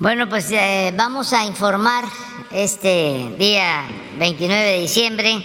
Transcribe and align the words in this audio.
Bueno, 0.00 0.28
pues 0.28 0.50
eh, 0.52 0.92
vamos 0.96 1.32
a 1.32 1.44
informar 1.44 2.04
este 2.52 3.34
día 3.38 3.84
29 4.18 4.62
de 4.62 4.80
diciembre, 4.80 5.42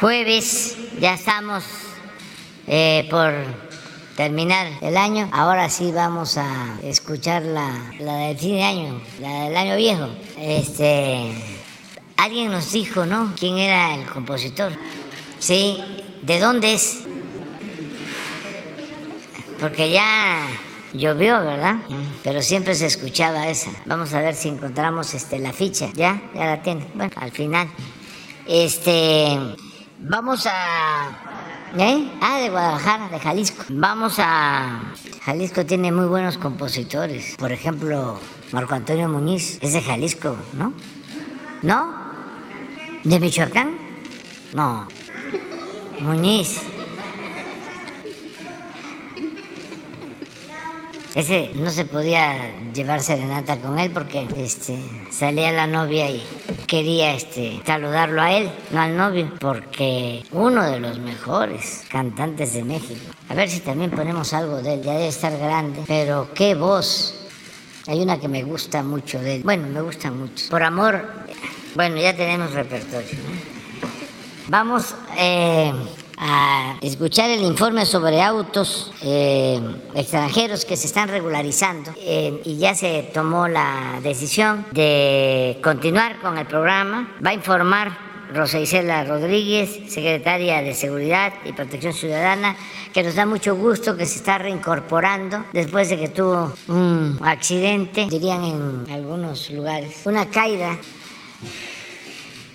jueves, 0.00 0.76
ya 1.00 1.14
estamos 1.14 1.64
eh, 2.66 3.06
por 3.10 3.32
terminar 4.16 4.68
el 4.80 4.96
año. 4.96 5.28
Ahora 5.32 5.68
sí 5.68 5.92
vamos 5.92 6.38
a 6.38 6.78
escuchar 6.82 7.42
la, 7.42 7.92
la 8.00 8.16
del 8.16 8.38
fin 8.38 8.56
de 8.56 8.62
año, 8.62 9.00
la 9.20 9.44
del 9.44 9.56
año 9.56 9.76
viejo. 9.76 10.08
Este, 10.38 11.32
alguien 12.16 12.50
nos 12.50 12.72
dijo, 12.72 13.04
¿no? 13.04 13.34
¿Quién 13.38 13.58
era 13.58 13.96
el 13.96 14.06
compositor? 14.06 14.72
Sí, 15.38 15.78
¿de 16.22 16.40
dónde 16.40 16.74
es? 16.74 17.00
Porque 19.64 19.90
ya 19.90 20.46
llovió, 20.92 21.42
¿verdad? 21.42 21.76
Pero 22.22 22.42
siempre 22.42 22.74
se 22.74 22.84
escuchaba 22.84 23.48
esa. 23.48 23.70
Vamos 23.86 24.12
a 24.12 24.20
ver 24.20 24.34
si 24.34 24.50
encontramos 24.50 25.14
este, 25.14 25.38
la 25.38 25.54
ficha. 25.54 25.88
¿Ya? 25.94 26.20
Ya 26.34 26.44
la 26.44 26.62
tiene. 26.62 26.86
Bueno, 26.92 27.10
al 27.16 27.30
final. 27.30 27.66
Este, 28.46 29.38
vamos 30.00 30.46
a... 30.46 31.08
¿Eh? 31.78 32.12
Ah, 32.20 32.40
de 32.40 32.50
Guadalajara, 32.50 33.08
de 33.08 33.18
Jalisco. 33.18 33.64
Vamos 33.70 34.16
a... 34.18 34.82
Jalisco 35.24 35.64
tiene 35.64 35.90
muy 35.90 36.08
buenos 36.08 36.36
compositores. 36.36 37.34
Por 37.38 37.50
ejemplo, 37.50 38.20
Marco 38.52 38.74
Antonio 38.74 39.08
Muñiz 39.08 39.58
es 39.62 39.72
de 39.72 39.80
Jalisco, 39.80 40.36
¿no? 40.52 40.74
¿No? 41.62 41.94
¿De 43.02 43.18
Michoacán? 43.18 43.78
No. 44.52 44.86
Muñiz. 46.00 46.60
Ese 51.14 51.52
no 51.54 51.70
se 51.70 51.84
podía 51.84 52.58
llevar 52.72 53.00
serenata 53.00 53.56
con 53.58 53.78
él 53.78 53.92
porque 53.92 54.26
este, 54.36 54.76
salía 55.12 55.52
la 55.52 55.68
novia 55.68 56.10
y 56.10 56.20
quería 56.66 57.14
este, 57.14 57.62
saludarlo 57.64 58.20
a 58.20 58.32
él, 58.32 58.50
no 58.72 58.80
al 58.80 58.96
novio, 58.96 59.32
porque 59.38 60.24
uno 60.32 60.68
de 60.68 60.80
los 60.80 60.98
mejores 60.98 61.84
cantantes 61.88 62.54
de 62.54 62.64
México. 62.64 63.00
A 63.28 63.34
ver 63.34 63.48
si 63.48 63.60
también 63.60 63.92
ponemos 63.92 64.32
algo 64.32 64.60
de 64.60 64.74
él, 64.74 64.82
ya 64.82 64.94
debe 64.94 65.06
estar 65.06 65.38
grande, 65.38 65.84
pero 65.86 66.30
qué 66.34 66.56
voz. 66.56 67.14
Hay 67.86 68.00
una 68.00 68.18
que 68.18 68.26
me 68.26 68.42
gusta 68.42 68.82
mucho 68.82 69.20
de 69.20 69.36
él. 69.36 69.42
Bueno, 69.44 69.68
me 69.68 69.82
gusta 69.82 70.10
mucho. 70.10 70.46
Por 70.50 70.64
amor, 70.64 71.06
bueno, 71.76 71.96
ya 71.96 72.16
tenemos 72.16 72.52
repertorio. 72.52 73.18
Vamos 74.48 74.96
eh, 75.16 75.72
a 76.18 76.76
escuchar 76.80 77.30
el 77.30 77.42
informe 77.42 77.86
sobre 77.86 78.22
autos 78.22 78.92
eh, 79.02 79.60
extranjeros 79.94 80.64
que 80.64 80.76
se 80.76 80.86
están 80.86 81.08
regularizando 81.08 81.92
eh, 81.98 82.40
y 82.44 82.56
ya 82.58 82.74
se 82.74 83.10
tomó 83.12 83.48
la 83.48 84.00
decisión 84.02 84.66
de 84.72 85.58
continuar 85.62 86.20
con 86.20 86.38
el 86.38 86.46
programa. 86.46 87.16
Va 87.24 87.30
a 87.30 87.34
informar 87.34 87.96
Rosa 88.32 88.58
Isela 88.58 89.04
Rodríguez, 89.04 89.92
secretaria 89.92 90.62
de 90.62 90.74
Seguridad 90.74 91.32
y 91.44 91.52
Protección 91.52 91.92
Ciudadana, 91.92 92.56
que 92.92 93.02
nos 93.02 93.14
da 93.14 93.26
mucho 93.26 93.54
gusto 93.54 93.96
que 93.96 94.06
se 94.06 94.16
está 94.16 94.38
reincorporando 94.38 95.44
después 95.52 95.88
de 95.88 95.98
que 95.98 96.08
tuvo 96.08 96.52
un 96.68 97.18
accidente, 97.22 98.06
dirían 98.10 98.44
en 98.44 98.92
algunos 98.92 99.50
lugares, 99.50 100.00
una 100.04 100.26
caída 100.26 100.78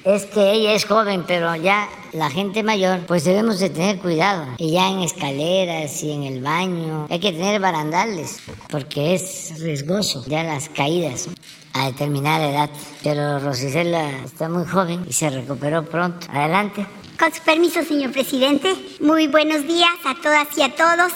es 0.03 0.25
que 0.25 0.51
ella 0.51 0.73
es 0.73 0.85
joven, 0.85 1.23
pero 1.27 1.55
ya 1.55 1.89
la 2.13 2.29
gente 2.29 2.63
mayor, 2.63 3.01
pues 3.07 3.23
debemos 3.23 3.59
de 3.59 3.69
tener 3.69 3.99
cuidado. 3.99 4.45
Y 4.57 4.71
ya 4.71 4.89
en 4.89 4.99
escaleras 4.99 6.01
y 6.03 6.11
en 6.11 6.23
el 6.23 6.41
baño, 6.41 7.07
hay 7.09 7.19
que 7.19 7.31
tener 7.31 7.59
barandales, 7.59 8.39
porque 8.69 9.13
es 9.15 9.59
riesgoso 9.59 10.23
ya 10.27 10.43
las 10.43 10.69
caídas 10.69 11.29
a 11.73 11.85
determinada 11.87 12.49
edad. 12.49 12.69
Pero 13.03 13.39
Rosicela 13.39 14.09
está 14.25 14.49
muy 14.49 14.65
joven 14.65 15.05
y 15.07 15.13
se 15.13 15.29
recuperó 15.29 15.85
pronto. 15.85 16.27
Adelante. 16.31 16.85
Con 17.19 17.33
su 17.33 17.41
permiso, 17.43 17.83
señor 17.83 18.11
presidente, 18.11 18.73
muy 19.01 19.27
buenos 19.27 19.67
días 19.67 19.91
a 20.05 20.15
todas 20.15 20.47
y 20.57 20.61
a 20.61 20.73
todos. 20.73 21.11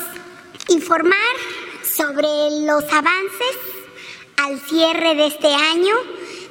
Informar 0.70 1.18
sobre 1.84 2.28
los 2.66 2.84
avances 2.86 3.58
al 4.38 4.60
cierre 4.60 5.16
de 5.16 5.28
este 5.28 5.54
año 5.54 5.94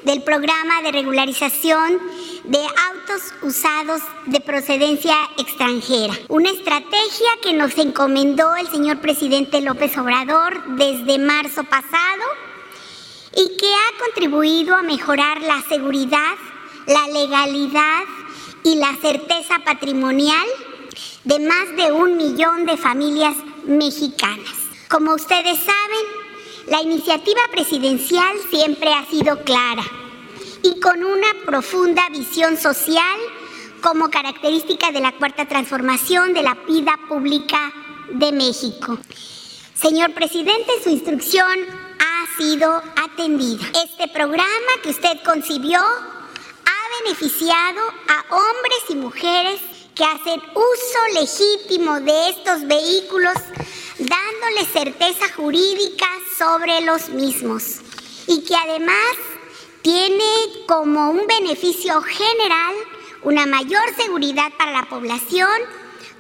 del 0.04 0.22
programa 0.22 0.82
de 0.82 0.92
regularización 0.92 1.98
de 2.44 2.58
autos 2.58 3.34
usados 3.42 4.02
de 4.26 4.40
procedencia 4.40 5.14
extranjera. 5.38 6.14
Una 6.28 6.50
estrategia 6.50 7.28
que 7.42 7.52
nos 7.52 7.76
encomendó 7.78 8.54
el 8.56 8.68
señor 8.68 9.00
presidente 9.00 9.60
López 9.60 9.96
Obrador 9.98 10.76
desde 10.76 11.18
marzo 11.18 11.64
pasado 11.64 12.22
y 13.36 13.56
que 13.56 13.66
ha 13.66 14.04
contribuido 14.04 14.74
a 14.74 14.82
mejorar 14.82 15.40
la 15.42 15.62
seguridad, 15.68 16.34
la 16.86 17.06
legalidad 17.08 18.02
y 18.64 18.76
la 18.76 18.94
certeza 18.96 19.58
patrimonial 19.64 20.46
de 21.24 21.38
más 21.38 21.76
de 21.76 21.92
un 21.92 22.16
millón 22.16 22.66
de 22.66 22.76
familias 22.76 23.36
mexicanas. 23.64 24.54
Como 24.88 25.14
ustedes 25.14 25.58
saben, 25.58 26.21
la 26.66 26.80
iniciativa 26.80 27.40
presidencial 27.50 28.36
siempre 28.50 28.92
ha 28.92 29.04
sido 29.06 29.42
clara 29.44 29.84
y 30.62 30.78
con 30.80 31.02
una 31.02 31.26
profunda 31.44 32.08
visión 32.10 32.56
social 32.56 33.18
como 33.80 34.10
característica 34.10 34.92
de 34.92 35.00
la 35.00 35.12
cuarta 35.12 35.46
transformación 35.46 36.32
de 36.32 36.42
la 36.42 36.54
vida 36.68 36.98
pública 37.08 37.72
de 38.12 38.30
México. 38.32 38.98
Señor 39.74 40.14
presidente, 40.14 40.70
su 40.84 40.90
instrucción 40.90 41.58
ha 41.98 42.36
sido 42.40 42.80
atendida. 42.96 43.64
Este 43.84 44.06
programa 44.08 44.46
que 44.82 44.90
usted 44.90 45.18
concibió 45.24 45.80
ha 45.80 47.02
beneficiado 47.04 47.80
a 48.08 48.34
hombres 48.34 48.84
y 48.90 48.94
mujeres 48.94 49.60
que 49.94 50.04
hacen 50.04 50.40
uso 50.54 51.20
legítimo 51.20 52.00
de 52.00 52.30
estos 52.30 52.66
vehículos 52.66 53.34
dándoles 53.98 54.68
certeza 54.72 55.32
jurídica 55.36 56.06
sobre 56.38 56.80
los 56.80 57.10
mismos 57.10 57.80
y 58.26 58.42
que 58.44 58.56
además 58.56 59.16
tiene 59.82 60.24
como 60.66 61.10
un 61.10 61.26
beneficio 61.26 62.00
general 62.02 62.74
una 63.22 63.46
mayor 63.46 63.82
seguridad 63.96 64.52
para 64.58 64.72
la 64.72 64.88
población, 64.88 65.48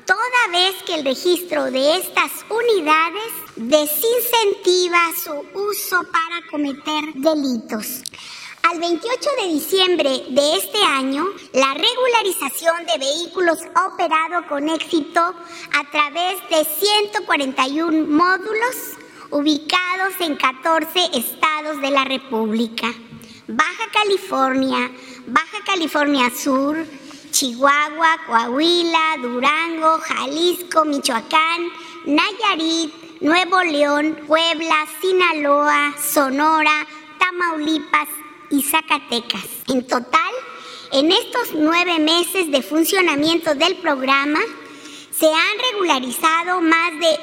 toda 0.06 0.52
vez 0.52 0.82
que 0.84 0.94
el 0.94 1.04
registro 1.04 1.64
de 1.64 1.96
estas 1.96 2.30
unidades 2.48 3.32
desincentiva 3.56 4.98
su 5.22 5.32
uso 5.58 6.00
para 6.12 6.46
cometer 6.50 7.12
delitos. 7.14 8.02
Al 8.70 8.78
28 8.78 9.30
de 9.42 9.52
diciembre 9.52 10.24
de 10.28 10.56
este 10.56 10.78
año, 10.84 11.26
la 11.52 11.74
regularización 11.74 12.86
de 12.86 12.98
vehículos 12.98 13.58
operado 13.86 14.46
con 14.48 14.68
éxito 14.68 15.20
a 15.20 15.90
través 15.90 16.40
de 16.48 16.64
141 16.64 18.06
módulos 18.06 18.96
ubicados 19.30 20.14
en 20.20 20.36
14 20.36 20.88
estados 21.12 21.80
de 21.80 21.90
la 21.90 22.04
República. 22.04 22.86
Baja 23.48 23.90
California, 23.92 24.92
Baja 25.26 25.58
California 25.66 26.30
Sur, 26.30 26.86
Chihuahua, 27.32 28.18
Coahuila, 28.26 29.16
Durango, 29.20 29.98
Jalisco, 29.98 30.84
Michoacán, 30.84 31.68
Nayarit, 32.06 33.20
Nuevo 33.20 33.60
León, 33.62 34.18
Puebla, 34.26 34.86
Sinaloa, 35.00 35.94
Sonora, 35.98 36.86
Tamaulipas 37.18 38.21
y 38.52 38.62
Zacatecas. 38.62 39.48
En 39.68 39.84
total, 39.86 40.30
en 40.92 41.10
estos 41.10 41.54
nueve 41.54 41.98
meses 41.98 42.52
de 42.52 42.62
funcionamiento 42.62 43.54
del 43.54 43.76
programa, 43.76 44.38
se 45.10 45.26
han 45.26 45.58
regularizado 45.72 46.60
más 46.60 46.92
de 47.00 47.18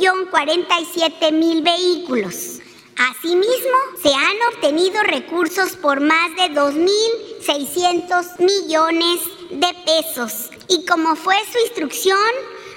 1.047.000 0.00 1.62
vehículos. 1.62 2.60
Asimismo, 2.96 3.78
se 4.02 4.12
han 4.14 4.36
obtenido 4.54 5.02
recursos 5.02 5.76
por 5.76 6.00
más 6.00 6.34
de 6.36 6.50
2.600 6.52 8.38
millones 8.40 9.20
de 9.50 9.74
pesos. 9.84 10.50
Y 10.68 10.84
como 10.84 11.14
fue 11.16 11.36
su 11.52 11.58
instrucción, 11.58 12.18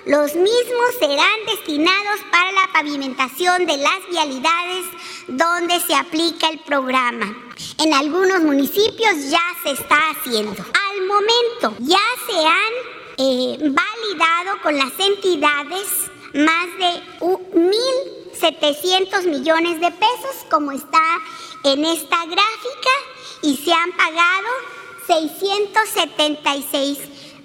los 0.05 0.35
mismos 0.35 0.95
serán 0.99 1.45
destinados 1.45 2.19
para 2.31 2.51
la 2.51 2.67
pavimentación 2.73 3.67
de 3.67 3.77
las 3.77 3.99
vialidades 4.09 4.85
donde 5.27 5.79
se 5.79 5.93
aplica 5.93 6.49
el 6.49 6.57
programa. 6.59 7.37
En 7.77 7.93
algunos 7.93 8.41
municipios 8.41 9.29
ya 9.29 9.43
se 9.63 9.69
está 9.71 10.09
haciendo. 10.09 10.63
Al 10.63 11.05
momento 11.05 11.75
ya 11.79 11.99
se 12.25 12.33
han 12.33 12.73
eh, 13.17 13.57
validado 13.59 14.59
con 14.63 14.75
las 14.75 14.99
entidades 14.99 16.09
más 16.33 16.65
de 16.79 17.03
1.700 17.19 19.25
millones 19.25 19.79
de 19.79 19.91
pesos, 19.91 20.47
como 20.49 20.71
está 20.71 21.21
en 21.63 21.85
esta 21.85 22.25
gráfica, 22.25 22.89
y 23.43 23.55
se 23.57 23.71
han 23.71 23.91
pagado 23.91 24.47
676 25.05 26.97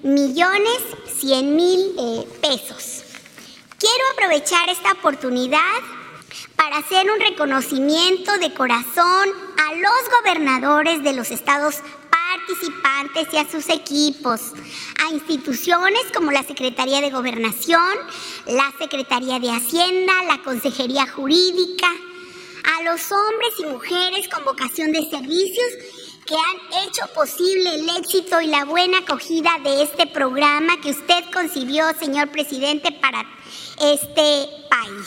millones 0.02 0.80
100 1.26 1.56
mil 1.56 1.80
eh, 1.98 2.24
pesos. 2.40 3.02
Quiero 3.80 4.04
aprovechar 4.12 4.68
esta 4.68 4.92
oportunidad 4.92 5.58
para 6.54 6.76
hacer 6.76 7.10
un 7.10 7.18
reconocimiento 7.18 8.38
de 8.38 8.54
corazón 8.54 9.30
a 9.58 9.74
los 9.74 10.20
gobernadores 10.20 11.02
de 11.02 11.14
los 11.14 11.32
estados 11.32 11.80
participantes 12.46 13.26
y 13.32 13.38
a 13.38 13.50
sus 13.50 13.68
equipos, 13.70 14.40
a 15.04 15.12
instituciones 15.12 16.02
como 16.14 16.30
la 16.30 16.44
Secretaría 16.44 17.00
de 17.00 17.10
Gobernación, 17.10 17.82
la 18.46 18.72
Secretaría 18.78 19.40
de 19.40 19.50
Hacienda, 19.50 20.12
la 20.28 20.40
Consejería 20.44 21.08
Jurídica, 21.08 21.88
a 22.78 22.82
los 22.84 23.00
hombres 23.10 23.52
y 23.58 23.66
mujeres 23.66 24.28
con 24.28 24.44
vocación 24.44 24.92
de 24.92 25.10
servicios 25.10 25.72
que 26.26 26.34
han 26.34 26.86
hecho 26.86 27.06
posible 27.14 27.74
el 27.74 27.88
éxito 27.96 28.40
y 28.40 28.48
la 28.48 28.64
buena 28.64 28.98
acogida 28.98 29.50
de 29.62 29.82
este 29.84 30.08
programa 30.08 30.80
que 30.80 30.90
usted 30.90 31.24
concibió, 31.32 31.86
señor 31.98 32.30
presidente, 32.30 32.90
para 33.00 33.24
este 33.80 34.48
país. 34.68 35.06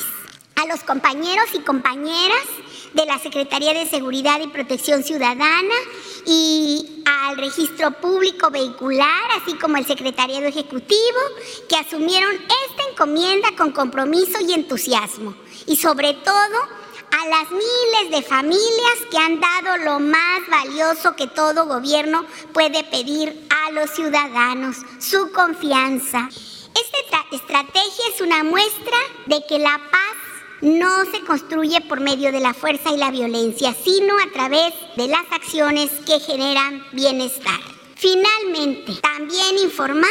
A 0.56 0.66
los 0.68 0.82
compañeros 0.84 1.46
y 1.54 1.60
compañeras 1.60 2.46
de 2.94 3.06
la 3.06 3.20
Secretaría 3.20 3.74
de 3.74 3.86
Seguridad 3.86 4.40
y 4.42 4.48
Protección 4.48 5.04
Ciudadana 5.04 5.76
y 6.26 7.04
al 7.06 7.38
Registro 7.38 7.92
Público 8.00 8.50
Vehicular, 8.50 9.24
así 9.42 9.56
como 9.56 9.78
el 9.78 9.86
Secretariado 9.86 10.46
Ejecutivo, 10.46 11.20
que 11.68 11.76
asumieron 11.76 12.34
esta 12.34 12.90
encomienda 12.92 13.50
con 13.58 13.72
compromiso 13.72 14.40
y 14.42 14.54
entusiasmo. 14.54 15.36
Y 15.66 15.76
sobre 15.76 16.14
todo, 16.14 16.79
a 17.12 17.28
las 17.28 17.52
miles 17.52 18.12
de 18.12 18.22
familias 18.22 19.00
que 19.10 19.18
han 19.18 19.40
dado 19.40 19.78
lo 19.84 20.00
más 20.00 20.40
valioso 20.50 21.16
que 21.16 21.28
todo 21.28 21.66
gobierno 21.66 22.26
puede 22.54 22.84
pedir 22.84 23.48
a 23.50 23.72
los 23.72 23.90
ciudadanos, 23.92 24.78
su 25.00 25.32
confianza. 25.32 26.30
Esta 26.30 27.36
estrategia 27.36 28.06
es 28.14 28.22
una 28.22 28.44
muestra 28.44 28.98
de 29.26 29.44
que 29.48 29.60
la 29.60 29.80
paz 29.92 30.10
no 30.62 31.06
se 31.06 31.22
construye 31.22 31.82
por 31.82 32.00
medio 32.00 32.32
de 32.32 32.40
la 32.40 32.54
fuerza 32.54 32.92
y 32.92 32.98
la 32.98 33.12
violencia, 33.12 33.74
sino 33.74 34.16
a 34.20 34.32
través 34.32 34.74
de 34.96 35.08
las 35.08 35.26
acciones 35.32 35.90
que 36.06 36.20
generan 36.20 36.86
bienestar. 36.92 37.60
Finalmente, 37.96 38.94
también 39.02 39.58
informar 39.58 40.10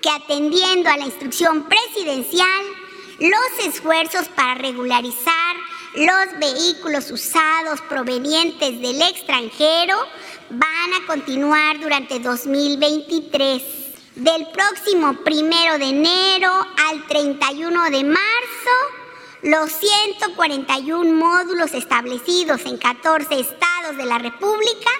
que 0.00 0.10
atendiendo 0.10 0.88
a 0.88 0.96
la 0.96 1.06
instrucción 1.06 1.64
presidencial, 1.68 2.64
los 3.18 3.66
esfuerzos 3.66 4.28
para 4.28 4.54
regularizar 4.54 5.56
los 5.96 6.38
vehículos 6.38 7.10
usados 7.10 7.80
provenientes 7.88 8.80
del 8.80 9.00
extranjero 9.00 9.96
van 10.50 11.02
a 11.02 11.06
continuar 11.06 11.80
durante 11.80 12.20
2023. 12.20 13.62
Del 14.16 14.46
próximo 14.48 15.14
primero 15.24 15.78
de 15.78 15.86
enero 15.86 16.50
al 16.88 17.06
31 17.06 17.84
de 17.90 18.04
marzo, 18.04 18.76
los 19.42 19.72
141 19.72 21.14
módulos 21.14 21.72
establecidos 21.72 22.64
en 22.66 22.76
14 22.76 23.40
estados 23.40 23.96
de 23.96 24.04
la 24.04 24.18
República 24.18 24.90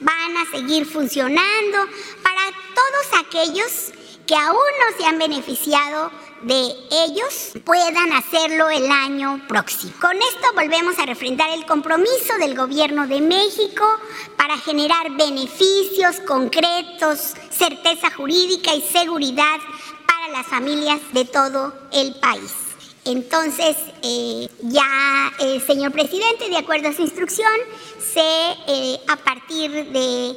van 0.00 0.36
a 0.36 0.50
seguir 0.50 0.84
funcionando 0.84 1.78
para 2.22 2.42
todos 2.74 3.24
aquellos 3.26 3.92
que 4.26 4.34
aún 4.34 4.56
no 4.56 4.98
se 4.98 5.06
han 5.06 5.18
beneficiado 5.18 6.10
de 6.42 6.74
ellos 6.90 7.52
puedan 7.64 8.12
hacerlo 8.12 8.68
el 8.70 8.90
año 8.90 9.40
próximo. 9.48 9.92
Con 10.00 10.16
esto 10.16 10.48
volvemos 10.54 10.98
a 10.98 11.06
refrendar 11.06 11.50
el 11.50 11.64
compromiso 11.66 12.36
del 12.38 12.56
Gobierno 12.56 13.06
de 13.06 13.20
México 13.20 13.84
para 14.36 14.58
generar 14.58 15.10
beneficios 15.12 16.20
concretos, 16.26 17.34
certeza 17.50 18.10
jurídica 18.10 18.74
y 18.74 18.82
seguridad 18.82 19.58
para 20.06 20.32
las 20.32 20.46
familias 20.46 21.00
de 21.12 21.24
todo 21.24 21.72
el 21.92 22.14
país. 22.16 22.52
Entonces, 23.04 23.76
eh, 24.02 24.48
ya, 24.62 25.32
eh, 25.40 25.60
señor 25.66 25.90
presidente, 25.90 26.48
de 26.48 26.56
acuerdo 26.56 26.88
a 26.88 26.92
su 26.92 27.02
instrucción, 27.02 27.52
se, 27.98 28.20
eh, 28.20 29.00
a 29.08 29.16
partir 29.16 29.70
de 29.70 30.36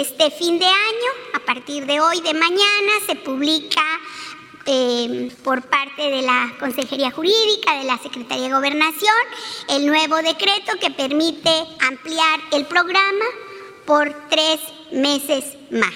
este 0.00 0.30
fin 0.30 0.58
de 0.58 0.64
año, 0.64 1.10
a 1.34 1.38
partir 1.40 1.86
de 1.86 2.00
hoy, 2.00 2.20
de 2.20 2.34
mañana, 2.34 2.92
se 3.06 3.14
publica 3.14 3.82
Em, 4.70 5.30
por 5.42 5.62
parte 5.62 6.10
de 6.10 6.20
la 6.20 6.52
Consejería 6.60 7.10
Jurídica, 7.10 7.78
de 7.78 7.84
la 7.84 7.96
Secretaría 7.96 8.48
de 8.48 8.54
Gobernación, 8.54 9.14
el 9.70 9.86
nuevo 9.86 10.16
decreto 10.16 10.72
que 10.78 10.90
permite 10.90 11.50
ampliar 11.80 12.38
el 12.52 12.66
programa 12.66 13.24
por 13.86 14.14
tres 14.28 14.60
meses 14.92 15.56
más. 15.70 15.94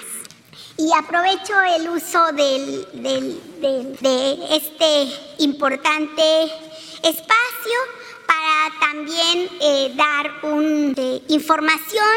Y 0.75 0.91
aprovecho 0.91 1.53
el 1.77 1.87
uso 1.87 2.19
de 2.31 3.37
este 4.49 5.07
importante 5.37 6.23
espacio 7.03 7.79
para 8.25 8.91
también 8.91 9.49
eh, 9.61 9.93
dar 9.93 10.51
una 10.51 10.93
eh, 10.97 11.21
información 11.27 12.09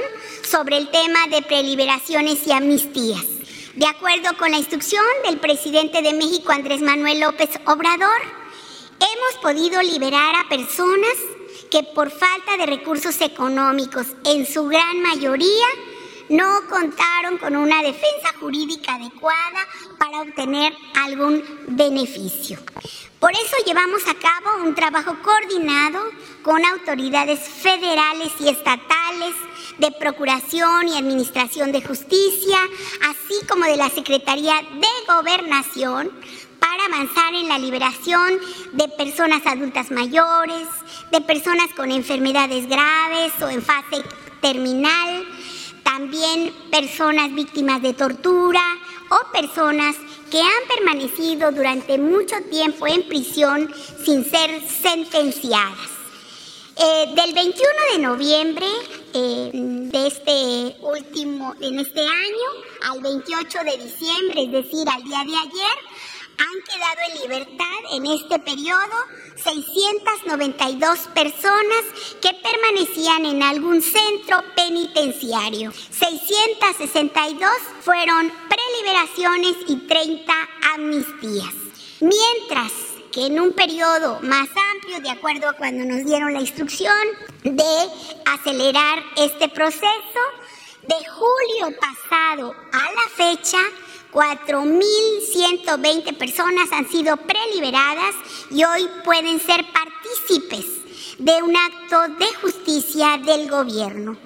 sobre 0.42 0.78
el 0.78 0.88
tema 0.88 1.26
de 1.28 1.42
preliberaciones 1.42 2.46
y 2.46 2.52
amnistías. 2.52 3.35
De 3.76 3.86
acuerdo 3.86 4.34
con 4.38 4.50
la 4.50 4.56
instrucción 4.56 5.04
del 5.22 5.38
presidente 5.38 6.00
de 6.00 6.14
México, 6.14 6.50
Andrés 6.50 6.80
Manuel 6.80 7.20
López 7.20 7.50
Obrador, 7.66 8.22
hemos 8.98 9.42
podido 9.42 9.82
liberar 9.82 10.34
a 10.34 10.48
personas 10.48 11.12
que 11.70 11.82
por 11.82 12.10
falta 12.10 12.56
de 12.56 12.64
recursos 12.64 13.20
económicos, 13.20 14.06
en 14.24 14.46
su 14.46 14.64
gran 14.64 15.02
mayoría, 15.02 15.66
no 16.30 16.66
contaron 16.70 17.36
con 17.36 17.54
una 17.54 17.82
defensa 17.82 18.32
jurídica 18.40 18.94
adecuada 18.94 19.68
para 19.98 20.22
obtener 20.22 20.72
algún 20.94 21.44
beneficio. 21.68 22.58
Por 23.20 23.32
eso 23.32 23.56
llevamos 23.64 24.02
a 24.06 24.14
cabo 24.14 24.62
un 24.62 24.74
trabajo 24.74 25.16
coordinado 25.22 26.00
con 26.42 26.62
autoridades 26.64 27.40
federales 27.40 28.32
y 28.40 28.48
estatales 28.48 29.34
de 29.78 29.90
Procuración 29.92 30.88
y 30.88 30.98
Administración 30.98 31.72
de 31.72 31.82
Justicia, 31.82 32.58
así 33.08 33.46
como 33.48 33.64
de 33.64 33.78
la 33.78 33.88
Secretaría 33.88 34.56
de 34.56 35.12
Gobernación, 35.14 36.10
para 36.60 36.84
avanzar 36.84 37.32
en 37.34 37.48
la 37.48 37.58
liberación 37.58 38.38
de 38.72 38.88
personas 38.88 39.46
adultas 39.46 39.90
mayores, 39.90 40.68
de 41.10 41.20
personas 41.22 41.68
con 41.74 41.90
enfermedades 41.90 42.68
graves 42.68 43.32
o 43.40 43.48
en 43.48 43.62
fase 43.62 44.02
terminal, 44.42 45.26
también 45.82 46.52
personas 46.70 47.34
víctimas 47.34 47.80
de 47.80 47.94
tortura 47.94 48.62
o 49.08 49.32
personas 49.32 49.96
que 50.30 50.40
han 50.40 50.68
permanecido 50.68 51.52
durante 51.52 51.98
mucho 51.98 52.36
tiempo 52.50 52.86
en 52.86 53.02
prisión 53.08 53.72
sin 54.04 54.24
ser 54.24 54.62
sentenciadas. 54.68 55.96
Eh, 56.78 57.06
del 57.14 57.32
21 57.32 57.62
de 57.92 57.98
noviembre 58.00 58.66
eh, 59.14 59.50
de 59.52 60.06
este 60.06 60.76
último, 60.82 61.54
en 61.60 61.78
este 61.80 62.00
año, 62.00 62.48
al 62.82 63.00
28 63.00 63.58
de 63.64 63.84
diciembre, 63.84 64.42
es 64.44 64.52
decir, 64.52 64.86
al 64.86 65.02
día 65.02 65.24
de 65.24 65.36
ayer, 65.36 65.76
han 66.38 66.62
quedado 66.62 67.00
en 67.08 67.20
libertad 67.22 67.78
en 67.92 68.06
este 68.06 68.38
periodo 68.38 68.96
692 69.36 70.98
personas 71.14 71.84
que 72.20 72.32
permanecían 72.34 73.26
en 73.26 73.42
algún 73.42 73.82
centro 73.82 74.42
penitenciario. 74.54 75.72
662 75.72 77.50
fueron 77.80 78.32
preliberaciones 78.48 79.56
y 79.68 79.76
30 79.86 80.32
amnistías. 80.74 81.54
Mientras 82.00 82.72
que 83.12 83.26
en 83.26 83.40
un 83.40 83.52
periodo 83.52 84.20
más 84.22 84.48
amplio, 84.74 85.00
de 85.00 85.10
acuerdo 85.10 85.48
a 85.48 85.54
cuando 85.54 85.84
nos 85.84 86.04
dieron 86.04 86.34
la 86.34 86.40
instrucción 86.40 86.92
de 87.44 87.88
acelerar 88.26 89.02
este 89.16 89.48
proceso, 89.48 90.20
de 90.86 90.94
julio 91.08 91.76
pasado 91.80 92.54
a 92.72 92.92
la 92.92 93.08
fecha, 93.16 93.58
4.120 94.16 96.16
personas 96.16 96.72
han 96.72 96.88
sido 96.88 97.18
preliberadas 97.18 98.14
y 98.50 98.64
hoy 98.64 98.88
pueden 99.04 99.38
ser 99.38 99.62
partícipes 99.70 100.64
de 101.18 101.42
un 101.42 101.54
acto 101.54 102.08
de 102.18 102.24
justicia 102.40 103.18
del 103.18 103.50
gobierno. 103.50 104.16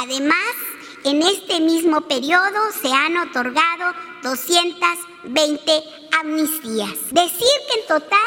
Además, 0.00 0.54
en 1.02 1.22
este 1.22 1.58
mismo 1.58 2.02
periodo 2.02 2.60
se 2.80 2.92
han 2.92 3.16
otorgado 3.16 3.92
220 4.22 5.82
amnistías. 6.20 7.10
Decir 7.10 7.48
que 7.72 7.80
en 7.80 7.88
total 7.88 8.20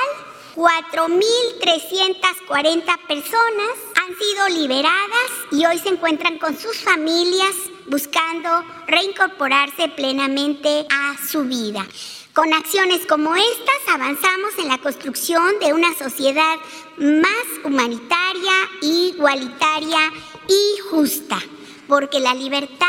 4.340 0.57 3.07
personas 3.07 3.77
han 3.95 4.13
sido 4.17 4.49
liberadas 4.59 5.31
y 5.53 5.65
hoy 5.65 5.79
se 5.79 5.87
encuentran 5.87 6.37
con 6.37 6.57
sus 6.57 6.79
familias 6.79 7.55
buscando 7.87 8.49
reincorporarse 8.87 9.89
plenamente 9.89 10.85
a 10.89 11.15
su 11.25 11.43
vida. 11.43 11.85
Con 12.33 12.51
acciones 12.53 13.05
como 13.05 13.35
estas 13.35 13.93
avanzamos 13.93 14.57
en 14.57 14.67
la 14.67 14.79
construcción 14.79 15.59
de 15.59 15.73
una 15.73 15.93
sociedad 15.93 16.55
más 16.97 17.45
humanitaria, 17.63 18.53
igualitaria 18.81 20.11
y 20.47 20.79
justa, 20.89 21.39
porque 21.87 22.19
la 22.19 22.33
libertad 22.33 22.87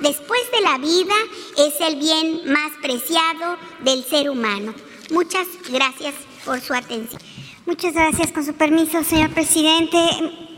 después 0.00 0.40
de 0.52 0.60
la 0.60 0.78
vida 0.78 1.14
es 1.56 1.80
el 1.80 1.96
bien 1.96 2.52
más 2.52 2.72
preciado 2.80 3.56
del 3.80 4.04
ser 4.04 4.30
humano. 4.30 4.74
Muchas 5.10 5.46
gracias 5.68 6.14
por 6.44 6.60
su 6.60 6.74
atención. 6.74 7.20
Muchas 7.66 7.94
gracias, 7.94 8.30
con 8.30 8.44
su 8.44 8.54
permiso, 8.54 9.02
señor 9.02 9.30
presidente. 9.30 9.98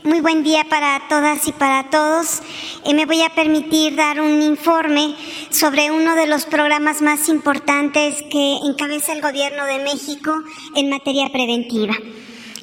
Muy 0.08 0.20
buen 0.20 0.42
día 0.42 0.64
para 0.64 1.02
todas 1.06 1.46
y 1.48 1.52
para 1.52 1.90
todos. 1.90 2.40
Eh, 2.86 2.94
me 2.94 3.04
voy 3.04 3.20
a 3.20 3.28
permitir 3.28 3.94
dar 3.94 4.22
un 4.22 4.40
informe 4.40 5.14
sobre 5.50 5.90
uno 5.90 6.14
de 6.14 6.26
los 6.26 6.46
programas 6.46 7.02
más 7.02 7.28
importantes 7.28 8.22
que 8.30 8.56
encabeza 8.64 9.12
el 9.12 9.20
Gobierno 9.20 9.66
de 9.66 9.84
México 9.84 10.32
en 10.74 10.88
materia 10.88 11.28
preventiva. 11.28 11.94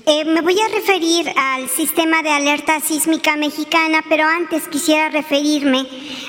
Eh, 0.08 0.26
me 0.26 0.42
voy 0.42 0.60
a 0.60 0.70
referir 0.70 1.32
al 1.38 1.70
sistema 1.70 2.24
de 2.24 2.32
alerta 2.32 2.80
sísmica 2.80 3.36
mexicana, 3.36 4.04
pero 4.10 4.24
antes 4.26 4.68
quisiera 4.68 5.10
referirme 5.10 5.86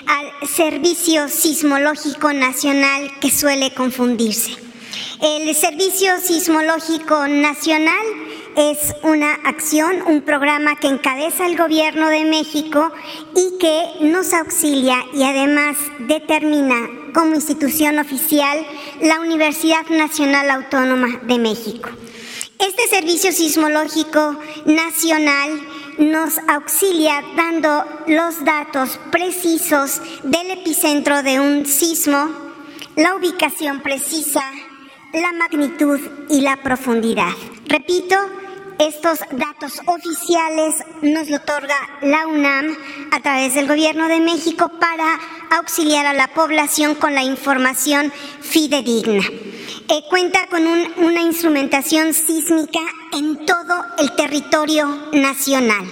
al 0.07 0.47
Servicio 0.47 1.31
Sismológico 1.31 2.35
Nacional 2.35 3.11
que 3.23 3.31
suele 3.31 3.73
confundirse. 3.73 4.55
El 5.23 5.55
Servicio 5.55 6.21
Sismológico 6.21 7.27
Nacional 7.27 8.05
es 8.57 8.95
una 9.03 9.35
acción, 9.45 10.03
un 10.07 10.23
programa 10.23 10.77
que 10.77 10.89
encabeza 10.89 11.47
el 11.47 11.59
Gobierno 11.59 12.09
de 12.09 12.25
México 12.25 12.91
y 13.35 13.59
que 13.59 14.07
nos 14.07 14.33
auxilia 14.33 14.97
y 15.13 15.25
además 15.25 15.77
determina 16.01 16.89
como 17.13 17.35
institución 17.35 17.99
oficial 17.99 18.67
la 19.03 19.21
Universidad 19.21 19.87
Nacional 19.91 20.51
Autónoma 20.51 21.21
de 21.23 21.39
México. 21.39 21.91
Este 22.59 22.89
Servicio 22.89 23.31
Sismológico 23.31 24.41
Nacional 24.65 25.61
nos 25.99 26.39
auxilia 26.49 27.23
dando 27.37 27.85
los 28.07 28.43
datos 28.43 28.99
precisos 29.13 30.01
del 30.23 30.51
epicentro 30.53 31.23
de 31.23 31.41
un 31.41 31.67
sismo, 31.67 32.31
la 32.97 33.15
ubicación 33.17 33.83
precisa, 33.83 34.43
la 35.13 35.33
magnitud 35.33 36.01
y 36.31 36.41
la 36.41 36.57
profundidad. 36.63 37.33
Repito, 37.67 38.17
estos 38.79 39.21
datos 39.33 39.81
oficiales 39.87 40.75
nos 41.03 41.29
lo 41.29 41.37
otorga 41.37 41.75
la 42.03 42.27
UNAM 42.27 42.77
a 43.11 43.21
través 43.21 43.55
del 43.55 43.69
Gobierno 43.69 44.09
de 44.09 44.21
México 44.21 44.71
para 44.79 45.19
auxiliar 45.57 46.07
a 46.07 46.13
la 46.13 46.29
población 46.29 46.95
con 46.95 47.15
la 47.15 47.23
información 47.23 48.13
fidedigna. 48.41 49.25
Eh, 49.89 50.03
cuenta 50.11 50.49
con 50.49 50.67
una 50.67 51.21
instrumentación 51.21 52.13
sísmica 52.13 52.81
en 53.13 53.47
todo 53.47 53.85
el 53.99 54.11
territorio 54.17 54.87
nacional. 55.13 55.87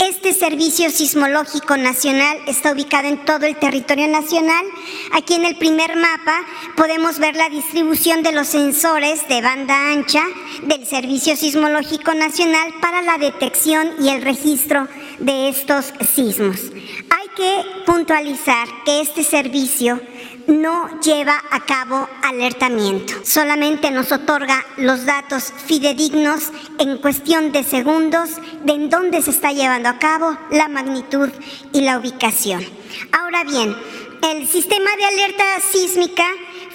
Este 0.00 0.32
servicio 0.32 0.90
sismológico 0.90 1.76
nacional 1.76 2.38
está 2.48 2.72
ubicado 2.72 3.06
en 3.06 3.24
todo 3.24 3.46
el 3.46 3.56
territorio 3.56 4.08
nacional. 4.08 4.64
Aquí 5.12 5.34
en 5.34 5.44
el 5.44 5.56
primer 5.58 5.94
mapa 5.94 6.40
podemos 6.76 7.20
ver 7.20 7.36
la 7.36 7.48
distribución 7.48 8.24
de 8.24 8.32
los 8.32 8.48
sensores 8.48 9.28
de 9.28 9.40
banda 9.40 9.92
ancha 9.92 10.24
del 10.64 10.84
Servicio 10.84 11.36
Sismológico 11.36 12.14
Nacional 12.14 12.74
para 12.80 13.02
la 13.02 13.16
detección 13.16 13.92
y 14.00 14.08
el 14.08 14.22
registro 14.22 14.88
de 15.20 15.48
estos 15.48 15.92
sismos. 16.14 16.72
Hay 17.10 17.28
que 17.36 17.64
puntualizar 17.86 18.66
que 18.84 19.00
este 19.00 19.22
servicio 19.22 20.00
no 20.46 21.00
lleva 21.00 21.42
a 21.50 21.64
cabo 21.64 22.08
alertamiento, 22.22 23.14
solamente 23.24 23.90
nos 23.90 24.12
otorga 24.12 24.64
los 24.76 25.04
datos 25.04 25.52
fidedignos 25.66 26.52
en 26.78 26.98
cuestión 26.98 27.52
de 27.52 27.64
segundos 27.64 28.30
de 28.64 28.72
en 28.72 28.90
dónde 28.90 29.22
se 29.22 29.30
está 29.30 29.52
llevando 29.52 29.88
a 29.88 29.98
cabo, 29.98 30.36
la 30.50 30.68
magnitud 30.68 31.30
y 31.72 31.80
la 31.80 31.98
ubicación. 31.98 32.64
Ahora 33.12 33.44
bien, 33.44 33.76
el 34.22 34.46
sistema 34.46 34.90
de 34.96 35.04
alerta 35.04 35.44
sísmica 35.60 36.24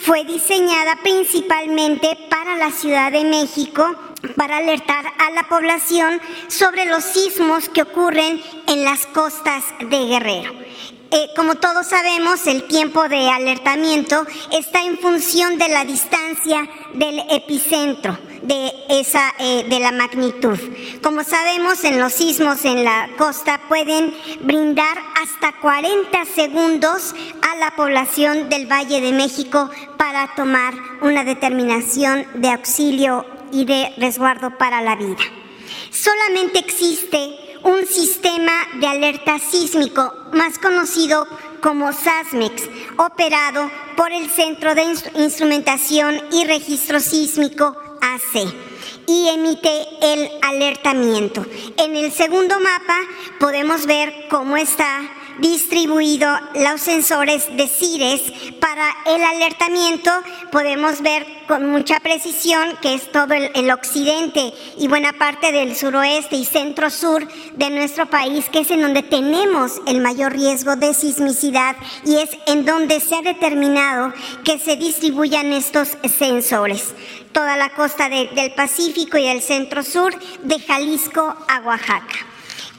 fue 0.02 0.26
diseñada 0.26 0.98
principalmente 1.04 2.18
para 2.30 2.58
la 2.58 2.72
Ciudad 2.72 3.12
de 3.12 3.24
México 3.24 3.96
para 4.36 4.58
alertar 4.58 5.06
a 5.18 5.32
la 5.32 5.44
población 5.44 6.22
sobre 6.48 6.86
los 6.86 7.04
sismos 7.04 7.70
que 7.70 7.84
ocurren 7.84 8.42
en 8.68 8.84
las 8.84 9.06
costas 9.08 9.64
de 9.80 10.06
Guerrero. 10.06 10.54
Eh, 11.14 11.30
como 11.36 11.56
todos 11.56 11.88
sabemos, 11.88 12.48
el 12.48 12.64
tiempo 12.64 13.10
de 13.10 13.30
alertamiento 13.30 14.26
está 14.50 14.82
en 14.82 14.98
función 14.98 15.58
de 15.58 15.68
la 15.68 15.84
distancia 15.84 16.70
del 16.94 17.20
epicentro 17.30 18.18
de 18.44 18.72
esa 18.88 19.34
eh, 19.38 19.66
de 19.68 19.80
la 19.80 19.92
magnitud. 19.92 20.58
Como 21.04 21.26
sabemos, 21.26 21.84
en 21.84 22.00
los 22.00 22.14
sismos 22.14 22.64
en 22.64 22.86
la 22.86 23.10
costa 23.18 23.60
pueden 23.68 24.14
brindar 24.42 24.98
hasta 25.22 25.60
40 25.60 26.26
segundos 26.34 27.14
a 27.42 27.58
la 27.58 27.76
población 27.76 28.48
del 28.48 28.72
Valle 28.72 29.02
de 29.02 29.12
México 29.12 29.70
para 29.98 30.34
tomar 30.36 30.74
una 31.02 31.26
determinación 31.26 32.26
de 32.36 32.52
auxilio 32.52 33.26
y 33.52 33.66
de 33.66 33.94
resguardo 33.98 34.58
para 34.58 34.82
la 34.82 34.96
vida. 34.96 35.24
Solamente 35.92 36.60
existe 36.60 37.51
un 37.64 37.86
sistema 37.86 38.52
de 38.80 38.88
alerta 38.88 39.40
sísmico 39.40 40.14
más 40.34 40.58
conocido 40.58 41.28
como 41.62 41.94
SASMEX, 41.94 42.64
operado 42.98 43.70
por 43.96 44.12
el 44.12 44.30
Centro 44.30 44.74
de 44.74 44.84
Instrumentación 45.16 46.22
y 46.32 46.46
Registro 46.46 47.00
Sísmico 47.00 47.76
AC 48.02 48.48
y 49.08 49.30
emite 49.30 49.88
el 50.02 50.30
alertamiento. 50.42 51.46
En 51.78 51.96
el 51.96 52.12
segundo 52.12 52.56
mapa 52.60 52.98
podemos 53.40 53.86
ver 53.86 54.28
cómo 54.30 54.58
está 54.58 55.02
distribuido 55.40 56.30
los 56.56 56.82
sensores 56.82 57.46
de 57.56 57.68
CIRES 57.68 58.22
para 58.60 58.90
el 59.06 59.24
alertamiento. 59.24 60.12
Podemos 60.52 61.02
ver 61.02 61.26
con 61.48 61.70
mucha 61.70 62.00
precisión 62.00 62.78
que 62.82 62.94
es 62.94 63.12
todo 63.12 63.34
el, 63.34 63.72
occidente 63.72 64.54
y 64.78 64.88
buena 64.88 65.14
parte 65.14 65.52
del 65.52 65.76
suroeste 65.76 66.36
y 66.36 66.46
centro-sur 66.46 67.28
de 67.54 67.70
nuestro 67.70 68.06
país, 68.06 68.50
que 68.50 68.60
es 68.60 68.72
en 68.72 68.82
donde 68.82 69.04
tenemos 69.04 69.82
el 69.88 70.02
mayor 70.02 70.34
riesgo 70.34 70.76
de 70.76 70.94
sismicidad 70.94 71.76
y 72.06 72.18
es 72.18 72.30
en 72.48 72.66
donde 72.66 73.00
se 73.00 73.16
ha 73.16 73.22
determinado 73.22 74.14
que 74.44 74.60
se 74.60 74.76
distribuyan 74.76 75.52
estos 75.54 75.98
sensores. 76.18 76.94
Toda 77.32 77.58
la 77.58 77.70
costa 77.70 78.10
del 78.10 78.54
Pacífico 78.54 79.18
y 79.18 79.28
el 79.28 79.42
centro-sur, 79.42 80.14
de 80.44 80.60
Jalisco 80.60 81.36
a 81.48 81.62
Oaxaca. 81.62 82.26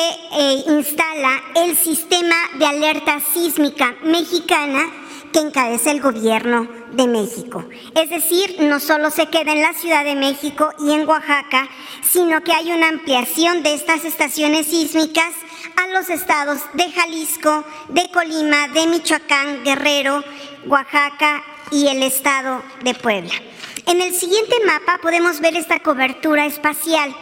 instala 0.68 1.44
el 1.56 1.65
sistema 1.74 2.36
de 2.60 2.66
alerta 2.66 3.22
sísmica 3.34 3.96
mexicana 4.04 4.82
que 5.32 5.40
encabeza 5.40 5.92
el 5.92 6.02
gobierno 6.02 6.68
de 6.92 7.08
México. 7.08 7.66
Es 7.96 8.10
decir, 8.10 8.58
no 8.60 8.80
solo 8.80 9.10
se 9.10 9.28
queda 9.28 9.52
en 9.54 9.62
la 9.62 9.74
Ciudad 9.74 10.04
de 10.04 10.16
México 10.16 10.72
y 10.80 10.94
en 10.94 11.08
Oaxaca, 11.08 11.68
sino 12.04 12.42
que 12.42 12.54
hay 12.54 12.72
una 12.72 12.90
ampliación 12.90 13.64
de 13.64 13.74
estas 13.74 14.06
estaciones 14.06 14.68
sísmicas 14.68 15.34
a 15.76 15.88
los 15.88 16.10
estados 16.10 16.60
de 16.74 16.92
Jalisco, 16.92 17.66
de 17.90 18.10
Colima, 18.12 18.68
de 18.70 18.88
Michoacán, 18.88 19.64
Guerrero, 19.64 20.24
Oaxaca 20.68 21.44
y 21.72 21.88
el 21.88 22.04
estado 22.04 22.62
de 22.84 22.94
Puebla. 22.94 23.34
En 23.88 24.02
el 24.02 24.14
siguiente 24.14 24.56
mapa 24.66 25.00
podemos 25.02 25.40
ver 25.42 25.56
esta 25.56 25.80
cobertura 25.80 26.46
espacial 26.46 27.16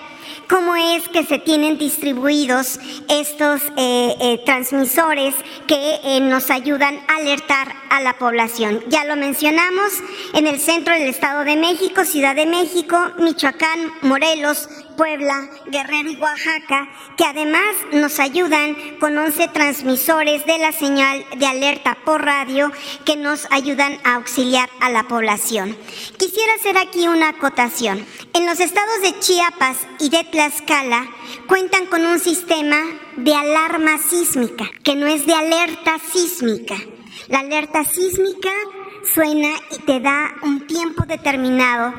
cómo 0.50 0.76
es 0.76 1.08
que 1.10 1.24
se 1.24 1.40
tienen 1.40 1.78
distribuidos 1.78 2.80
estos 3.10 3.62
eh, 3.78 4.16
eh, 4.20 4.42
transmisores 4.46 5.36
que 5.68 6.00
eh, 6.04 6.20
nos 6.20 6.50
ayudan 6.50 7.00
a 7.08 7.18
alertar 7.18 7.74
a 7.90 8.02
la 8.02 8.18
población. 8.18 8.82
Ya 8.88 9.06
lo 9.06 9.16
mencionamos, 9.16 9.94
en 10.34 10.48
el 10.48 10.60
centro 10.60 10.94
del 10.94 11.08
Estado 11.10 11.44
de 11.44 11.56
México, 11.56 12.06
Ciudad 12.06 12.36
de 12.36 12.46
México, 12.46 12.98
Michoacán, 13.20 13.80
Morelos, 14.02 14.68
Puebla, 14.96 15.50
Guerrero 15.68 16.12
y 16.12 16.16
Oaxaca, 16.18 16.90
que 17.18 17.26
además 17.26 17.64
nos 17.92 18.20
ayudan 18.20 18.76
con 19.00 19.18
11 19.18 19.48
transmisores 19.50 20.46
de 20.46 20.58
la 20.58 20.72
señal 20.72 21.26
de 21.38 21.46
alerta 21.46 21.98
por 22.06 22.24
radio 22.24 22.72
que 23.06 23.16
nos 23.16 23.48
ayudan 23.52 23.98
a 24.04 24.16
auxiliar 24.16 24.70
a 24.80 24.90
la 24.90 25.04
población. 25.04 25.78
Quisiera 26.18 26.54
hacer 26.56 26.78
aquí 26.78 27.08
una 27.08 27.30
acotación. 27.30 28.06
En 28.34 28.46
los 28.46 28.60
estados 28.60 29.02
de 29.02 29.20
Chiapas 29.20 29.78
y 30.00 30.10
de 30.10 30.24
Tlaxcala 30.24 31.08
cuentan 31.48 31.86
con 31.88 32.06
un 32.06 32.20
sistema 32.20 32.78
de 33.18 33.36
alarma 33.36 33.98
sísmica, 33.98 34.66
que 34.84 34.96
no 34.96 35.08
es 35.08 35.26
de 35.26 35.34
alerta 35.34 35.98
sísmica. 36.12 36.76
La 37.28 37.40
alerta 37.40 37.84
sísmica 37.84 38.52
suena 39.14 39.50
y 39.72 39.80
te 39.80 40.00
da 40.00 40.36
un 40.44 40.66
tiempo 40.68 41.06
determinado 41.06 41.94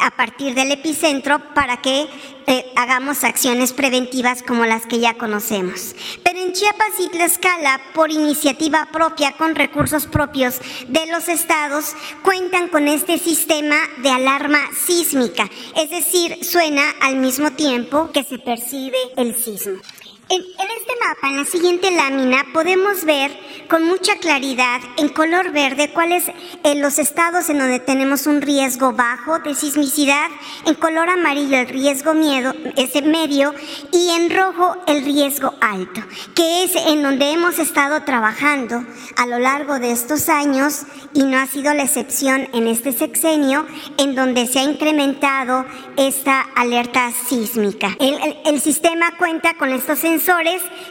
a 0.00 0.10
partir 0.10 0.54
del 0.54 0.72
epicentro 0.72 1.40
para 1.54 1.78
que 1.78 2.08
eh, 2.46 2.66
hagamos 2.76 3.22
acciones 3.24 3.72
preventivas 3.72 4.42
como 4.42 4.64
las 4.64 4.86
que 4.86 4.98
ya 4.98 5.14
conocemos. 5.14 5.94
Pero 6.24 6.40
en 6.40 6.52
Chiapas 6.52 6.98
y 6.98 7.08
Tlaxcala, 7.08 7.80
por 7.94 8.10
iniciativa 8.10 8.88
propia, 8.92 9.32
con 9.32 9.54
recursos 9.54 10.06
propios 10.06 10.60
de 10.88 11.06
los 11.06 11.28
estados, 11.28 11.94
cuentan 12.22 12.68
con 12.68 12.88
este 12.88 13.18
sistema 13.18 13.76
de 13.98 14.10
alarma 14.10 14.60
sísmica, 14.74 15.48
es 15.76 15.90
decir, 15.90 16.44
suena 16.44 16.82
al 17.00 17.16
mismo 17.16 17.52
tiempo 17.52 18.10
que 18.12 18.24
se 18.24 18.38
percibe 18.38 18.98
el 19.16 19.36
sismo. 19.36 19.80
En, 20.32 20.42
este 20.42 20.92
mapa, 21.04 21.28
en 21.28 21.38
la 21.38 21.44
siguiente 21.44 21.90
lámina, 21.90 22.46
podemos 22.52 23.04
ver 23.04 23.36
con 23.68 23.84
mucha 23.84 24.14
claridad 24.20 24.80
en 24.96 25.08
color 25.08 25.50
verde 25.50 25.90
cuáles 25.92 26.30
en 26.62 26.80
los 26.80 27.00
estados 27.00 27.50
en 27.50 27.58
donde 27.58 27.80
tenemos 27.80 28.28
un 28.28 28.40
riesgo 28.40 28.92
bajo 28.92 29.40
de 29.40 29.56
sismicidad, 29.56 30.28
en 30.66 30.74
color 30.74 31.08
amarillo 31.08 31.56
el 31.56 31.68
riesgo 31.68 32.14
miedo, 32.14 32.54
ese 32.76 33.02
medio, 33.02 33.52
y 33.92 34.10
en 34.10 34.30
rojo 34.30 34.76
el 34.86 35.04
riesgo 35.04 35.52
alto, 35.60 36.00
que 36.36 36.62
es 36.62 36.76
en 36.76 37.02
donde 37.02 37.32
hemos 37.32 37.58
estado 37.58 38.04
trabajando 38.04 38.84
a 39.16 39.26
lo 39.26 39.40
largo 39.40 39.80
de 39.80 39.90
estos 39.90 40.28
años 40.28 40.82
y 41.12 41.24
no 41.24 41.38
ha 41.38 41.46
sido 41.48 41.74
la 41.74 41.82
excepción 41.82 42.48
en 42.52 42.68
este 42.68 42.92
sexenio, 42.92 43.66
en 43.98 44.14
donde 44.14 44.46
se 44.46 44.60
ha 44.60 44.62
incrementado 44.62 45.64
esta 45.96 46.42
alerta 46.54 47.10
sísmica. 47.10 47.96
El, 47.98 48.16
el 48.46 48.60
sistema 48.60 49.16
cuenta 49.18 49.54
con 49.54 49.70
estos 49.70 49.98
sensores 49.98 50.19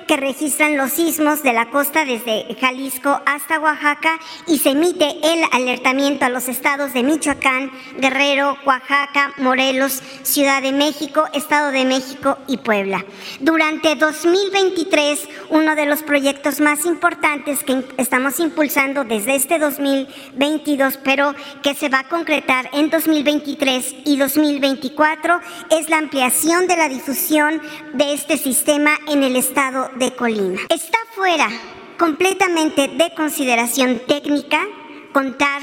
que 0.07 0.17
registran 0.17 0.75
los 0.75 0.91
sismos 0.91 1.43
de 1.43 1.53
la 1.53 1.69
costa 1.69 2.03
desde 2.03 2.55
Jalisco 2.59 3.21
hasta 3.25 3.59
Oaxaca 3.59 4.19
y 4.47 4.57
se 4.57 4.71
emite 4.71 5.17
el 5.21 5.43
alertamiento 5.51 6.25
a 6.25 6.29
los 6.29 6.49
estados 6.49 6.93
de 6.93 7.03
Michoacán, 7.03 7.71
Guerrero, 7.99 8.57
Oaxaca, 8.65 9.33
Morelos, 9.37 10.01
Ciudad 10.23 10.63
de 10.63 10.71
México, 10.71 11.25
Estado 11.33 11.71
de 11.71 11.85
México 11.85 12.39
y 12.47 12.57
Puebla. 12.57 13.05
Durante 13.39 13.95
2023, 13.95 15.27
uno 15.49 15.75
de 15.75 15.85
los 15.85 16.01
proyectos 16.01 16.59
más 16.59 16.85
importantes 16.85 17.63
que 17.63 17.83
estamos 17.97 18.39
impulsando 18.39 19.03
desde 19.03 19.35
este 19.35 19.59
2022, 19.59 20.99
pero 21.03 21.35
que 21.61 21.75
se 21.75 21.89
va 21.89 21.99
a 21.99 22.09
concretar 22.09 22.69
en 22.73 22.89
2023 22.89 23.95
y 24.05 24.17
2024, 24.17 25.39
es 25.69 25.89
la 25.89 25.99
ampliación 25.99 26.65
de 26.67 26.77
la 26.77 26.89
difusión 26.89 27.61
de 27.93 28.13
este 28.13 28.37
sistema 28.37 28.97
en 29.07 29.18
en 29.19 29.25
el 29.25 29.35
estado 29.35 29.91
de 29.95 30.15
Colima. 30.15 30.61
Está 30.69 30.97
fuera 31.13 31.49
completamente 31.97 32.87
de 32.87 33.13
consideración 33.13 34.01
técnica 34.07 34.65
contar 35.11 35.61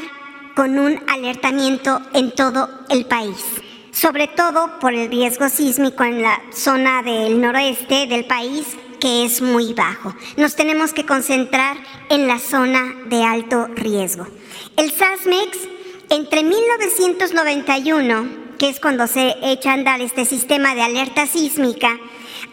con 0.55 0.79
un 0.79 1.01
alertamiento 1.09 2.03
en 2.13 2.33
todo 2.33 2.69
el 2.91 3.07
país, 3.07 3.43
sobre 3.93 4.29
todo 4.29 4.79
por 4.79 4.93
el 4.93 5.09
riesgo 5.09 5.49
sísmico 5.49 6.05
en 6.05 6.21
la 6.21 6.39
zona 6.53 7.03
del 7.03 7.41
noroeste 7.41 8.07
del 8.07 8.27
país 8.27 8.77
que 9.01 9.25
es 9.25 9.41
muy 9.41 9.73
bajo. 9.73 10.15
Nos 10.37 10.55
tenemos 10.55 10.93
que 10.93 11.07
concentrar 11.07 11.79
en 12.11 12.27
la 12.29 12.39
zona 12.39 12.95
de 13.07 13.23
alto 13.23 13.69
riesgo. 13.69 14.27
El 14.77 14.91
SASMEX 14.91 15.57
entre 16.11 16.43
1991, 16.43 18.29
que 18.59 18.69
es 18.69 18.81
cuando 18.81 19.07
se 19.07 19.35
echa 19.43 19.71
a 19.71 19.75
andar 19.75 20.03
este 20.03 20.27
sistema 20.27 20.75
de 20.75 20.83
alerta 20.83 21.27
sísmica, 21.27 21.99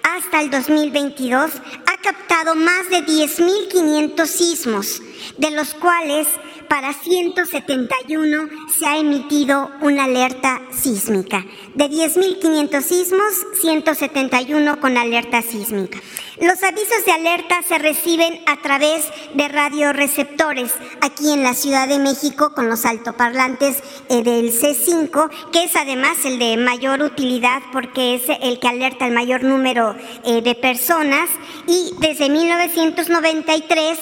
hasta 0.04 0.42
el 0.42 0.50
2022 0.50 1.52
ha 1.86 2.02
captado 2.02 2.56
más 2.56 2.90
de 2.90 3.06
10.500 3.06 4.26
sismos, 4.26 5.02
de 5.38 5.52
los 5.52 5.74
cuales 5.74 6.28
para 6.68 6.94
171 6.94 8.50
se 8.78 8.86
ha 8.86 8.98
emitido 8.98 9.70
una 9.82 10.06
alerta 10.06 10.62
sísmica. 10.72 11.46
De 11.76 11.90
10.500 11.90 12.82
sismos, 12.82 13.34
171 13.62 14.80
con 14.80 14.98
alerta 14.98 15.42
sísmica. 15.42 16.00
Los 16.42 16.64
avisos 16.64 17.06
de 17.06 17.12
alerta 17.12 17.62
se 17.62 17.78
reciben 17.78 18.42
a 18.48 18.60
través 18.62 19.06
de 19.36 19.48
radioreceptores 19.48 20.74
aquí 21.02 21.32
en 21.32 21.44
la 21.44 21.54
Ciudad 21.54 21.88
de 21.88 22.00
México 22.00 22.54
con 22.56 22.70
los 22.70 22.86
altoparlantes 22.86 23.84
eh, 24.10 24.24
del 24.24 24.52
C5, 24.52 25.30
que 25.52 25.66
es 25.66 25.76
además 25.76 26.26
el 26.26 26.40
de 26.40 26.58
mayor 26.58 27.04
utilidad 27.04 27.62
porque 27.72 28.16
es 28.16 28.24
el 28.42 28.60
que 28.60 28.68
alerta 28.68 29.06
el 29.06 29.14
mayor 29.14 29.44
número 29.44 29.96
eh, 30.26 30.42
de 30.42 30.56
personas 30.56 31.30
y 31.68 31.92
desde 32.00 32.30
1993 32.30 34.00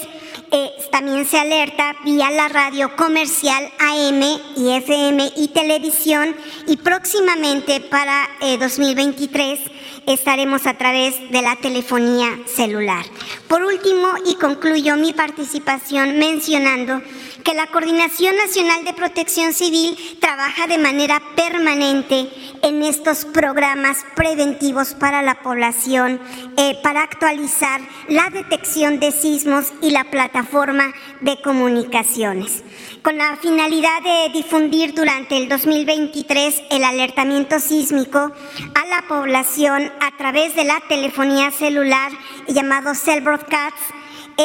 eh, 0.52 0.70
también 0.92 1.26
se 1.26 1.40
alerta 1.40 1.96
vía 2.04 2.30
la 2.32 2.48
radio 2.48 2.96
comercial 2.96 3.72
AM 3.80 4.22
y 4.56 4.72
FM 4.72 5.32
y 5.38 5.48
televisión 5.50 6.36
y 6.68 6.78
próximamente 6.78 7.80
para 7.80 8.28
2023 8.60 9.60
eh, 9.60 9.72
estaremos 10.08 10.68
a 10.68 10.78
través 10.78 11.16
de 11.32 11.42
la 11.42 11.56
telefonía 11.56 12.40
celular. 12.46 13.06
Por 13.48 13.64
último, 13.64 14.08
y 14.26 14.36
concluyo 14.36 14.98
mi 14.98 15.14
participación 15.14 16.18
mencionando 16.18 17.02
que 17.44 17.54
la 17.54 17.68
Coordinación 17.68 18.36
Nacional 18.36 18.84
de 18.86 18.94
Protección 18.94 19.54
Civil 19.54 19.98
trabaja 20.20 20.68
de 20.68 20.78
manera 20.78 21.22
permanente 21.36 22.30
en 22.62 22.84
estos 22.84 23.26
programas 23.26 23.98
preventivos 24.16 24.94
para 24.94 25.22
la 25.22 25.42
población, 25.42 26.20
eh, 26.58 26.78
para 26.84 27.04
actualizar 27.04 27.82
la 28.08 28.30
detección 28.30 29.00
de 29.00 29.12
sismos 29.12 29.74
y 29.82 29.92
la 29.92 30.06
plataforma 30.06 30.94
de 31.22 31.42
comunicaciones. 31.42 32.64
Con 33.02 33.18
la 33.18 33.36
finalidad 33.38 34.02
de 34.04 34.32
difundir 34.34 34.94
durante 34.94 35.38
el 35.38 35.50
2023 35.50 36.62
el 36.70 36.84
alertamiento 36.84 37.60
sísmico 37.60 38.20
a 38.20 38.86
la 38.88 39.08
población 39.08 39.92
a 40.02 40.16
través 40.18 40.56
de 40.56 40.66
la 40.66 40.80
telefonía 40.88 41.52
celular 41.52 42.12
llamado 42.48 42.94
Cell 42.94 43.24
Broadcasts, 43.24 43.82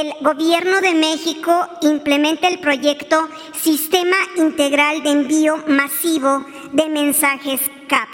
el 0.00 0.12
Gobierno 0.20 0.82
de 0.82 0.92
México 0.92 1.68
implementa 1.80 2.48
el 2.48 2.58
proyecto 2.58 3.28
Sistema 3.58 4.16
Integral 4.36 5.02
de 5.02 5.10
Envío 5.10 5.64
Masivo 5.68 6.44
de 6.72 6.90
Mensajes 6.90 7.62
CAP. 7.88 8.08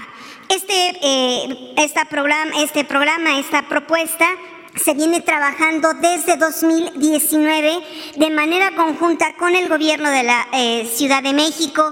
Este, 0.49 0.73
eh, 1.03 1.75
programa, 2.09 2.53
este 2.59 2.85
programa, 2.85 3.37
esta 3.37 3.63
propuesta 3.69 4.27
se 4.77 4.95
viene 4.95 5.23
trabajando 5.23 5.93
desde 5.95 6.37
2019 6.37 7.79
de 8.17 8.31
manera 8.31 8.77
conjunta 8.77 9.35
con 9.35 9.57
el 9.57 9.69
gobierno 9.69 10.09
de 10.09 10.23
la 10.23 10.47
eh, 10.53 10.87
Ciudad 10.87 11.23
de 11.23 11.33
México, 11.33 11.83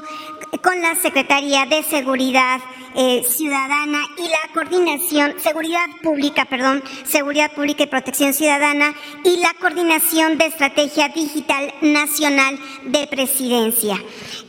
con 0.63 0.81
la 0.81 0.95
Secretaría 0.95 1.67
de 1.67 1.83
Seguridad 1.83 2.61
eh, 2.95 3.23
ciudadana 3.29 4.01
y 4.19 4.23
la 4.23 4.53
coordinación, 4.53 5.35
seguridad 5.39 5.87
pública, 6.03 6.45
perdón, 6.47 6.83
seguridad 7.05 7.53
pública 7.53 7.85
y 7.85 7.87
protección 7.87 8.35
ciudadana 8.35 8.95
y 9.25 9.37
la 9.37 9.55
coordinación 9.61 10.39
de 10.39 10.47
estrategia 10.47 11.09
digital 11.09 11.73
nacional 11.83 12.59
de 12.85 13.07
presidencia. 13.07 13.97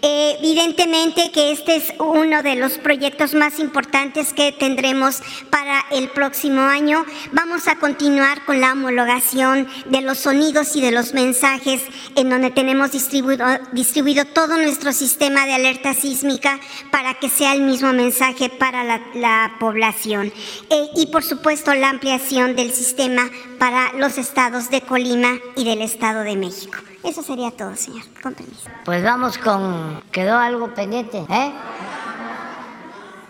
Eh, 0.01 0.37
evidentemente 0.39 1.31
que 1.31 1.51
este 1.51 1.75
es 1.75 1.93
uno 1.99 2.41
de 2.41 2.55
los 2.55 2.79
proyectos 2.79 3.35
más 3.35 3.59
importantes 3.59 4.33
que 4.33 4.51
tendremos 4.51 5.21
para 5.51 5.85
el 5.91 6.09
próximo 6.09 6.61
año. 6.61 7.05
Vamos 7.33 7.67
a 7.67 7.75
continuar 7.75 8.43
con 8.45 8.59
la 8.59 8.73
homologación 8.73 9.67
de 9.85 10.01
los 10.01 10.17
sonidos 10.17 10.75
y 10.75 10.81
de 10.81 10.91
los 10.91 11.13
mensajes 11.13 11.83
en 12.15 12.29
donde 12.29 12.49
tenemos 12.49 12.91
distribuido, 12.91 13.45
distribuido 13.71 14.25
todo 14.25 14.57
nuestro 14.57 14.91
sistema 14.93 15.45
de 15.45 15.53
alerta 15.53 15.93
sísmica 15.93 16.59
para 16.89 17.13
que 17.15 17.29
sea 17.29 17.53
el 17.53 17.61
mismo 17.61 17.93
mensaje 17.93 18.30
para 18.57 18.83
la, 18.83 19.51
población. 19.59 20.31
Eh, 20.69 20.89
y 20.95 21.07
por 21.07 21.23
supuesto 21.23 21.73
la 21.73 21.89
ampliación 21.89 22.55
del 22.55 22.71
sistema 22.71 23.29
para 23.59 23.93
los 23.93 24.17
estados 24.17 24.69
de 24.69 24.81
Colima 24.81 25.37
y 25.55 25.63
del 25.63 25.81
Estado 25.81 26.21
de 26.21 26.35
México. 26.35 26.77
Eso 27.03 27.21
sería 27.23 27.51
todo, 27.51 27.75
señor. 27.75 28.03
Con 28.21 28.33
permiso. 28.33 28.69
Pues 28.85 29.03
vamos 29.03 29.37
con... 29.37 30.01
¿Quedó 30.11 30.37
algo 30.37 30.73
pendiente? 30.73 31.25
¿Eh? 31.29 31.51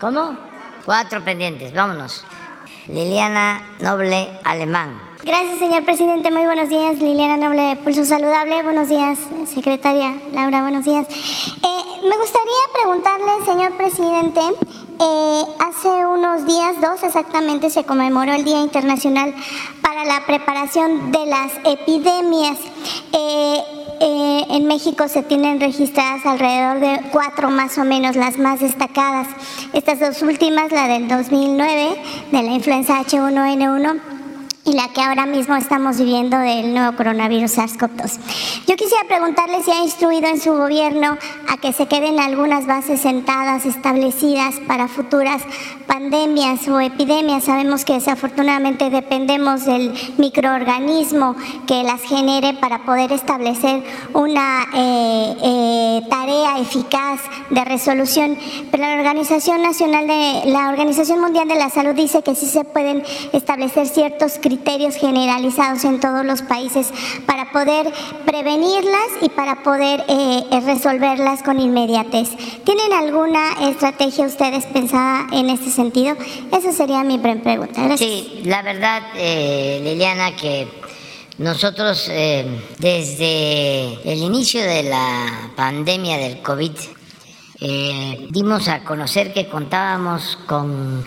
¿Cómo? 0.00 0.36
Cuatro 0.84 1.24
pendientes, 1.24 1.72
vámonos. 1.72 2.24
Liliana 2.88 3.62
Noble 3.80 4.28
Alemán. 4.42 5.00
Gracias, 5.24 5.60
señor 5.60 5.84
presidente. 5.84 6.32
Muy 6.32 6.44
buenos 6.44 6.68
días. 6.68 6.98
Liliana 6.98 7.36
Noble 7.36 7.62
de 7.62 7.76
Pulso 7.76 8.04
Saludable. 8.04 8.62
Buenos 8.64 8.88
días, 8.88 9.20
secretaria 9.46 10.16
Laura. 10.32 10.62
Buenos 10.62 10.84
días. 10.84 11.06
Eh, 11.08 11.82
me 12.02 12.16
gustaría 12.16 12.62
preguntarle, 12.74 13.44
señor 13.44 13.76
presidente, 13.76 14.40
eh, 15.02 15.44
hace 15.58 16.06
unos 16.06 16.46
días, 16.46 16.80
dos 16.80 17.02
exactamente, 17.02 17.70
se 17.70 17.84
conmemoró 17.84 18.32
el 18.32 18.44
Día 18.44 18.60
Internacional 18.60 19.34
para 19.80 20.04
la 20.04 20.24
Preparación 20.26 21.10
de 21.10 21.26
las 21.26 21.52
Epidemias. 21.64 22.58
Eh, 23.12 23.62
eh, 24.00 24.44
en 24.50 24.66
México 24.66 25.08
se 25.08 25.22
tienen 25.22 25.60
registradas 25.60 26.24
alrededor 26.24 26.80
de 26.80 27.10
cuatro 27.10 27.50
más 27.50 27.78
o 27.78 27.84
menos 27.84 28.16
las 28.16 28.38
más 28.38 28.60
destacadas. 28.60 29.28
Estas 29.72 30.00
dos 30.00 30.22
últimas, 30.22 30.70
la 30.70 30.86
del 30.88 31.08
2009, 31.08 32.02
de 32.30 32.42
la 32.42 32.52
influenza 32.52 33.00
H1N1 33.00 34.21
y 34.64 34.74
la 34.74 34.88
que 34.88 35.00
ahora 35.00 35.26
mismo 35.26 35.56
estamos 35.56 35.98
viviendo 35.98 36.38
del 36.38 36.72
nuevo 36.72 36.96
coronavirus 36.96 37.58
SARS-CoV-2. 37.58 38.18
Yo 38.68 38.76
quisiera 38.76 39.04
preguntarle 39.08 39.60
si 39.62 39.72
ha 39.72 39.82
instruido 39.82 40.28
en 40.28 40.40
su 40.40 40.52
gobierno 40.52 41.18
a 41.48 41.56
que 41.56 41.72
se 41.72 41.86
queden 41.86 42.20
algunas 42.20 42.66
bases 42.66 43.00
sentadas 43.00 43.66
establecidas 43.66 44.54
para 44.68 44.86
futuras 44.86 45.42
pandemias 45.88 46.68
o 46.68 46.78
epidemias. 46.80 47.44
Sabemos 47.44 47.84
que 47.84 47.94
desafortunadamente 47.94 48.88
dependemos 48.88 49.64
del 49.64 49.94
microorganismo 50.18 51.34
que 51.66 51.82
las 51.82 52.00
genere 52.02 52.54
para 52.54 52.84
poder 52.84 53.12
establecer 53.12 53.82
una 54.14 54.64
eh, 54.74 55.36
eh, 55.42 56.02
tarea 56.08 56.60
eficaz 56.60 57.20
de 57.50 57.64
resolución. 57.64 58.38
Pero 58.70 58.84
la 58.84 58.94
Organización 58.94 59.62
Nacional 59.62 60.06
de 60.06 60.42
la 60.46 60.68
Organización 60.68 61.20
Mundial 61.20 61.48
de 61.48 61.56
la 61.56 61.68
Salud 61.68 61.94
dice 61.94 62.22
que 62.22 62.36
sí 62.36 62.46
se 62.46 62.64
pueden 62.64 63.02
establecer 63.32 63.88
ciertos 63.88 64.34
criterios 64.34 64.51
generalizados 64.96 65.84
en 65.84 66.00
todos 66.00 66.24
los 66.24 66.42
países 66.42 66.88
para 67.26 67.52
poder 67.52 67.92
prevenirlas 68.26 69.08
y 69.20 69.28
para 69.28 69.62
poder 69.62 70.04
eh, 70.08 70.44
resolverlas 70.64 71.42
con 71.42 71.60
inmediatez. 71.60 72.30
¿Tienen 72.64 72.92
alguna 72.92 73.68
estrategia 73.68 74.26
ustedes 74.26 74.66
pensada 74.66 75.26
en 75.32 75.50
este 75.50 75.70
sentido? 75.70 76.16
Esa 76.52 76.72
sería 76.72 77.02
mi 77.04 77.18
pregunta. 77.18 77.96
Sí, 77.96 78.42
la 78.44 78.62
verdad, 78.62 79.02
eh, 79.16 79.80
Liliana, 79.82 80.34
que 80.36 80.68
nosotros 81.38 82.08
eh, 82.10 82.46
desde 82.78 84.12
el 84.12 84.18
inicio 84.18 84.62
de 84.62 84.84
la 84.84 85.50
pandemia 85.56 86.18
del 86.18 86.42
COVID 86.42 86.72
dimos 88.30 88.66
a 88.66 88.82
conocer 88.82 89.32
que 89.32 89.46
contábamos 89.46 90.36
con 90.46 91.04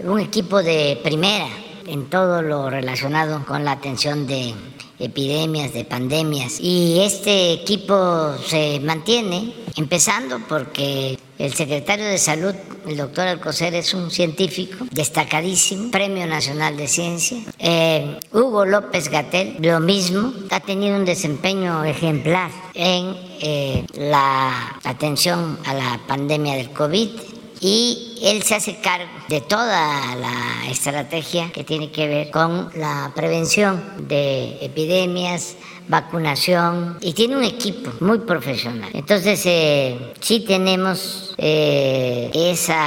un 0.00 0.20
equipo 0.20 0.60
de 0.60 0.98
primera 1.04 1.46
en 1.86 2.10
todo 2.10 2.42
lo 2.42 2.70
relacionado 2.70 3.44
con 3.46 3.64
la 3.64 3.72
atención 3.72 4.26
de 4.26 4.54
epidemias, 4.98 5.72
de 5.72 5.84
pandemias. 5.84 6.58
Y 6.60 7.00
este 7.00 7.52
equipo 7.52 8.34
se 8.46 8.80
mantiene, 8.80 9.52
empezando 9.76 10.40
porque 10.48 11.18
el 11.38 11.52
secretario 11.52 12.06
de 12.06 12.18
Salud, 12.18 12.54
el 12.86 12.96
doctor 12.96 13.26
Alcocer, 13.26 13.74
es 13.74 13.92
un 13.92 14.10
científico 14.10 14.86
destacadísimo, 14.92 15.90
Premio 15.90 16.26
Nacional 16.26 16.76
de 16.76 16.86
Ciencia. 16.86 17.38
Eh, 17.58 18.18
Hugo 18.32 18.64
López 18.64 19.08
Gatel, 19.08 19.56
lo 19.60 19.80
mismo, 19.80 20.32
ha 20.50 20.60
tenido 20.60 20.96
un 20.96 21.04
desempeño 21.04 21.84
ejemplar 21.84 22.50
en 22.74 23.16
eh, 23.40 23.84
la 23.94 24.78
atención 24.84 25.58
a 25.64 25.74
la 25.74 26.00
pandemia 26.06 26.54
del 26.54 26.70
COVID 26.70 27.33
y 27.66 28.18
él 28.20 28.42
se 28.42 28.56
hace 28.56 28.76
cargo 28.76 29.10
de 29.26 29.40
toda 29.40 30.14
la 30.16 30.70
estrategia 30.70 31.50
que 31.50 31.64
tiene 31.64 31.90
que 31.90 32.06
ver 32.06 32.30
con 32.30 32.68
la 32.74 33.10
prevención 33.16 34.06
de 34.06 34.58
epidemias, 34.60 35.56
vacunación 35.88 36.98
y 37.00 37.14
tiene 37.14 37.38
un 37.38 37.44
equipo 37.44 37.90
muy 38.00 38.18
profesional. 38.18 38.90
Entonces 38.92 39.40
eh, 39.46 40.12
sí 40.20 40.40
tenemos 40.40 41.34
eh, 41.38 42.30
esa 42.34 42.86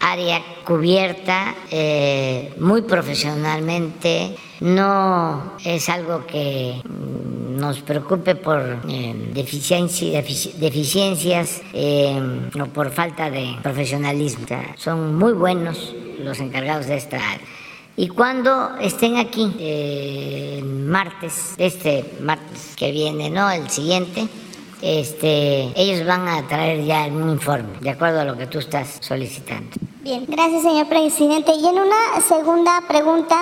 área 0.00 0.42
cubierta 0.64 1.54
eh, 1.70 2.52
muy 2.58 2.82
profesionalmente, 2.82 4.34
no 4.64 5.52
es 5.62 5.88
algo 5.90 6.26
que 6.26 6.80
nos 6.86 7.80
preocupe 7.82 8.34
por 8.34 8.78
eh, 8.88 9.30
deficiencias 9.34 10.24
eh, 11.74 12.48
o 12.58 12.64
por 12.66 12.90
falta 12.90 13.30
de 13.30 13.56
profesionalismo. 13.62 14.46
son 14.76 15.16
muy 15.16 15.34
buenos 15.34 15.94
los 16.18 16.40
encargados 16.40 16.86
de 16.86 16.96
esta 16.96 17.16
área. 17.16 17.46
Y 17.96 18.08
cuando 18.08 18.76
estén 18.80 19.18
aquí, 19.18 19.54
eh, 19.60 20.62
martes, 20.64 21.54
este 21.58 22.04
martes 22.22 22.74
que 22.74 22.90
viene, 22.90 23.28
no, 23.28 23.50
el 23.50 23.68
siguiente, 23.68 24.26
este, 24.82 25.72
ellos 25.76 26.06
van 26.06 26.28
a 26.28 26.46
traer 26.46 26.84
ya 26.84 27.06
un 27.06 27.30
informe, 27.30 27.78
de 27.80 27.90
acuerdo 27.90 28.20
a 28.20 28.24
lo 28.24 28.36
que 28.36 28.46
tú 28.46 28.58
estás 28.58 28.98
solicitando. 29.00 29.70
Bien, 30.04 30.26
gracias 30.28 30.62
señor 30.62 30.86
presidente. 30.86 31.52
Y 31.54 31.66
en 31.66 31.78
una 31.78 32.20
segunda 32.28 32.82
pregunta, 32.86 33.36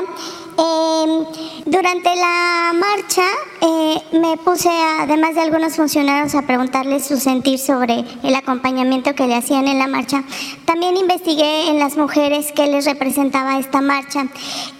em, 0.56 1.24
durante 1.66 2.14
la 2.14 2.72
marcha 2.72 3.24
eh, 3.60 4.00
me 4.12 4.36
puse, 4.36 4.68
además 5.00 5.34
de 5.34 5.40
algunos 5.40 5.74
funcionarios, 5.74 6.36
a 6.36 6.42
preguntarles 6.42 7.04
su 7.04 7.16
sentir 7.16 7.58
sobre 7.58 8.04
el 8.22 8.34
acompañamiento 8.36 9.12
que 9.16 9.26
le 9.26 9.34
hacían 9.34 9.66
en 9.66 9.80
la 9.80 9.88
marcha. 9.88 10.22
También 10.64 10.96
investigué 10.96 11.68
en 11.68 11.80
las 11.80 11.96
mujeres 11.96 12.52
qué 12.52 12.68
les 12.68 12.84
representaba 12.84 13.58
esta 13.58 13.80
marcha 13.80 14.28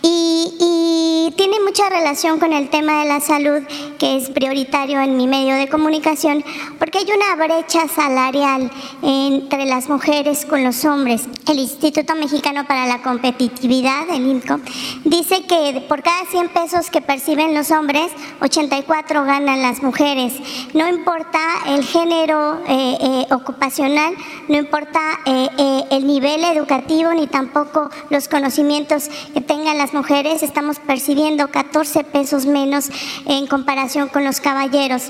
y 0.03 1.33
tiene 1.37 1.61
mucha 1.61 1.89
relación 1.89 2.39
con 2.39 2.53
el 2.53 2.69
tema 2.69 3.01
de 3.01 3.09
la 3.09 3.21
salud, 3.21 3.63
que 3.99 4.17
es 4.17 4.31
prioritario 4.31 5.01
en 5.01 5.17
mi 5.17 5.27
medio 5.27 5.55
de 5.55 5.69
comunicación, 5.69 6.45
porque 6.79 6.99
hay 6.99 7.07
una 7.15 7.37
brecha 7.37 7.89
salarial 7.89 8.71
entre 9.03 9.67
las 9.67 9.89
mujeres 9.89 10.45
con 10.45 10.65
los 10.65 10.85
hombres. 10.85 11.23
El 11.49 11.59
Instituto 11.59 12.15
Mexicano 12.15 12.67
para 12.67 12.87
la 12.87 13.03
Competitividad, 13.03 14.09
el 14.11 14.27
INCO, 14.27 14.61
dice 15.05 15.45
que 15.47 15.85
por 15.89 16.03
cada 16.03 16.25
100 16.27 16.49
pesos 16.49 16.91
que 16.91 17.01
perciben 17.01 17.55
los 17.55 17.71
hombres, 17.71 18.11
84 18.41 19.25
ganan 19.25 19.63
las 19.63 19.83
mujeres. 19.83 20.35
No 20.75 20.89
importa 20.89 21.39
el 21.69 21.85
género 21.85 22.61
eh, 22.69 22.97
eh, 23.01 23.35
ocupacional, 23.35 24.15
no 24.49 24.57
importa 24.57 25.01
eh, 25.25 25.85
el 25.91 26.07
nivel 26.07 26.45
educativo, 26.45 27.13
ni 27.13 27.27
tampoco 27.27 27.91
los 28.11 28.29
conocimientos 28.29 29.09
que 29.35 29.41
tengan 29.41 29.79
las 29.79 29.95
mujeres, 29.95 30.43
estamos 30.43 30.79
percibiendo 30.79 31.49
14 31.49 32.05
pesos 32.05 32.47
menos 32.47 32.91
en 33.27 33.47
comparación 33.47 34.09
con 34.09 34.25
los 34.25 34.41
caballeros. 34.41 35.05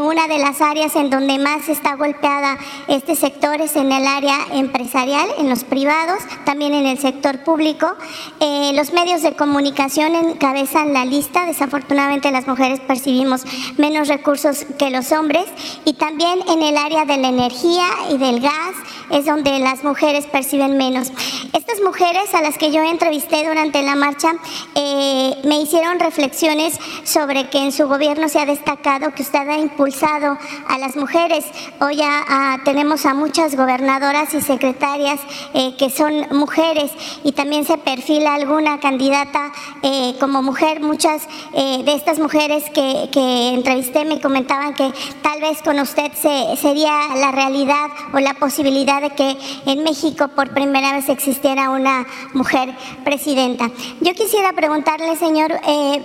una 0.00 0.26
de 0.26 0.38
las 0.38 0.60
áreas 0.60 0.71
en 0.72 1.10
donde 1.10 1.38
más 1.38 1.68
está 1.68 1.96
golpeada 1.96 2.56
este 2.88 3.14
sector 3.14 3.60
es 3.60 3.76
en 3.76 3.92
el 3.92 4.06
área 4.06 4.38
empresarial, 4.52 5.28
en 5.36 5.50
los 5.50 5.64
privados 5.64 6.18
también 6.46 6.72
en 6.72 6.86
el 6.86 6.98
sector 6.98 7.44
público. 7.44 7.94
Eh, 8.40 8.72
los 8.74 8.90
medios 8.94 9.20
de 9.20 9.36
comunicación 9.36 10.14
encabezan 10.14 10.94
la 10.94 11.04
lista. 11.04 11.44
Desafortunadamente 11.44 12.30
las 12.30 12.46
mujeres 12.46 12.80
percibimos 12.80 13.42
menos 13.76 14.08
recursos 14.08 14.64
que 14.78 14.88
los 14.88 15.12
hombres. 15.12 15.44
Y 15.84 15.92
también 15.92 16.40
en 16.48 16.62
el 16.62 16.78
área 16.78 17.04
de 17.04 17.18
la 17.18 17.28
energía 17.28 17.86
y 18.10 18.16
del 18.16 18.40
gas 18.40 18.74
es 19.10 19.26
donde 19.26 19.58
las 19.58 19.84
mujeres 19.84 20.24
perciben 20.24 20.78
menos. 20.78 21.12
Estas 21.52 21.82
mujeres 21.84 22.34
a 22.34 22.40
las 22.40 22.56
que 22.56 22.72
yo 22.72 22.82
entrevisté 22.82 23.46
durante 23.46 23.82
la 23.82 23.94
marcha 23.94 24.32
eh, 24.74 25.36
me 25.44 25.60
hicieron 25.60 26.00
reflexiones 26.00 26.78
sobre 27.04 27.50
que 27.50 27.58
en 27.58 27.72
su 27.72 27.86
gobierno 27.86 28.30
se 28.30 28.40
ha 28.40 28.46
destacado 28.46 29.12
que 29.12 29.22
usted 29.22 29.46
ha 29.46 29.58
impulsado 29.58 30.38
a 30.68 30.78
las 30.78 30.96
mujeres. 30.96 31.44
Hoy 31.80 31.96
ya 31.96 32.24
ah, 32.28 32.58
tenemos 32.64 33.06
a 33.06 33.14
muchas 33.14 33.56
gobernadoras 33.56 34.32
y 34.34 34.40
secretarias 34.40 35.20
eh, 35.54 35.74
que 35.76 35.90
son 35.90 36.26
mujeres 36.30 36.90
y 37.24 37.32
también 37.32 37.64
se 37.64 37.78
perfila 37.78 38.34
alguna 38.34 38.80
candidata 38.80 39.52
eh, 39.82 40.14
como 40.20 40.42
mujer. 40.42 40.80
Muchas 40.80 41.26
eh, 41.54 41.82
de 41.84 41.94
estas 41.94 42.18
mujeres 42.18 42.64
que, 42.70 43.10
entrevisté 43.54 44.04
me 44.04 44.20
comentaban 44.20 44.74
que 44.74 44.92
tal 45.22 45.40
vez 45.40 45.62
con 45.62 45.78
usted 45.78 46.12
se, 46.12 46.56
sería 46.56 46.92
la 47.16 47.32
realidad 47.32 47.90
o 48.12 48.18
la 48.18 48.34
posibilidad 48.34 49.00
de 49.00 49.10
que 49.10 49.36
en 49.66 49.82
México 49.84 50.28
por 50.28 50.52
primera 50.52 50.92
vez 50.92 51.08
existiera 51.08 51.70
una 51.70 52.06
mujer 52.34 52.74
presidenta. 53.04 53.70
Yo 54.00 54.12
quisiera 54.14 54.52
preguntarle, 54.52 55.16
señor 55.16 55.52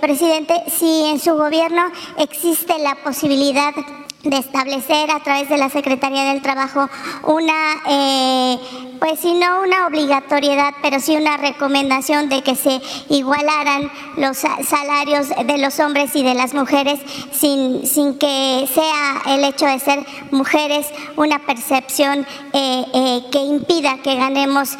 presidente, 0.00 0.62
si 0.68 1.06
en 1.06 1.18
su 1.18 1.34
gobierno 1.34 1.82
existe 2.18 2.78
la 2.78 2.94
posibilidad 2.96 3.74
de 4.24 4.36
establecer 4.36 5.10
a 5.12 5.20
través 5.20 5.48
de 5.48 5.58
la 5.58 5.68
Secretaría 5.68 6.24
del 6.24 6.42
Trabajo 6.42 6.88
una, 7.22 7.74
eh, 7.88 8.58
pues 8.98 9.20
si 9.20 9.32
no 9.34 9.62
una 9.62 9.86
obligatoriedad, 9.86 10.74
pero 10.82 10.98
sí 10.98 11.16
una 11.16 11.36
recomendación 11.36 12.28
de 12.28 12.42
que 12.42 12.56
se 12.56 12.80
igualaran 13.08 13.90
los 14.16 14.38
salarios 14.38 15.28
de 15.28 15.58
los 15.58 15.78
hombres 15.78 16.16
y 16.16 16.24
de 16.24 16.34
las 16.34 16.52
mujeres 16.52 16.98
sin, 17.32 17.86
sin 17.86 18.18
que 18.18 18.68
sea 18.72 19.34
el 19.34 19.44
hecho 19.44 19.66
de 19.66 19.78
ser 19.78 20.04
mujeres 20.32 20.88
una 21.16 21.38
percepción 21.38 22.26
eh, 22.52 22.84
eh, 22.92 23.22
que 23.30 23.38
impida 23.38 23.98
que 24.02 24.16
ganemos 24.16 24.76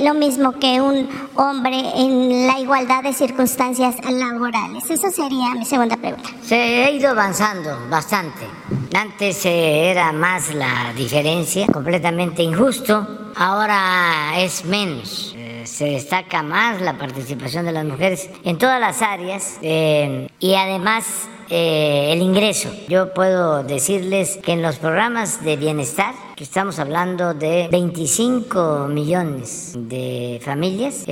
lo 0.00 0.14
mismo 0.14 0.52
que 0.52 0.80
un 0.80 1.08
hombre 1.34 1.76
en 1.96 2.46
la 2.46 2.58
igualdad 2.60 3.02
de 3.02 3.12
circunstancias 3.12 3.96
laborales. 4.08 4.88
Esa 4.88 5.10
sería 5.10 5.54
mi 5.54 5.64
segunda 5.64 5.96
pregunta. 5.96 6.30
Se 6.42 6.84
ha 6.84 6.90
ido 6.90 7.10
avanzando 7.10 7.76
bastante. 7.90 8.46
Antes 8.94 9.44
era 9.44 10.12
más 10.12 10.54
la 10.54 10.92
diferencia, 10.96 11.66
completamente 11.66 12.42
injusto. 12.42 13.06
Ahora 13.36 14.34
es 14.38 14.64
menos. 14.64 15.34
Eh, 15.36 15.62
se 15.66 15.86
destaca 15.86 16.42
más 16.42 16.80
la 16.80 16.96
participación 16.96 17.66
de 17.66 17.72
las 17.72 17.84
mujeres 17.84 18.30
en 18.44 18.58
todas 18.58 18.80
las 18.80 19.02
áreas 19.02 19.58
eh, 19.62 20.28
y 20.40 20.54
además 20.54 21.28
eh, 21.50 22.10
el 22.12 22.22
ingreso. 22.22 22.70
Yo 22.88 23.12
puedo 23.12 23.62
decirles 23.62 24.38
que 24.42 24.52
en 24.52 24.62
los 24.62 24.76
programas 24.76 25.44
de 25.44 25.56
bienestar, 25.56 26.14
que 26.34 26.44
estamos 26.44 26.78
hablando 26.78 27.34
de 27.34 27.68
25 27.70 28.88
millones 28.88 29.72
de 29.74 30.40
familias, 30.44 31.04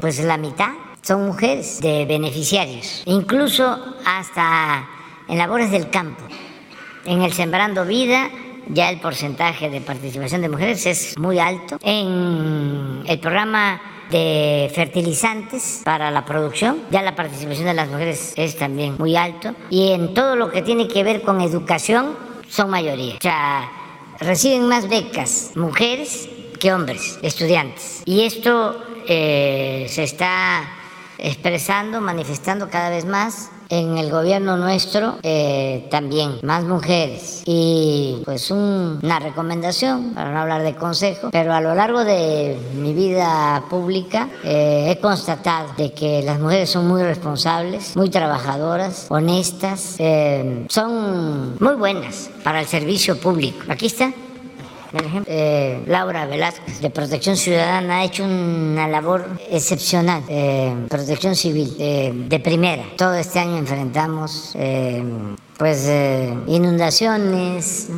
pues 0.00 0.18
la 0.20 0.36
mitad 0.36 0.72
son 1.02 1.26
mujeres 1.26 1.80
de 1.80 2.04
beneficiarios, 2.04 3.02
incluso 3.06 3.78
hasta 4.04 4.88
en 5.28 5.38
labores 5.38 5.70
del 5.70 5.90
campo. 5.90 6.22
En 7.06 7.22
el 7.22 7.32
Sembrando 7.32 7.84
Vida 7.84 8.30
ya 8.68 8.90
el 8.90 8.98
porcentaje 8.98 9.70
de 9.70 9.80
participación 9.80 10.42
de 10.42 10.48
mujeres 10.48 10.86
es 10.86 11.16
muy 11.18 11.38
alto. 11.38 11.78
En 11.82 13.02
el 13.06 13.20
programa 13.20 13.80
de 14.10 14.70
fertilizantes 14.74 15.82
para 15.84 16.10
la 16.10 16.24
producción, 16.24 16.82
ya 16.90 17.02
la 17.02 17.14
participación 17.14 17.66
de 17.66 17.74
las 17.74 17.88
mujeres 17.88 18.32
es 18.36 18.56
también 18.56 18.96
muy 18.98 19.14
alto. 19.14 19.54
Y 19.70 19.92
en 19.92 20.14
todo 20.14 20.34
lo 20.34 20.50
que 20.50 20.62
tiene 20.62 20.88
que 20.88 21.04
ver 21.04 21.22
con 21.22 21.40
educación, 21.40 22.16
son 22.48 22.70
mayoría. 22.70 23.14
O 23.14 23.22
sea, 23.22 23.70
reciben 24.18 24.66
más 24.66 24.88
becas 24.88 25.52
mujeres 25.54 26.28
que 26.58 26.72
hombres, 26.72 27.20
estudiantes. 27.22 28.02
Y 28.04 28.22
esto 28.22 28.82
eh, 29.06 29.86
se 29.88 30.02
está 30.02 30.68
expresando, 31.18 32.00
manifestando 32.00 32.68
cada 32.68 32.90
vez 32.90 33.04
más 33.04 33.50
en 33.68 33.98
el 33.98 34.10
gobierno 34.10 34.56
nuestro 34.56 35.16
eh, 35.22 35.88
también 35.90 36.38
más 36.42 36.64
mujeres. 36.64 37.42
Y 37.46 38.22
pues 38.24 38.50
una 38.50 39.18
recomendación 39.18 40.14
para 40.14 40.32
no 40.32 40.40
hablar 40.40 40.62
de 40.62 40.76
consejo 40.76 41.30
pero 41.32 41.52
a 41.52 41.60
lo 41.60 41.74
largo 41.74 42.04
de 42.04 42.56
mi 42.74 42.92
vida 42.92 43.64
pública 43.68 44.28
eh, 44.44 44.88
he 44.90 45.00
constatado 45.00 45.72
de 45.76 45.92
que 45.92 46.22
las 46.22 46.38
mujeres 46.38 46.70
son 46.70 46.86
muy 46.86 47.02
responsables 47.02 47.96
muy 47.96 48.10
trabajadoras 48.10 49.06
honestas 49.08 49.96
son 50.68 51.56
muy 51.58 51.74
buenas 51.74 52.30
para 52.44 52.60
el 52.60 52.66
servicio 52.66 53.18
público. 53.18 53.58
Aquí 53.68 53.86
está 53.86 54.12
eh, 55.26 55.82
Laura 55.86 56.26
Velázquez 56.26 56.80
de 56.80 56.90
Protección 56.90 57.36
Ciudadana 57.36 57.98
ha 57.98 58.04
hecho 58.04 58.24
una 58.24 58.88
labor 58.88 59.26
excepcional, 59.50 60.22
eh, 60.28 60.74
protección 60.88 61.34
civil 61.34 61.74
eh, 61.78 62.12
de 62.14 62.40
primera. 62.40 62.84
Todo 62.96 63.14
este 63.14 63.38
año 63.38 63.56
enfrentamos 63.56 64.56
pues 65.56 65.90
inundaciones, 66.46 67.88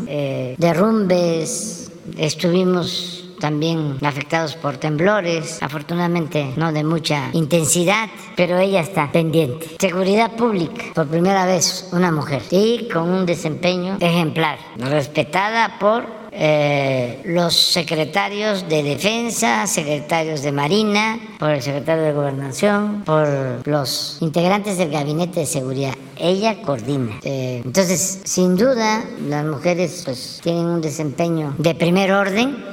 derrumbes, 0.58 1.90
estuvimos 2.16 3.28
también 3.38 3.98
afectados 4.02 4.56
por 4.56 4.76
temblores, 4.76 5.62
afortunadamente 5.62 6.52
no 6.56 6.72
de 6.72 6.84
mucha 6.84 7.30
intensidad, 7.32 8.08
pero 8.36 8.58
ella 8.58 8.80
está 8.80 9.10
pendiente. 9.10 9.76
Seguridad 9.78 10.32
pública, 10.32 10.84
por 10.94 11.06
primera 11.08 11.46
vez 11.46 11.88
una 11.92 12.10
mujer 12.10 12.42
y 12.50 12.88
con 12.88 13.08
un 13.08 13.26
desempeño 13.26 13.96
ejemplar, 14.00 14.58
respetada 14.76 15.78
por 15.78 16.17
eh, 16.40 17.20
los 17.24 17.52
secretarios 17.52 18.68
de 18.68 18.84
defensa, 18.84 19.66
secretarios 19.66 20.40
de 20.40 20.52
marina, 20.52 21.18
por 21.36 21.50
el 21.50 21.60
secretario 21.60 22.04
de 22.04 22.12
gobernación, 22.12 23.02
por 23.04 23.66
los 23.66 24.18
integrantes 24.20 24.78
del 24.78 24.90
gabinete 24.90 25.40
de 25.40 25.46
seguridad. 25.46 25.94
Ella 26.16 26.62
coordina. 26.62 27.18
Eh, 27.24 27.62
entonces, 27.64 28.20
sin 28.22 28.56
duda, 28.56 29.04
las 29.28 29.44
mujeres 29.44 30.02
pues 30.04 30.38
tienen 30.40 30.66
un 30.66 30.80
desempeño 30.80 31.56
de 31.58 31.74
primer 31.74 32.12
orden. 32.12 32.64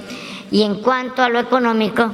Y 0.51 0.61
en 0.61 0.83
cuanto 0.83 1.23
a 1.23 1.29
lo 1.29 1.39
económico, 1.39 2.11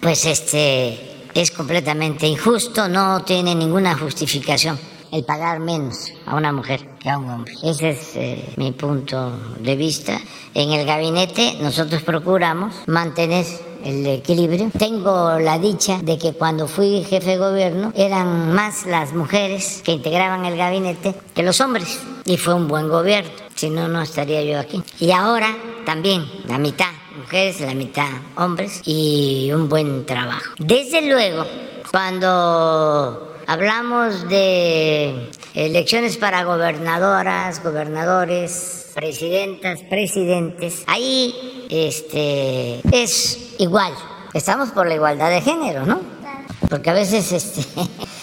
pues 0.00 0.26
este 0.26 1.00
es 1.32 1.50
completamente 1.50 2.26
injusto, 2.26 2.88
no 2.88 3.24
tiene 3.24 3.54
ninguna 3.54 3.96
justificación 3.96 4.78
el 5.12 5.24
pagar 5.24 5.60
menos 5.60 6.12
a 6.26 6.36
una 6.36 6.52
mujer 6.52 6.88
que 6.98 7.10
a 7.10 7.18
un 7.18 7.30
hombre. 7.30 7.54
Ese 7.62 7.90
es 7.90 8.16
eh, 8.16 8.52
mi 8.56 8.72
punto 8.72 9.32
de 9.60 9.76
vista. 9.76 10.18
En 10.54 10.72
el 10.72 10.86
gabinete 10.86 11.56
nosotros 11.60 12.02
procuramos 12.02 12.74
mantener 12.86 13.46
el 13.84 14.06
equilibrio. 14.06 14.70
Tengo 14.78 15.38
la 15.38 15.58
dicha 15.58 15.98
de 16.02 16.18
que 16.18 16.32
cuando 16.32 16.68
fui 16.68 17.04
jefe 17.04 17.30
de 17.30 17.38
gobierno 17.38 17.92
eran 17.94 18.52
más 18.52 18.86
las 18.86 19.12
mujeres 19.12 19.82
que 19.84 19.92
integraban 19.92 20.44
el 20.44 20.56
gabinete 20.56 21.14
que 21.34 21.42
los 21.42 21.60
hombres. 21.60 22.00
Y 22.24 22.36
fue 22.36 22.54
un 22.54 22.68
buen 22.68 22.88
gobierno, 22.88 23.30
si 23.54 23.70
no, 23.70 23.88
no 23.88 24.02
estaría 24.02 24.42
yo 24.42 24.58
aquí. 24.58 24.82
Y 24.98 25.10
ahora 25.10 25.56
también 25.84 26.24
la 26.46 26.58
mitad 26.58 26.90
mujeres, 27.16 27.60
la 27.60 27.74
mitad 27.74 28.08
hombres 28.36 28.82
y 28.84 29.50
un 29.52 29.68
buen 29.68 30.06
trabajo. 30.06 30.54
Desde 30.58 31.02
luego, 31.02 31.44
cuando 31.90 33.29
Hablamos 33.50 34.28
de 34.28 35.28
elecciones 35.54 36.16
para 36.18 36.44
gobernadoras, 36.44 37.60
gobernadores, 37.64 38.92
presidentas, 38.94 39.80
presidentes. 39.90 40.84
Ahí 40.86 41.66
este, 41.68 42.80
es 42.92 43.56
igual. 43.58 43.92
Estamos 44.34 44.70
por 44.70 44.86
la 44.86 44.94
igualdad 44.94 45.30
de 45.30 45.40
género, 45.40 45.84
¿no? 45.84 45.98
Porque 46.68 46.90
a 46.90 46.92
veces 46.92 47.32
este, 47.32 47.64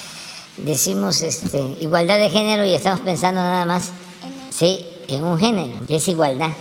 decimos 0.60 1.22
este, 1.22 1.60
igualdad 1.82 2.20
de 2.20 2.30
género 2.30 2.64
y 2.64 2.74
estamos 2.74 3.02
pensando 3.02 3.42
nada 3.42 3.66
más 3.66 3.92
sí, 4.50 4.88
en 5.10 5.26
un 5.26 5.38
género, 5.38 5.86
que 5.86 5.98
es 5.98 6.08
igualdad 6.08 6.52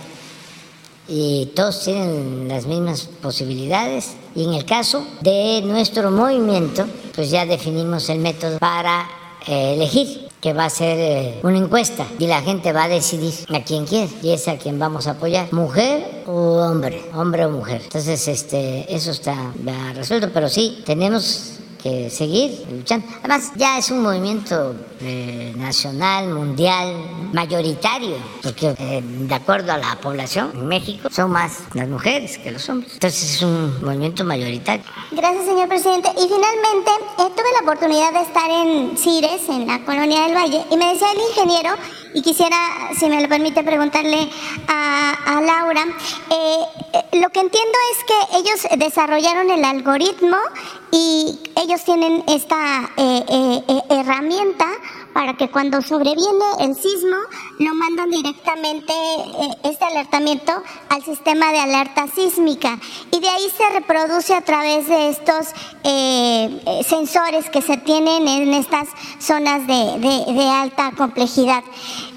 y 1.07 1.51
todos 1.55 1.83
tienen 1.83 2.47
las 2.47 2.65
mismas 2.65 3.03
posibilidades. 3.21 4.15
Y 4.37 4.43
en 4.43 4.53
el 4.53 4.65
caso 4.65 5.03
de 5.21 5.63
nuestro 5.65 6.11
movimiento, 6.11 6.85
pues 7.15 7.31
ya 7.31 7.47
definimos 7.47 8.07
el 8.09 8.19
método 8.19 8.59
para 8.59 9.09
eh, 9.47 9.73
elegir, 9.73 10.29
que 10.39 10.53
va 10.53 10.65
a 10.65 10.69
ser 10.69 10.99
eh, 10.99 11.39
una 11.41 11.57
encuesta 11.57 12.05
y 12.19 12.27
la 12.27 12.43
gente 12.43 12.71
va 12.71 12.83
a 12.83 12.87
decidir 12.87 13.33
a 13.49 13.63
quién 13.63 13.87
quiere 13.87 14.11
y 14.21 14.29
es 14.29 14.47
a 14.47 14.57
quien 14.57 14.77
vamos 14.77 15.07
a 15.07 15.11
apoyar, 15.13 15.51
mujer 15.53 16.23
o 16.27 16.57
hombre, 16.57 17.03
hombre 17.15 17.47
o 17.47 17.49
mujer. 17.49 17.81
Entonces, 17.83 18.27
este, 18.27 18.85
eso 18.95 19.09
está 19.09 19.53
resuelto, 19.95 20.29
pero 20.31 20.49
sí, 20.49 20.83
tenemos 20.85 21.56
que 21.81 22.09
seguir 22.09 22.65
luchando. 22.71 23.07
Además, 23.19 23.51
ya 23.55 23.77
es 23.77 23.89
un 23.91 24.01
movimiento 24.01 24.75
eh, 25.01 25.53
nacional, 25.57 26.29
mundial, 26.29 26.93
mayoritario, 27.33 28.17
porque 28.41 28.75
eh, 28.77 29.01
de 29.03 29.35
acuerdo 29.35 29.71
a 29.73 29.77
la 29.77 29.95
población 29.99 30.51
en 30.53 30.67
México 30.67 31.09
son 31.11 31.31
más 31.31 31.59
las 31.73 31.87
mujeres 31.87 32.37
que 32.37 32.51
los 32.51 32.67
hombres. 32.69 32.93
Entonces 32.93 33.35
es 33.35 33.41
un 33.41 33.83
movimiento 33.83 34.23
mayoritario. 34.23 34.83
Gracias, 35.11 35.45
señor 35.45 35.67
presidente. 35.67 36.09
Y 36.17 36.27
finalmente, 36.27 36.91
eh, 37.19 37.31
tuve 37.35 37.51
la 37.53 37.61
oportunidad 37.63 38.13
de 38.13 38.21
estar 38.21 38.49
en 38.49 38.97
Cires, 38.97 39.49
en 39.49 39.67
la 39.67 39.83
colonia 39.85 40.23
del 40.23 40.35
Valle, 40.35 40.65
y 40.71 40.77
me 40.77 40.93
decía 40.93 41.11
el 41.11 41.19
ingeniero 41.29 41.75
y 42.13 42.21
quisiera, 42.21 42.57
si 42.97 43.07
me 43.09 43.21
lo 43.21 43.29
permite, 43.29 43.63
preguntarle 43.63 44.29
a, 44.67 45.41
Laura. 45.41 45.85
Eh, 46.31 46.57
eh, 46.93 47.19
lo 47.19 47.29
que 47.29 47.39
entiendo 47.39 47.77
es 47.91 48.03
que 48.03 48.37
ellos 48.39 48.79
desarrollaron 48.79 49.51
el 49.51 49.63
algoritmo 49.63 50.37
y 50.91 51.39
ellos 51.55 51.83
tienen 51.83 52.23
esta 52.27 52.89
eh, 52.97 53.63
herramienta 53.89 54.65
para 55.13 55.35
que 55.35 55.49
cuando 55.49 55.81
sobreviene 55.81 56.45
el 56.59 56.75
sismo 56.75 57.15
lo 57.59 57.73
mandan 57.73 58.09
directamente 58.11 58.93
este 59.63 59.85
alertamiento 59.85 60.51
al 60.89 61.03
sistema 61.03 61.51
de 61.51 61.59
alerta 61.59 62.07
sísmica 62.07 62.77
y 63.11 63.19
de 63.19 63.27
ahí 63.27 63.49
se 63.49 63.69
reproduce 63.73 64.35
a 64.35 64.41
través 64.41 64.87
de 64.87 65.09
estos 65.09 65.47
sensores 66.85 67.49
que 67.49 67.63
se 67.63 67.77
tienen 67.77 68.27
en 68.27 68.53
estas 68.53 68.89
zonas 69.19 69.65
de 69.65 70.49
alta 70.49 70.91
complejidad. 70.95 71.63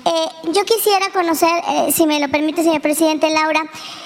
Eh, 0.05 0.51
yo 0.53 0.65
quisiera 0.65 1.11
conocer, 1.13 1.51
eh, 1.69 1.93
si 1.93 2.07
me 2.07 2.19
lo 2.21 2.29
permite, 2.29 2.63
señor 2.63 2.81
presidente 2.81 3.29
Laura, 3.29 3.63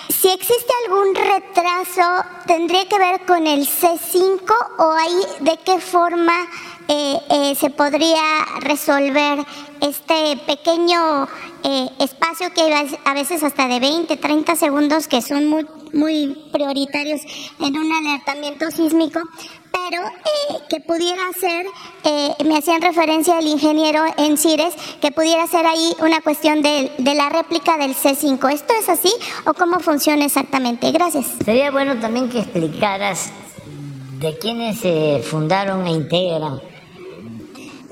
si 0.09 0.28
existe 0.28 0.72
algún 0.85 1.14
retraso, 1.14 2.24
¿tendría 2.46 2.85
que 2.88 2.98
ver 2.98 3.20
con 3.24 3.46
el 3.46 3.66
C5 3.66 4.42
o 4.78 4.92
ahí 4.92 5.20
de 5.40 5.57
qué 5.64 5.78
forma 5.78 6.35
eh, 6.88 7.54
se 7.59 7.70
podría 7.70 8.44
resolver 8.61 9.38
este 9.80 10.37
pequeño 10.46 11.28
espacio 11.98 12.52
que 12.52 12.90
a 13.04 13.14
veces 13.14 13.42
hasta 13.42 13.68
de 13.68 13.80
20, 13.80 14.16
30 14.16 14.57
segundos 14.57 15.09
que 15.09 15.22
son 15.22 15.46
muy, 15.46 15.66
muy 15.92 16.48
prioritarios 16.52 17.20
en 17.61 17.78
un 17.78 17.92
alertamiento 17.92 18.70
sísmico, 18.70 19.20
pero 19.75 20.07
eh, 20.07 20.63
que 20.69 20.81
pudiera 20.81 21.23
ser, 21.39 21.67
eh, 22.05 22.31
me 22.45 22.59
hacían 22.59 22.81
referencia 22.81 23.39
el 23.39 23.47
ingeniero 23.47 24.03
en 24.17 24.39
Cires, 24.39 24.75
que 25.01 25.11
pudiera 25.11 25.47
ser 25.47 25.67
ahí 25.67 25.93
una 25.99 26.21
cuestión 26.21 26.63
de, 26.63 26.91
la 26.99 27.29
réplica 27.29 27.77
del 27.77 27.95
C5. 27.95 28.53
¿Esto 28.53 28.73
es 28.81 28.89
así 28.89 29.13
o 29.47 29.55
cómo 29.55 29.81
funciona 29.81 30.25
exactamente? 30.25 30.91
Gracias. 30.93 31.27
Sería 31.45 31.71
bueno 31.71 31.99
también 31.99 32.29
que 32.29 32.39
explicaras 32.39 33.33
de 34.21 34.39
quiénes 34.39 34.79
se 34.79 35.21
fundaron 35.25 35.87
e 35.87 35.91
integran 35.91 36.61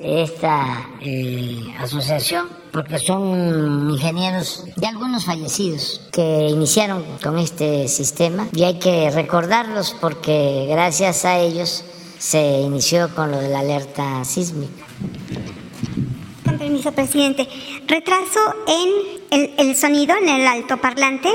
esta 0.02 0.88
eh, 1.00 1.74
asociación, 1.78 2.48
porque 2.72 2.98
son 2.98 3.90
ingenieros 3.90 4.64
de 4.76 4.86
algunos 4.86 5.24
fallecidos 5.24 6.00
que 6.12 6.48
iniciaron 6.48 7.04
con 7.22 7.38
este 7.38 7.88
sistema 7.88 8.48
y 8.54 8.64
hay 8.64 8.78
que 8.78 9.10
recordarlos 9.10 9.96
porque 10.00 10.66
gracias 10.68 11.24
a 11.24 11.38
ellos 11.38 11.84
se 12.18 12.60
inició 12.60 13.14
con 13.14 13.30
lo 13.30 13.38
de 13.38 13.48
la 13.48 13.60
alerta 13.60 14.24
sísmica. 14.24 14.84
Con 16.44 16.58
permiso, 16.58 16.92
presidente. 16.92 17.48
Retraso 17.86 18.40
en 18.66 19.20
el, 19.30 19.54
el 19.58 19.76
sonido, 19.76 20.14
en 20.16 20.28
el 20.28 20.46
altoparlante 20.46 21.30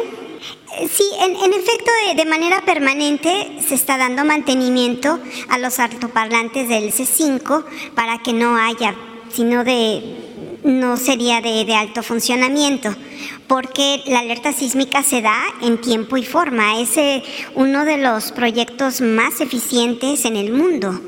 Sí, 0.79 1.03
en, 1.19 1.53
efecto, 1.53 1.91
de, 2.15 2.25
manera 2.25 2.61
permanente 2.63 3.57
se 3.67 3.73
está 3.73 3.97
dando 3.97 4.23
mantenimiento 4.23 5.19
a 5.49 5.57
los 5.57 5.79
altoparlantes 5.79 6.69
del 6.69 6.93
C5 6.93 7.65
para 7.95 8.19
que 8.19 8.33
no 8.33 8.57
haya, 8.57 8.95
sino 9.31 9.63
de 9.63 10.25
no 10.63 10.97
sería 10.97 11.41
de, 11.41 11.65
de, 11.65 11.73
alto 11.73 12.03
funcionamiento, 12.03 12.93
porque 13.47 14.03
la 14.05 14.19
alerta 14.19 14.53
sísmica 14.53 15.01
se 15.01 15.21
da 15.21 15.37
en 15.61 15.79
tiempo 15.79 16.17
y 16.17 16.23
forma. 16.23 16.79
Es 16.79 16.97
eh, 16.97 17.23
uno 17.55 17.83
de 17.85 17.97
los 17.97 18.31
proyectos 18.31 19.01
más 19.01 19.41
eficientes 19.41 20.25
en 20.25 20.35
el 20.35 20.51
mundo. 20.51 20.99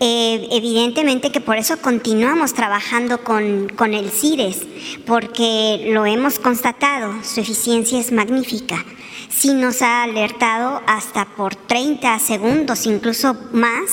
Eh, 0.00 0.46
evidentemente 0.52 1.32
que 1.32 1.40
por 1.40 1.56
eso 1.56 1.78
continuamos 1.78 2.54
trabajando 2.54 3.24
con, 3.24 3.68
con 3.70 3.94
el 3.94 4.10
CIRES, 4.10 4.62
porque 5.06 5.86
lo 5.92 6.06
hemos 6.06 6.38
constatado, 6.38 7.12
su 7.24 7.40
eficiencia 7.40 7.98
es 7.98 8.12
magnífica. 8.12 8.84
Sí 9.28 9.52
nos 9.54 9.82
ha 9.82 10.02
alertado 10.02 10.82
hasta 10.86 11.26
por 11.26 11.54
30 11.54 12.18
segundos, 12.18 12.86
incluso 12.86 13.36
más, 13.52 13.90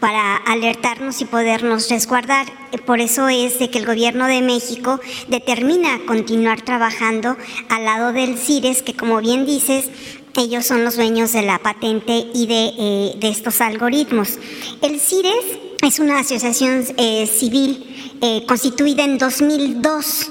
para 0.00 0.36
alertarnos 0.36 1.20
y 1.20 1.24
podernos 1.24 1.88
resguardar. 1.88 2.46
Por 2.84 3.00
eso 3.00 3.28
es 3.28 3.58
de 3.58 3.70
que 3.70 3.78
el 3.78 3.86
gobierno 3.86 4.26
de 4.26 4.42
México 4.42 5.00
determina 5.28 5.98
continuar 6.06 6.60
trabajando 6.60 7.36
al 7.68 7.84
lado 7.84 8.12
del 8.12 8.38
CIRES, 8.38 8.82
que 8.82 8.94
como 8.94 9.20
bien 9.20 9.46
dices, 9.46 9.90
ellos 10.36 10.66
son 10.66 10.84
los 10.84 10.96
dueños 10.96 11.32
de 11.32 11.42
la 11.42 11.58
patente 11.58 12.26
y 12.34 12.46
de, 12.46 12.72
eh, 12.78 13.18
estos 13.22 13.60
algoritmos. 13.60 14.38
El 14.82 15.00
CIRES 15.00 15.58
es 15.82 15.98
una 15.98 16.18
asociación 16.18 16.84
eh, 16.98 17.26
civil 17.26 18.18
eh, 18.20 18.44
constituida 18.46 19.04
en 19.04 19.18
2002 19.18 20.30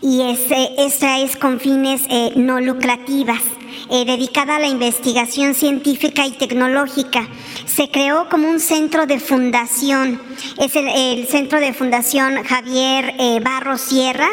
y 0.00 0.22
es, 0.22 0.40
esta 0.78 1.20
es 1.20 1.36
con 1.36 1.60
fines 1.60 2.02
no 2.36 2.60
lucrativas. 2.60 3.42
Dedicada 3.90 4.56
a 4.56 4.58
la 4.58 4.68
investigación 4.68 5.54
científica 5.54 6.26
y 6.26 6.32
tecnológica. 6.32 7.28
Se 7.66 7.90
creó 7.90 8.28
como 8.28 8.48
un 8.48 8.60
centro 8.60 9.06
de 9.06 9.18
fundación, 9.20 10.20
es 10.58 10.76
el, 10.76 11.26
centro 11.26 11.60
de 11.60 11.72
fundación 11.72 12.42
Javier 12.44 13.14
Barro 13.42 13.78
Sierra, 13.78 14.28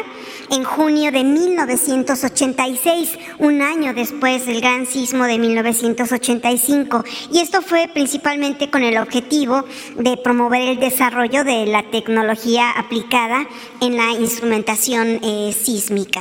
en 0.50 0.64
junio 0.64 1.12
de 1.12 1.24
1986, 1.24 3.18
un 3.38 3.62
año 3.62 3.94
después 3.94 4.46
del 4.46 4.60
gran 4.60 4.86
sismo 4.86 5.24
de 5.24 5.38
1985. 5.38 7.04
Y 7.32 7.40
esto 7.40 7.62
fue 7.62 7.88
principalmente 7.92 8.70
con 8.70 8.82
el 8.82 8.98
objetivo 8.98 9.64
de 9.96 10.16
promover 10.16 10.62
el 10.62 10.78
desarrollo 10.78 11.44
de 11.44 11.66
la 11.66 11.82
tecnología 11.90 12.70
aplicada 12.70 13.46
en 13.80 13.96
la 13.96 14.12
instrumentación 14.12 15.20
eh, 15.22 15.52
sísmica. 15.52 16.20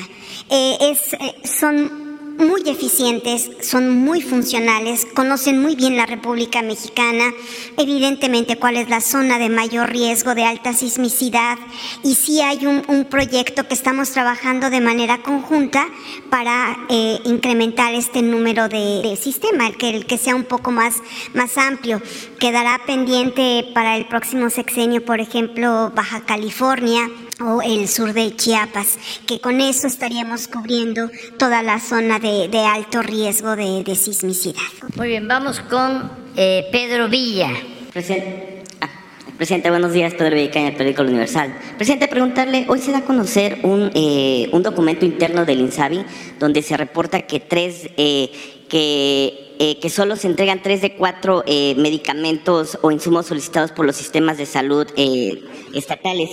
Eh, 0.49 0.77
es, 0.81 1.13
eh, 1.13 1.35
son 1.43 2.04
muy 2.37 2.61
eficientes, 2.65 3.49
son 3.61 3.89
muy 3.89 4.21
funcionales, 4.21 5.05
conocen 5.13 5.61
muy 5.61 5.75
bien 5.75 5.97
la 5.97 6.05
República 6.05 6.61
Mexicana, 6.61 7.33
evidentemente 7.77 8.57
cuál 8.57 8.77
es 8.77 8.89
la 8.89 9.01
zona 9.01 9.39
de 9.39 9.49
mayor 9.49 9.89
riesgo 9.89 10.35
de 10.35 10.43
alta 10.43 10.73
sismicidad 10.73 11.57
y 12.03 12.15
sí 12.15 12.41
hay 12.41 12.65
un, 12.65 12.83
proyecto 13.09 13.67
que 13.67 13.73
estamos 13.73 14.11
trabajando 14.11 14.69
de 14.69 14.81
manera 14.81 15.21
conjunta 15.21 15.87
para 16.29 16.77
eh, 16.89 17.19
incrementar 17.25 17.93
este 17.93 18.21
número 18.21 18.67
de, 18.67 19.01
de 19.03 19.15
sistema, 19.15 19.67
el 19.67 19.77
que, 19.77 19.89
el 19.89 20.05
que 20.05 20.17
sea 20.17 20.35
un 20.35 20.43
poco 20.43 20.71
más, 20.71 20.95
más 21.33 21.57
amplio. 21.57 22.01
Quedará 22.39 22.81
pendiente 22.85 23.65
para 23.73 23.95
el 23.95 24.05
próximo 24.05 24.49
sexenio, 24.49 25.05
por 25.05 25.19
ejemplo, 25.19 25.91
Baja 25.95 26.21
California, 26.25 27.09
o 27.41 27.61
el 27.61 27.87
sur 27.87 28.13
de 28.13 28.35
Chiapas, 28.35 28.97
que 29.25 29.39
con 29.39 29.61
eso 29.61 29.87
estaríamos 29.87 30.47
cubriendo 30.47 31.09
toda 31.37 31.61
la 31.63 31.79
zona 31.79 32.19
de, 32.19 32.49
alto 32.65 33.01
riesgo 33.01 33.55
de, 33.55 33.95
sismicidad. 33.95 34.61
Muy 34.95 35.09
bien, 35.09 35.27
vamos 35.27 35.59
con 35.59 36.11
eh, 36.35 36.67
Pedro 36.71 37.09
Villa. 37.09 37.49
Presidente. 37.91 38.63
Ah, 38.81 38.89
presidente, 39.37 39.69
buenos 39.69 39.93
días. 39.93 40.13
Pedro 40.13 40.35
Villa, 40.35 40.51
en 40.53 40.67
el 40.67 40.75
periódico 40.75 41.03
Universal. 41.03 41.55
Presidente, 41.77 42.07
preguntarle, 42.07 42.65
hoy 42.69 42.79
se 42.79 42.91
da 42.91 42.99
a 42.99 43.05
conocer 43.05 43.59
un, 43.63 43.91
eh, 43.93 44.49
un 44.51 44.63
documento 44.63 45.05
interno 45.05 45.45
del 45.45 45.59
INSABI 45.59 46.05
donde 46.39 46.61
se 46.61 46.77
reporta 46.77 47.21
que 47.23 47.39
tres, 47.39 47.89
eh, 47.97 48.31
que 48.69 49.44
eh, 49.57 49.79
que 49.79 49.89
solo 49.89 50.15
se 50.15 50.27
entregan 50.27 50.61
tres 50.61 50.81
de 50.81 50.95
cuatro 50.95 51.43
eh, 51.47 51.75
medicamentos 51.77 52.77
o 52.81 52.91
insumos 52.91 53.27
solicitados 53.27 53.71
por 53.71 53.85
los 53.85 53.95
sistemas 53.95 54.37
de 54.37 54.45
salud 54.45 54.87
eh, 54.97 55.43
estatales. 55.73 56.31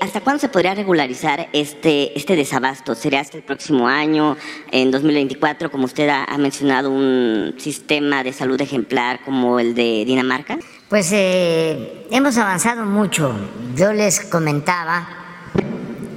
¿Hasta 0.00 0.20
cuándo 0.20 0.40
se 0.40 0.48
podría 0.48 0.74
regularizar 0.74 1.48
este, 1.52 2.16
este 2.18 2.34
desabasto? 2.34 2.94
¿Sería 2.94 3.20
hasta 3.20 3.36
el 3.36 3.44
próximo 3.44 3.86
año, 3.86 4.36
en 4.72 4.90
2024, 4.90 5.70
como 5.70 5.84
usted 5.84 6.08
ha, 6.08 6.36
mencionado, 6.38 6.90
un 6.90 7.54
sistema 7.58 8.24
de 8.24 8.32
salud 8.32 8.60
ejemplar 8.60 9.22
como 9.24 9.60
el 9.60 9.74
de 9.74 10.04
Dinamarca? 10.04 10.58
Pues 10.88 11.10
hemos 11.12 12.36
avanzado 12.36 12.84
mucho. 12.84 13.32
Yo 13.76 13.92
les 13.92 14.20
comentaba 14.20 15.06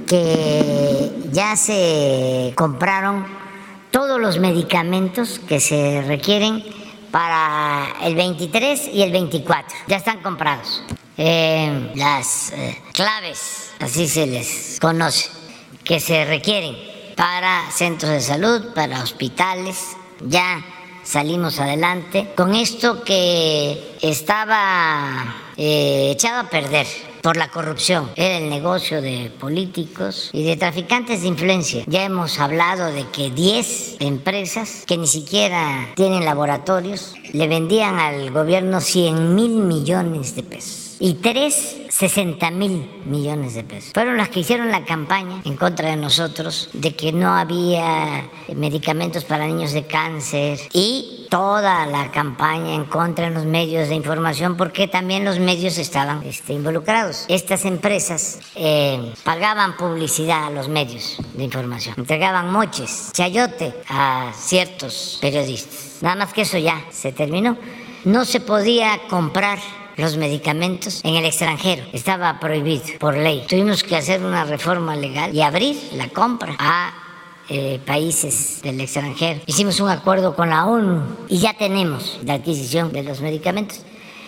que 0.08 1.12
ya 1.30 1.54
se 1.54 2.52
compraron 2.56 3.39
todos 3.90 4.20
los 4.20 4.38
medicamentos 4.38 5.38
que 5.40 5.60
se 5.60 6.02
requieren 6.02 6.64
para 7.10 7.88
el 8.02 8.14
23 8.14 8.90
y 8.92 9.02
el 9.02 9.12
24. 9.12 9.76
Ya 9.88 9.96
están 9.96 10.22
comprados. 10.22 10.82
Eh, 11.16 11.92
las 11.96 12.52
eh, 12.52 12.80
claves, 12.92 13.72
así 13.80 14.08
se 14.08 14.26
les 14.26 14.78
conoce, 14.80 15.28
que 15.84 16.00
se 16.00 16.24
requieren 16.24 16.76
para 17.16 17.70
centros 17.70 18.12
de 18.12 18.20
salud, 18.20 18.72
para 18.74 19.02
hospitales, 19.02 19.96
ya 20.20 20.64
salimos 21.02 21.58
adelante 21.58 22.32
con 22.36 22.54
esto 22.54 23.04
que 23.04 23.96
estaba 24.00 25.34
eh, 25.56 26.12
echado 26.12 26.40
a 26.40 26.48
perder 26.48 26.86
por 27.22 27.36
la 27.36 27.50
corrupción. 27.50 28.10
Era 28.16 28.38
el 28.38 28.50
negocio 28.50 29.00
de 29.02 29.30
políticos 29.38 30.30
y 30.32 30.44
de 30.44 30.56
traficantes 30.56 31.22
de 31.22 31.28
influencia. 31.28 31.84
Ya 31.86 32.04
hemos 32.04 32.38
hablado 32.38 32.92
de 32.92 33.06
que 33.08 33.30
10 33.30 33.96
empresas 34.00 34.84
que 34.86 34.96
ni 34.96 35.06
siquiera 35.06 35.88
tienen 35.96 36.24
laboratorios 36.24 37.14
le 37.32 37.48
vendían 37.48 37.98
al 37.98 38.30
gobierno 38.30 38.80
100 38.80 39.34
mil 39.34 39.50
millones 39.50 40.34
de 40.34 40.42
pesos 40.42 40.89
y 41.00 41.14
tres 41.14 41.78
60 41.90 42.50
mil 42.52 42.88
millones 43.04 43.54
de 43.54 43.64
pesos. 43.64 43.92
Fueron 43.92 44.16
las 44.16 44.28
que 44.28 44.40
hicieron 44.40 44.70
la 44.70 44.84
campaña 44.84 45.42
en 45.44 45.56
contra 45.56 45.90
de 45.90 45.96
nosotros 45.96 46.70
de 46.72 46.94
que 46.94 47.12
no 47.12 47.34
había 47.34 48.30
medicamentos 48.54 49.24
para 49.24 49.46
niños 49.46 49.72
de 49.72 49.86
cáncer 49.86 50.58
y 50.72 51.26
toda 51.28 51.86
la 51.86 52.10
campaña 52.10 52.74
en 52.74 52.84
contra 52.84 53.28
de 53.28 53.34
los 53.34 53.44
medios 53.44 53.88
de 53.88 53.96
información 53.96 54.56
porque 54.56 54.88
también 54.88 55.24
los 55.24 55.38
medios 55.38 55.78
estaban 55.78 56.22
este, 56.24 56.52
involucrados. 56.52 57.24
Estas 57.28 57.64
empresas 57.64 58.38
eh, 58.54 59.12
pagaban 59.24 59.76
publicidad 59.76 60.46
a 60.46 60.50
los 60.50 60.68
medios 60.68 61.16
de 61.34 61.44
información, 61.44 61.94
entregaban 61.98 62.52
moches, 62.52 63.10
chayote 63.12 63.74
a 63.88 64.32
ciertos 64.34 65.18
periodistas. 65.20 65.98
Nada 66.02 66.16
más 66.16 66.32
que 66.32 66.42
eso 66.42 66.58
ya 66.58 66.84
se 66.90 67.12
terminó. 67.12 67.56
No 68.04 68.24
se 68.24 68.40
podía 68.40 68.98
comprar 69.10 69.58
los 70.00 70.16
medicamentos 70.16 71.00
en 71.04 71.14
el 71.14 71.24
extranjero. 71.24 71.84
Estaba 71.92 72.40
prohibido 72.40 72.84
por 72.98 73.16
ley. 73.16 73.44
Tuvimos 73.48 73.82
que 73.82 73.96
hacer 73.96 74.24
una 74.24 74.44
reforma 74.44 74.96
legal 74.96 75.34
y 75.34 75.42
abrir 75.42 75.76
la 75.94 76.08
compra 76.08 76.56
a 76.58 76.92
eh, 77.48 77.80
países 77.84 78.62
del 78.62 78.80
extranjero. 78.80 79.40
Hicimos 79.46 79.80
un 79.80 79.90
acuerdo 79.90 80.34
con 80.34 80.50
la 80.50 80.66
ONU 80.66 81.02
y 81.28 81.38
ya 81.38 81.54
tenemos 81.54 82.18
la 82.24 82.34
adquisición 82.34 82.92
de 82.92 83.02
los 83.02 83.20
medicamentos. 83.20 83.82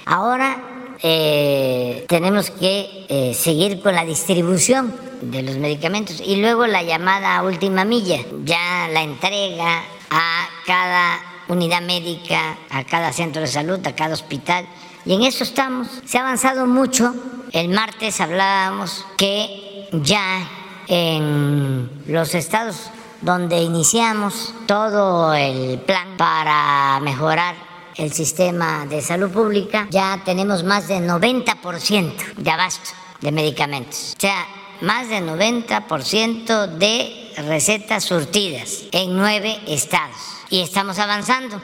Ahora 0.05 0.97
eh, 1.03 2.05
tenemos 2.09 2.51
que 2.51 3.07
eh, 3.09 3.35
seguir 3.35 3.81
con 3.81 3.95
la 3.95 4.05
distribución 4.05 4.95
de 5.21 5.43
los 5.43 5.57
medicamentos 5.57 6.21
y 6.25 6.37
luego 6.37 6.67
la 6.67 6.83
llamada 6.83 7.43
última 7.43 7.85
milla, 7.85 8.19
ya 8.45 8.89
la 8.93 9.03
entrega 9.03 9.85
a 10.11 10.49
cada 10.67 11.21
unidad 11.49 11.83
médica, 11.83 12.59
a 12.71 12.85
cada 12.85 13.13
centro 13.13 13.43
de 13.43 13.49
salud, 13.49 13.79
a 13.87 13.95
cada 13.95 14.15
hospital 14.15 14.67
y 15.05 15.15
en 15.15 15.23
eso 15.23 15.45
estamos. 15.45 15.89
Se 16.05 16.19
ha 16.19 16.23
avanzado 16.23 16.67
mucho. 16.67 17.15
El 17.53 17.69
martes 17.69 18.21
hablábamos 18.21 19.05
que 19.17 19.89
ya 19.93 20.49
en 20.89 21.91
los 22.07 22.35
estados 22.35 22.91
donde 23.21 23.63
iniciamos 23.63 24.53
todo 24.67 25.33
el 25.35 25.79
plan 25.81 26.17
para 26.17 26.99
mejorar 27.01 27.55
el 27.97 28.13
sistema 28.13 28.87
de 28.87 29.01
salud 29.01 29.31
pública, 29.31 29.87
ya 29.91 30.23
tenemos 30.25 30.65
más 30.65 30.89
de 30.89 30.99
90% 30.99 32.35
de 32.37 32.51
abasto 32.51 32.91
de 33.21 33.33
medicamentos. 33.33 34.15
O 34.17 34.21
sea, 34.21 34.47
más 34.81 35.09
de 35.09 35.21
90% 35.21 36.67
de 36.67 37.33
recetas 37.47 38.05
surtidas 38.05 38.85
en 38.91 39.17
nueve 39.17 39.61
estados. 39.67 40.17
Y 40.51 40.61
estamos 40.61 40.99
avanzando. 40.99 41.61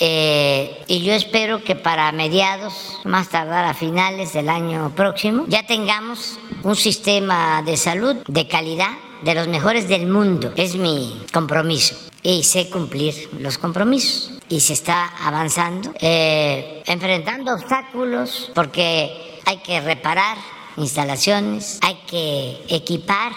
Eh, 0.00 0.84
y 0.86 1.02
yo 1.02 1.12
espero 1.12 1.62
que 1.64 1.74
para 1.74 2.10
mediados, 2.12 2.98
más 3.04 3.28
tardar 3.28 3.64
a 3.64 3.74
finales 3.74 4.32
del 4.32 4.48
año 4.48 4.92
próximo, 4.94 5.44
ya 5.48 5.66
tengamos 5.66 6.38
un 6.62 6.76
sistema 6.76 7.62
de 7.62 7.76
salud 7.76 8.16
de 8.26 8.46
calidad 8.46 8.92
de 9.22 9.34
los 9.34 9.48
mejores 9.48 9.88
del 9.88 10.06
mundo. 10.06 10.52
Es 10.56 10.76
mi 10.76 11.20
compromiso 11.32 11.96
y 12.22 12.44
sé 12.44 12.70
cumplir 12.70 13.14
los 13.40 13.58
compromisos. 13.58 14.32
Y 14.48 14.60
se 14.60 14.72
está 14.72 15.06
avanzando, 15.26 15.92
eh, 16.00 16.82
enfrentando 16.86 17.54
obstáculos 17.54 18.50
porque 18.54 19.40
hay 19.44 19.58
que 19.58 19.80
reparar 19.80 20.38
instalaciones, 20.76 21.78
hay 21.82 21.96
que 22.06 22.64
equipar 22.68 23.32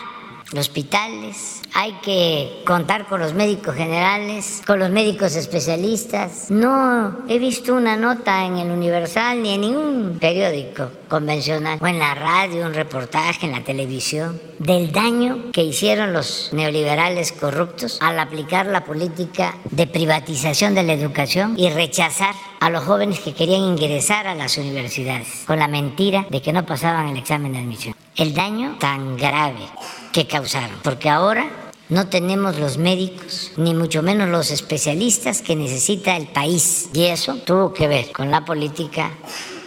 hospitales, 0.59 1.61
hay 1.73 1.93
que 2.03 2.63
contar 2.65 3.07
con 3.07 3.21
los 3.21 3.33
médicos 3.33 3.75
generales, 3.75 4.61
con 4.65 4.79
los 4.79 4.89
médicos 4.89 5.35
especialistas. 5.35 6.51
No 6.51 7.19
he 7.27 7.39
visto 7.39 7.73
una 7.73 7.95
nota 7.95 8.45
en 8.45 8.57
el 8.57 8.71
Universal 8.71 9.41
ni 9.41 9.53
en 9.53 9.61
ningún 9.61 10.17
periódico 10.19 10.89
convencional 11.07 11.79
o 11.81 11.87
en 11.87 11.99
la 11.99 12.13
radio, 12.15 12.65
un 12.65 12.73
reportaje 12.73 13.45
en 13.45 13.53
la 13.53 13.63
televisión 13.63 14.39
del 14.59 14.91
daño 14.91 15.51
que 15.51 15.63
hicieron 15.63 16.13
los 16.13 16.49
neoliberales 16.53 17.31
corruptos 17.31 17.97
al 18.01 18.19
aplicar 18.19 18.65
la 18.65 18.83
política 18.83 19.55
de 19.69 19.87
privatización 19.87 20.75
de 20.75 20.83
la 20.83 20.93
educación 20.93 21.55
y 21.57 21.69
rechazar 21.69 22.35
a 22.59 22.69
los 22.69 22.83
jóvenes 22.83 23.19
que 23.19 23.33
querían 23.33 23.61
ingresar 23.61 24.27
a 24.27 24.35
las 24.35 24.57
universidades 24.57 25.43
con 25.47 25.57
la 25.57 25.67
mentira 25.67 26.25
de 26.29 26.41
que 26.41 26.53
no 26.53 26.65
pasaban 26.65 27.07
el 27.07 27.17
examen 27.17 27.53
de 27.53 27.59
admisión. 27.59 27.95
El 28.15 28.33
daño 28.33 28.75
tan 28.79 29.17
grave 29.17 29.67
que 30.11 30.27
causaron, 30.27 30.77
porque 30.83 31.09
ahora 31.09 31.49
no 31.89 32.07
tenemos 32.07 32.57
los 32.57 32.77
médicos, 32.77 33.51
ni 33.57 33.73
mucho 33.73 34.01
menos 34.01 34.29
los 34.29 34.49
especialistas 34.49 35.41
que 35.41 35.55
necesita 35.55 36.15
el 36.15 36.27
país. 36.27 36.89
Y 36.93 37.03
eso 37.03 37.35
tuvo 37.45 37.73
que 37.73 37.87
ver 37.87 38.11
con 38.13 38.31
la 38.31 38.45
política 38.45 39.11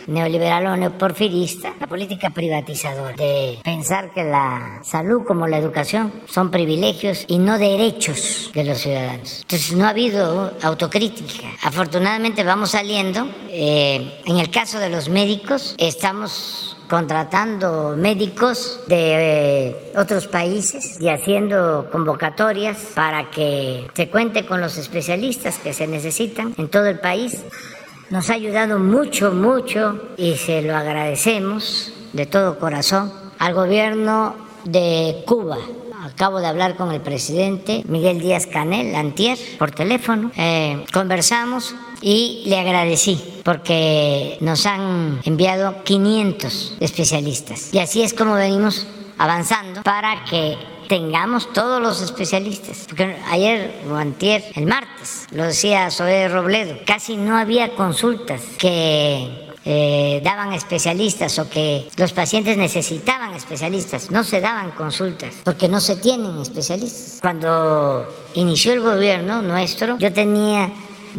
neoliberal 0.06 0.66
o 0.66 0.76
neoporfirista, 0.76 1.74
la 1.78 1.86
política 1.86 2.30
privatizadora, 2.30 3.14
de 3.16 3.58
pensar 3.62 4.12
que 4.12 4.24
la 4.24 4.80
salud 4.82 5.24
como 5.24 5.46
la 5.46 5.58
educación 5.58 6.12
son 6.26 6.50
privilegios 6.50 7.24
y 7.28 7.38
no 7.38 7.58
derechos 7.58 8.50
de 8.54 8.64
los 8.64 8.78
ciudadanos. 8.78 9.40
Entonces 9.42 9.72
no 9.72 9.86
ha 9.86 9.90
habido 9.90 10.52
autocrítica. 10.62 11.48
Afortunadamente 11.62 12.44
vamos 12.44 12.70
saliendo. 12.70 13.28
Eh, 13.50 14.20
en 14.24 14.38
el 14.38 14.50
caso 14.50 14.78
de 14.78 14.90
los 14.90 15.08
médicos, 15.08 15.74
estamos 15.78 16.73
contratando 16.88 17.94
médicos 17.96 18.80
de 18.86 19.68
eh, 19.68 19.92
otros 19.96 20.26
países 20.26 21.00
y 21.00 21.08
haciendo 21.08 21.88
convocatorias 21.90 22.76
para 22.94 23.30
que 23.30 23.86
se 23.94 24.08
cuente 24.08 24.46
con 24.46 24.60
los 24.60 24.76
especialistas 24.76 25.58
que 25.58 25.72
se 25.72 25.86
necesitan 25.86 26.54
en 26.56 26.68
todo 26.68 26.86
el 26.86 27.00
país. 27.00 27.42
Nos 28.10 28.30
ha 28.30 28.34
ayudado 28.34 28.78
mucho, 28.78 29.32
mucho 29.32 30.00
y 30.16 30.36
se 30.36 30.62
lo 30.62 30.76
agradecemos 30.76 31.92
de 32.12 32.26
todo 32.26 32.58
corazón 32.58 33.12
al 33.38 33.54
gobierno 33.54 34.36
de 34.64 35.22
Cuba. 35.26 35.58
Acabo 36.04 36.38
de 36.38 36.46
hablar 36.46 36.76
con 36.76 36.92
el 36.92 37.00
presidente 37.00 37.82
Miguel 37.88 38.20
Díaz 38.20 38.46
Canel, 38.46 38.94
antier, 38.94 39.38
por 39.58 39.70
teléfono. 39.70 40.30
Eh, 40.36 40.84
conversamos 40.92 41.74
y 42.04 42.42
le 42.44 42.58
agradecí 42.58 43.18
porque 43.44 44.36
nos 44.40 44.66
han 44.66 45.20
enviado 45.24 45.82
500 45.84 46.76
especialistas. 46.78 47.72
Y 47.72 47.78
así 47.78 48.02
es 48.02 48.12
como 48.12 48.34
venimos 48.34 48.86
avanzando 49.16 49.82
para 49.82 50.22
que 50.24 50.58
tengamos 50.86 51.50
todos 51.54 51.80
los 51.80 52.02
especialistas. 52.02 52.84
Porque 52.86 53.16
ayer 53.30 53.82
o 53.90 53.94
antier, 53.94 54.44
el 54.54 54.66
martes, 54.66 55.26
lo 55.30 55.44
decía 55.44 55.90
Zoé 55.90 56.28
Robledo, 56.28 56.76
casi 56.84 57.16
no 57.16 57.38
había 57.38 57.74
consultas 57.74 58.42
que 58.58 59.50
eh, 59.64 60.20
daban 60.22 60.52
especialistas 60.52 61.38
o 61.38 61.48
que 61.48 61.88
los 61.96 62.12
pacientes 62.12 62.58
necesitaban 62.58 63.32
especialistas. 63.32 64.10
No 64.10 64.24
se 64.24 64.42
daban 64.42 64.72
consultas 64.72 65.36
porque 65.42 65.68
no 65.68 65.80
se 65.80 65.96
tienen 65.96 66.38
especialistas. 66.38 67.18
Cuando 67.22 68.06
inició 68.34 68.74
el 68.74 68.80
gobierno 68.80 69.40
nuestro, 69.40 69.96
yo 69.96 70.12
tenía 70.12 70.70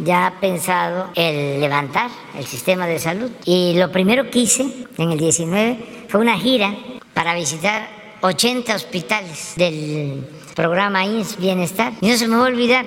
ya 0.04 0.34
pensado 0.40 1.10
el 1.14 1.60
levantar 1.60 2.10
el 2.38 2.46
sistema 2.46 2.86
de 2.86 2.98
salud. 2.98 3.30
Y 3.44 3.74
lo 3.74 3.90
primero 3.90 4.30
que 4.30 4.40
hice 4.40 4.66
en 4.98 5.10
el 5.12 5.18
19 5.18 6.06
fue 6.08 6.20
una 6.20 6.38
gira 6.38 6.74
para 7.14 7.34
visitar 7.34 7.88
80 8.20 8.74
hospitales 8.74 9.54
del 9.56 10.26
programa 10.54 11.04
INS 11.04 11.38
Bienestar. 11.38 11.92
Y 12.00 12.08
no 12.08 12.16
se 12.16 12.28
me 12.28 12.36
va 12.36 12.44
a 12.44 12.48
olvidar 12.48 12.86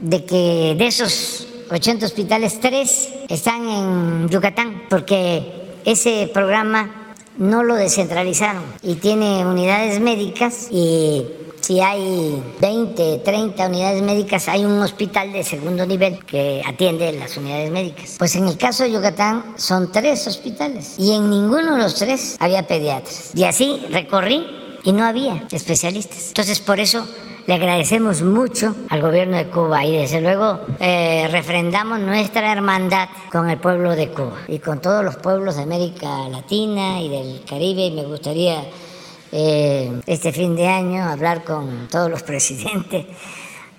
de 0.00 0.24
que 0.24 0.74
de 0.76 0.86
esos 0.86 1.46
80 1.70 2.04
hospitales, 2.04 2.60
tres 2.60 3.08
están 3.28 3.66
en 3.66 4.28
Yucatán, 4.28 4.82
porque 4.90 5.78
ese 5.84 6.30
programa 6.32 7.14
no 7.38 7.62
lo 7.62 7.76
descentralizaron 7.76 8.62
y 8.82 8.96
tiene 8.96 9.46
unidades 9.46 10.00
médicas 10.00 10.68
y 10.70 11.24
si 11.62 11.80
hay 11.80 12.42
20, 12.60 13.18
30 13.24 13.66
unidades 13.66 14.02
médicas, 14.02 14.48
hay 14.48 14.64
un 14.64 14.80
hospital 14.80 15.32
de 15.32 15.44
segundo 15.44 15.86
nivel 15.86 16.18
que 16.24 16.60
atiende 16.66 17.12
las 17.12 17.36
unidades 17.36 17.70
médicas. 17.70 18.16
Pues 18.18 18.34
en 18.34 18.48
el 18.48 18.58
caso 18.58 18.82
de 18.82 18.92
Yucatán 18.92 19.54
son 19.56 19.92
tres 19.92 20.26
hospitales 20.26 20.96
y 20.98 21.12
en 21.12 21.30
ninguno 21.30 21.76
de 21.76 21.82
los 21.82 21.94
tres 21.94 22.36
había 22.40 22.66
pediatras. 22.66 23.30
Y 23.34 23.44
así 23.44 23.80
recorrí 23.90 24.44
y 24.82 24.92
no 24.92 25.04
había 25.04 25.46
especialistas. 25.52 26.28
Entonces 26.28 26.58
por 26.58 26.80
eso 26.80 27.06
le 27.46 27.54
agradecemos 27.54 28.22
mucho 28.22 28.74
al 28.88 29.00
gobierno 29.00 29.36
de 29.36 29.46
Cuba 29.46 29.84
y 29.84 29.96
desde 29.96 30.20
luego 30.20 30.60
eh, 30.80 31.28
refrendamos 31.30 32.00
nuestra 32.00 32.52
hermandad 32.52 33.08
con 33.30 33.48
el 33.48 33.58
pueblo 33.58 33.94
de 33.94 34.08
Cuba 34.08 34.38
y 34.48 34.58
con 34.58 34.80
todos 34.80 35.04
los 35.04 35.16
pueblos 35.16 35.56
de 35.56 35.62
América 35.62 36.28
Latina 36.28 37.00
y 37.00 37.08
del 37.08 37.44
Caribe 37.48 37.86
y 37.86 37.90
me 37.92 38.04
gustaría 38.04 38.64
eh, 39.32 39.90
este 40.06 40.30
fin 40.30 40.54
de 40.54 40.68
año 40.68 41.04
hablar 41.04 41.42
con 41.42 41.88
todos 41.88 42.10
los 42.10 42.22
presidentes. 42.22 43.06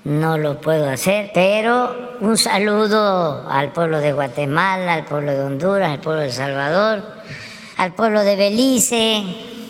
No 0.03 0.37
lo 0.37 0.59
puedo 0.59 0.89
hacer, 0.89 1.31
pero 1.33 2.17
un 2.19 2.37
saludo 2.37 3.47
al 3.47 3.71
pueblo 3.71 3.99
de 3.99 4.11
Guatemala, 4.11 4.95
al 4.95 5.05
pueblo 5.05 5.31
de 5.31 5.41
Honduras, 5.41 5.91
al 5.91 6.01
pueblo 6.01 6.21
de 6.21 6.27
El 6.27 6.33
Salvador, 6.33 7.03
al 7.77 7.93
pueblo 7.93 8.21
de 8.23 8.35
Belice, 8.35 9.23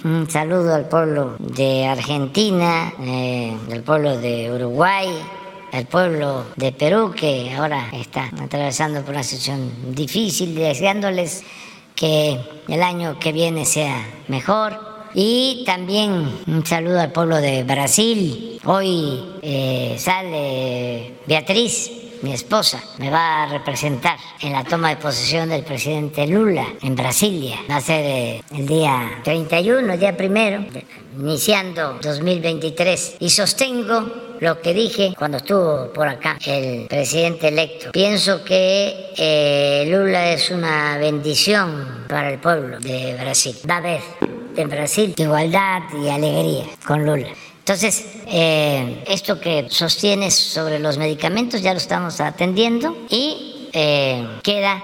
un 0.03 0.27
saludo 0.29 0.73
al 0.73 0.87
pueblo 0.87 1.35
de 1.37 1.85
Argentina, 1.85 2.93
eh, 3.01 3.55
al 3.71 3.83
pueblo 3.83 4.17
de 4.17 4.51
Uruguay, 4.51 5.07
al 5.71 5.85
pueblo 5.85 6.45
de 6.55 6.71
Perú, 6.71 7.13
que 7.15 7.53
ahora 7.55 7.89
está 7.93 8.31
atravesando 8.41 9.01
por 9.01 9.11
una 9.11 9.23
situación 9.23 9.93
difícil, 9.93 10.55
deseándoles 10.55 11.43
que 11.95 12.39
el 12.67 12.81
año 12.81 13.19
que 13.19 13.31
viene 13.31 13.65
sea 13.65 14.03
mejor 14.27 14.92
y 15.13 15.63
también 15.65 16.39
un 16.47 16.65
saludo 16.65 16.99
al 16.99 17.11
pueblo 17.11 17.37
de 17.37 17.63
Brasil. 17.63 18.59
Hoy 18.65 19.19
eh, 19.41 19.95
sale 19.97 21.13
Beatriz, 21.27 21.91
mi 22.21 22.33
esposa, 22.33 22.81
me 22.99 23.09
va 23.09 23.43
a 23.43 23.49
representar 23.49 24.17
en 24.41 24.53
la 24.53 24.63
toma 24.63 24.89
de 24.89 24.95
posesión 24.95 25.49
del 25.49 25.63
presidente 25.63 26.25
Lula 26.25 26.65
en 26.81 26.95
Brasilia. 26.95 27.57
Va 27.69 27.77
a 27.77 27.81
ser 27.81 28.05
eh, 28.05 28.43
el 28.55 28.65
día 28.65 29.19
31, 29.23 29.93
el 29.93 29.99
día 29.99 30.15
primero, 30.15 30.65
iniciando 31.19 31.99
2023. 32.01 33.17
Y 33.19 33.29
sostengo 33.29 34.37
lo 34.39 34.61
que 34.61 34.73
dije 34.73 35.13
cuando 35.17 35.37
estuvo 35.37 35.91
por 35.93 36.07
acá 36.07 36.37
el 36.45 36.87
presidente 36.87 37.49
electo. 37.49 37.91
Pienso 37.91 38.43
que 38.43 39.11
eh, 39.17 39.85
Lula 39.87 40.31
es 40.31 40.49
una 40.49 40.97
bendición 40.97 42.05
para 42.07 42.31
el 42.31 42.39
pueblo 42.39 42.79
de 42.79 43.15
Brasil. 43.19 43.55
Va 43.69 43.75
a 43.75 43.77
haber 43.77 44.01
en 44.55 44.69
Brasil, 44.69 45.13
igualdad 45.17 45.81
y 46.03 46.09
alegría 46.09 46.65
con 46.85 47.05
Lula. 47.05 47.27
Entonces, 47.59 48.05
eh, 48.27 49.03
esto 49.07 49.39
que 49.39 49.67
sostienes 49.69 50.35
sobre 50.35 50.79
los 50.79 50.97
medicamentos 50.97 51.61
ya 51.61 51.71
lo 51.71 51.77
estamos 51.77 52.19
atendiendo 52.19 53.05
y 53.09 53.69
eh, 53.71 54.27
queda 54.43 54.83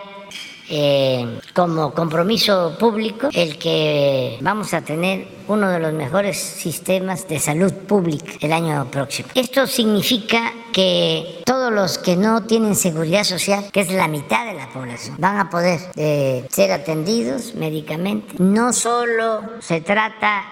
eh, 0.70 1.40
como 1.54 1.94
compromiso 1.94 2.76
público 2.80 3.30
el 3.34 3.58
que 3.58 4.38
vamos 4.42 4.74
a 4.74 4.82
tener 4.82 5.28
uno 5.48 5.70
de 5.70 5.80
los 5.80 5.94
mejores 5.94 6.38
sistemas 6.38 7.28
de 7.28 7.40
salud 7.40 7.74
pública 7.74 8.34
el 8.40 8.54
año 8.54 8.86
próximo. 8.92 9.30
Esto 9.34 9.66
significa 9.66 10.54
que 10.72 11.42
todos 11.46 11.74
los 11.74 11.98
que 11.98 12.16
no 12.16 12.44
tienen 12.44 12.76
seguridad 12.76 13.24
social, 13.24 13.66
que 13.72 13.82
es 13.82 13.92
la 13.92 14.08
mitad 14.08 14.46
de 14.46 14.54
la 14.54 14.70
población, 14.70 15.16
van 15.18 15.40
a 15.40 15.50
poder 15.50 15.80
eh, 15.96 16.46
ser 16.50 16.72
atendidos 16.72 17.56
médicamente. 17.56 18.36
No 18.38 18.72
solo 18.74 19.42
se 19.60 19.82
trata 19.82 20.44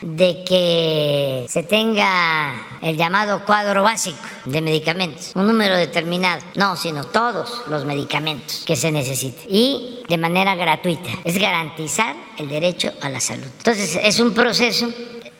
de 0.00 0.44
que 0.44 1.46
se 1.48 1.62
tenga 1.62 2.54
el 2.82 2.96
llamado 2.96 3.44
cuadro 3.44 3.82
básico 3.82 4.18
de 4.44 4.60
medicamentos, 4.60 5.32
un 5.34 5.46
número 5.46 5.76
determinado, 5.76 6.42
no, 6.54 6.76
sino 6.76 7.04
todos 7.04 7.62
los 7.68 7.84
medicamentos 7.84 8.62
que 8.66 8.76
se 8.76 8.92
necesiten 8.92 9.44
y 9.48 10.04
de 10.08 10.16
manera 10.18 10.54
gratuita. 10.54 11.10
Es 11.24 11.38
garantizar 11.38 12.14
el 12.38 12.48
derecho 12.48 12.92
a 13.00 13.08
la 13.08 13.20
salud. 13.20 13.46
Entonces 13.58 13.98
es 14.02 14.20
un 14.20 14.32
proceso, 14.32 14.88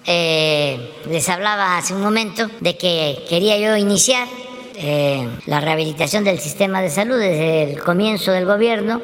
eh, 0.06 0.94
les 1.08 1.28
hablaba 1.28 1.78
hace 1.78 1.94
un 1.94 2.02
momento 2.02 2.48
de 2.60 2.76
que 2.76 3.24
quería 3.28 3.58
yo 3.58 3.76
iniciar 3.76 4.26
eh, 4.74 5.28
la 5.46 5.60
rehabilitación 5.60 6.24
del 6.24 6.40
sistema 6.40 6.80
de 6.80 6.90
salud 6.90 7.18
desde 7.18 7.72
el 7.72 7.80
comienzo 7.80 8.32
del 8.32 8.44
gobierno, 8.44 9.02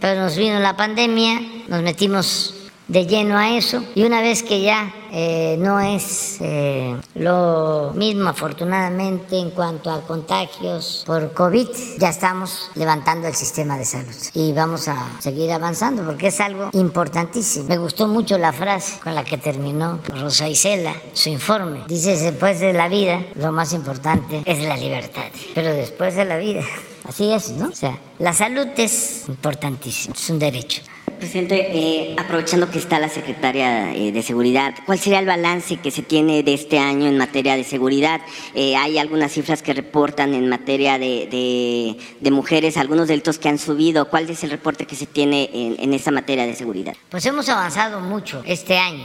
pero 0.00 0.20
nos 0.20 0.36
vino 0.36 0.58
la 0.58 0.76
pandemia, 0.76 1.40
nos 1.68 1.82
metimos 1.82 2.61
de 2.92 3.06
lleno 3.06 3.38
a 3.38 3.56
eso 3.56 3.82
y 3.94 4.04
una 4.04 4.20
vez 4.20 4.42
que 4.42 4.60
ya 4.60 4.94
eh, 5.10 5.56
no 5.58 5.80
es 5.80 6.36
eh, 6.40 6.94
lo 7.14 7.92
mismo 7.94 8.28
afortunadamente 8.28 9.38
en 9.38 9.50
cuanto 9.50 9.90
a 9.90 10.02
contagios 10.02 11.02
por 11.06 11.32
COVID, 11.32 11.68
ya 11.98 12.10
estamos 12.10 12.70
levantando 12.74 13.28
el 13.28 13.34
sistema 13.34 13.78
de 13.78 13.86
salud 13.86 14.14
y 14.34 14.52
vamos 14.52 14.88
a 14.88 15.08
seguir 15.20 15.50
avanzando 15.52 16.04
porque 16.04 16.26
es 16.26 16.40
algo 16.40 16.68
importantísimo. 16.74 17.66
Me 17.66 17.78
gustó 17.78 18.08
mucho 18.08 18.36
la 18.36 18.52
frase 18.52 19.00
con 19.00 19.14
la 19.14 19.24
que 19.24 19.38
terminó 19.38 19.98
Rosa 20.08 20.46
Isela 20.46 20.94
su 21.14 21.30
informe. 21.30 21.84
Dice, 21.88 22.14
después 22.18 22.60
de 22.60 22.74
la 22.74 22.88
vida, 22.88 23.24
lo 23.36 23.52
más 23.52 23.72
importante 23.72 24.42
es 24.44 24.62
la 24.62 24.76
libertad, 24.76 25.30
pero 25.54 25.72
después 25.72 26.14
de 26.14 26.26
la 26.26 26.36
vida. 26.36 26.60
Así 27.08 27.32
es, 27.32 27.50
¿no? 27.52 27.68
O 27.68 27.74
sea, 27.74 27.98
la 28.18 28.34
salud 28.34 28.68
es 28.76 29.24
importantísima, 29.28 30.14
es 30.14 30.28
un 30.28 30.38
derecho. 30.38 30.82
Presidente, 31.22 31.68
eh, 31.72 32.16
aprovechando 32.18 32.68
que 32.68 32.80
está 32.80 32.98
la 32.98 33.08
secretaria 33.08 33.94
eh, 33.94 34.10
de 34.10 34.22
Seguridad, 34.24 34.74
¿cuál 34.84 34.98
sería 34.98 35.20
el 35.20 35.26
balance 35.26 35.76
que 35.76 35.92
se 35.92 36.02
tiene 36.02 36.42
de 36.42 36.52
este 36.52 36.80
año 36.80 37.06
en 37.06 37.16
materia 37.16 37.54
de 37.54 37.62
seguridad? 37.62 38.20
Eh, 38.56 38.74
hay 38.74 38.98
algunas 38.98 39.30
cifras 39.30 39.62
que 39.62 39.72
reportan 39.72 40.34
en 40.34 40.48
materia 40.48 40.98
de, 40.98 41.96
mujeres, 42.32 42.76
algunos 42.76 43.06
delitos 43.06 43.38
que 43.38 43.48
han 43.48 43.58
subido. 43.58 44.08
¿Cuál 44.08 44.28
es 44.30 44.42
el 44.42 44.50
reporte 44.50 44.84
que 44.84 44.96
se 44.96 45.06
tiene 45.06 45.48
en, 45.54 45.76
en 45.78 45.94
esa 45.94 46.10
materia 46.10 46.44
de 46.44 46.56
seguridad? 46.56 46.96
Pues 47.08 47.24
hemos 47.24 47.48
avanzado 47.48 48.00
mucho 48.00 48.42
este 48.44 48.76
año. 48.76 49.04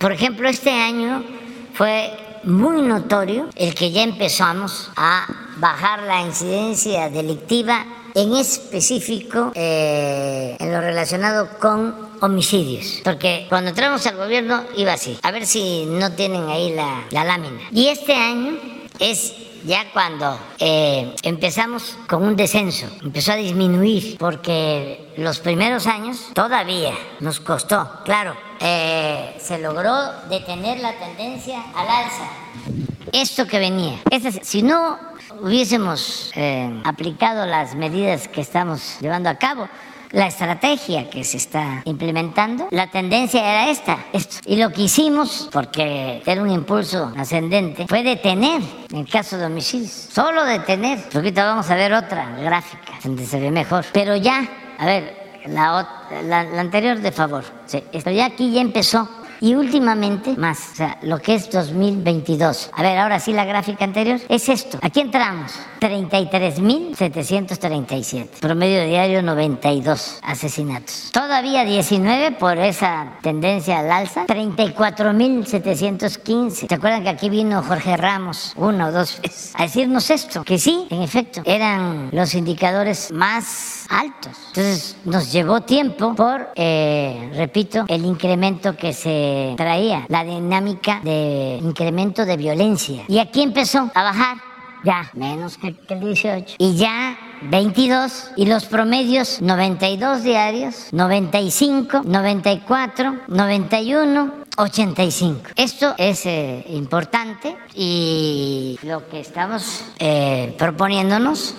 por 0.00 0.10
ejemplo, 0.10 0.48
este 0.48 0.70
año 0.70 1.22
fue 1.74 2.10
muy 2.42 2.82
notorio 2.82 3.48
el 3.54 3.76
que 3.76 3.92
ya 3.92 4.02
empezamos 4.02 4.90
a 4.96 5.28
bajar 5.58 6.02
la 6.02 6.22
incidencia 6.22 7.08
delictiva 7.10 7.86
en 8.14 8.34
específico 8.36 9.52
eh, 9.54 10.56
en 10.58 10.72
lo 10.72 10.80
relacionado 10.80 11.48
con 11.58 12.12
homicidios. 12.20 13.00
Porque 13.04 13.46
cuando 13.48 13.70
entramos 13.70 14.06
al 14.06 14.16
gobierno 14.16 14.64
iba 14.76 14.92
así. 14.92 15.18
A 15.22 15.30
ver 15.30 15.46
si 15.46 15.86
no 15.86 16.12
tienen 16.12 16.48
ahí 16.48 16.74
la, 16.74 17.24
lámina. 17.24 17.60
Y 17.72 17.88
este 17.88 18.14
año 18.14 18.58
es 18.98 19.34
ya 19.64 19.92
cuando 19.92 20.38
eh, 20.58 21.14
empezamos 21.22 21.96
con 22.08 22.24
un 22.24 22.34
descenso, 22.34 22.86
empezó 23.00 23.32
a 23.32 23.36
disminuir, 23.36 24.18
porque 24.18 25.12
los 25.16 25.38
primeros 25.38 25.86
años 25.86 26.30
todavía 26.34 26.92
nos 27.20 27.38
costó, 27.38 27.88
claro, 28.04 28.36
eh, 28.58 29.36
se 29.38 29.60
logró 29.60 29.94
detener 30.28 30.80
la 30.80 30.98
tendencia 30.98 31.62
al 31.76 31.88
alza. 31.88 32.28
Esto 33.12 33.46
que 33.46 33.58
venía, 33.58 34.00
si 34.42 34.62
no 34.62 34.98
hubiésemos 35.42 36.30
eh, 36.36 36.80
aplicado 36.84 37.44
las 37.46 37.74
medidas 37.74 38.28
que 38.28 38.40
estamos 38.40 38.98
llevando 39.00 39.28
a 39.28 39.34
cabo, 39.34 39.68
la 40.12 40.26
estrategia 40.26 41.08
que 41.08 41.24
se 41.24 41.38
está 41.38 41.82
implementando, 41.84 42.68
la 42.70 42.90
tendencia 42.90 43.40
era 43.40 43.70
esta, 43.70 43.98
esto. 44.12 44.36
Y 44.46 44.56
lo 44.56 44.70
que 44.70 44.82
hicimos, 44.82 45.48
porque 45.50 46.22
era 46.24 46.42
un 46.42 46.50
impulso 46.50 47.12
ascendente, 47.16 47.86
fue 47.88 48.02
detener 48.02 48.62
el 48.92 49.08
caso 49.08 49.38
de 49.38 49.46
homicidios. 49.46 49.90
Solo 49.90 50.44
detener. 50.44 51.02
Ahorita 51.14 51.44
vamos 51.44 51.70
a 51.70 51.74
ver 51.74 51.94
otra 51.94 52.36
gráfica 52.36 52.92
donde 53.02 53.26
se 53.26 53.40
ve 53.40 53.50
mejor. 53.50 53.86
Pero 53.92 54.14
ya, 54.16 54.46
a 54.78 54.86
ver, 54.86 55.40
la, 55.46 55.86
la, 56.24 56.60
anterior 56.60 56.98
de 56.98 57.10
favor. 57.10 57.44
Sí, 57.66 57.82
esto 57.92 58.10
ya 58.10 58.26
aquí 58.26 58.52
ya 58.52 58.60
empezó 58.60 59.08
y 59.42 59.54
últimamente 59.56 60.34
más, 60.36 60.70
o 60.72 60.76
sea, 60.76 60.98
lo 61.02 61.18
que 61.18 61.34
es 61.34 61.50
2022. 61.50 62.70
A 62.72 62.82
ver, 62.82 62.96
ahora 62.96 63.18
sí 63.18 63.32
la 63.32 63.44
gráfica 63.44 63.84
anterior 63.84 64.20
es 64.28 64.48
esto. 64.48 64.78
Aquí 64.80 65.00
entramos, 65.00 65.50
33.737, 65.80 68.28
promedio 68.40 68.84
diario 68.84 69.20
92 69.20 70.20
asesinatos. 70.22 71.10
Todavía 71.12 71.64
19 71.64 72.30
por 72.32 72.58
esa 72.58 73.14
tendencia 73.20 73.80
al 73.80 73.90
alza, 73.90 74.26
34.715. 74.26 76.68
¿Se 76.68 76.74
acuerdan 76.74 77.02
que 77.02 77.08
aquí 77.08 77.28
vino 77.28 77.64
Jorge 77.64 77.96
Ramos 77.96 78.52
una 78.56 78.86
o 78.86 78.92
dos 78.92 79.20
veces 79.20 79.50
a 79.56 79.64
decirnos 79.64 80.08
esto? 80.10 80.44
Que 80.44 80.58
sí, 80.58 80.86
en 80.88 81.02
efecto, 81.02 81.42
eran 81.44 82.10
los 82.12 82.34
indicadores 82.34 83.10
más 83.10 83.81
altos. 83.92 84.32
Entonces 84.48 84.96
nos 85.04 85.32
llevó 85.32 85.60
tiempo 85.60 86.14
por, 86.14 86.50
eh, 86.56 87.30
repito, 87.34 87.84
el 87.88 88.04
incremento 88.04 88.76
que 88.76 88.92
se 88.92 89.54
traía 89.56 90.06
la 90.08 90.24
dinámica 90.24 91.00
de 91.04 91.58
incremento 91.62 92.24
de 92.24 92.36
violencia. 92.36 93.04
Y 93.08 93.18
aquí 93.18 93.42
empezó 93.42 93.90
a 93.94 94.02
bajar, 94.02 94.38
ya 94.84 95.10
menos 95.14 95.58
que, 95.58 95.76
el 95.88 96.00
18, 96.00 96.56
y 96.58 96.74
ya 96.74 97.18
22 97.42 98.30
y 98.36 98.46
los 98.46 98.64
promedios 98.64 99.40
92 99.40 100.22
diarios, 100.22 100.88
95, 100.92 102.02
94, 102.04 103.20
91, 103.28 104.32
85. 104.56 105.50
Esto 105.56 105.94
es 105.98 106.26
eh, 106.26 106.64
importante 106.68 107.56
y 107.74 108.78
lo 108.82 109.08
que 109.08 109.20
estamos 109.20 109.84
eh, 109.98 110.54
proponiéndonos 110.58 111.54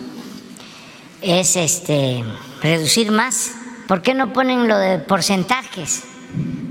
es 1.23 1.55
este 1.55 2.23
reducir 2.61 3.11
más. 3.11 3.53
¿Por 3.87 4.01
qué 4.01 4.13
no 4.13 4.33
ponen 4.33 4.67
lo 4.67 4.77
de 4.77 4.99
porcentajes? 4.99 6.03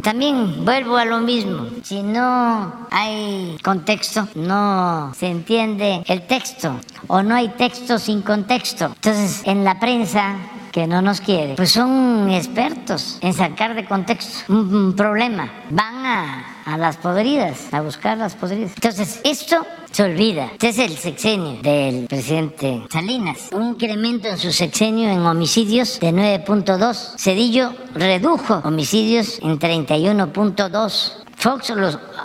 También 0.03 0.64
vuelvo 0.64 0.96
a 0.96 1.05
lo 1.05 1.20
mismo. 1.20 1.68
Si 1.82 2.03
no 2.03 2.86
hay 2.90 3.57
contexto, 3.62 4.28
no 4.34 5.12
se 5.14 5.28
entiende 5.28 6.03
el 6.07 6.26
texto 6.26 6.80
o 7.07 7.22
no 7.22 7.34
hay 7.34 7.48
texto 7.50 7.98
sin 7.98 8.22
contexto. 8.22 8.86
Entonces, 8.86 9.42
en 9.44 9.64
la 9.64 9.78
prensa 9.78 10.36
que 10.72 10.86
no 10.86 11.03
nos 11.03 11.20
quiere, 11.20 11.55
pues 11.55 11.70
son 11.70 12.30
expertos 12.30 13.18
en 13.20 13.32
sacar 13.32 13.74
de 13.74 13.84
contexto 13.84 14.53
un, 14.53 14.94
problema. 14.96 15.53
Van 15.70 16.05
a, 16.05 16.44
a 16.64 16.76
las 16.76 16.96
podridas, 16.96 17.72
a 17.72 17.80
buscar 17.82 18.18
las 18.18 18.34
podridas. 18.34 18.72
Entonces, 18.74 19.20
esto 19.22 19.64
se 19.93 20.03
olvida. 20.03 20.47
Este 20.53 20.68
es 20.70 20.78
el 20.78 20.97
sexenio 20.97 21.62
del 21.62 22.07
presidente 22.07 22.82
Salinas. 22.90 23.49
Un 23.53 23.68
incremento 23.68 24.28
en 24.28 24.38
su 24.38 24.51
sexenio 24.51 25.11
en 25.11 25.20
homicidios 25.20 26.01
de 26.01 26.12
9.2. 26.12 27.18
Cedillo 27.18 27.72
redujo 27.95 28.61
homicidios 28.64 29.38
en 29.43 29.59
31.2. 29.59 31.21
Fox 31.43 31.72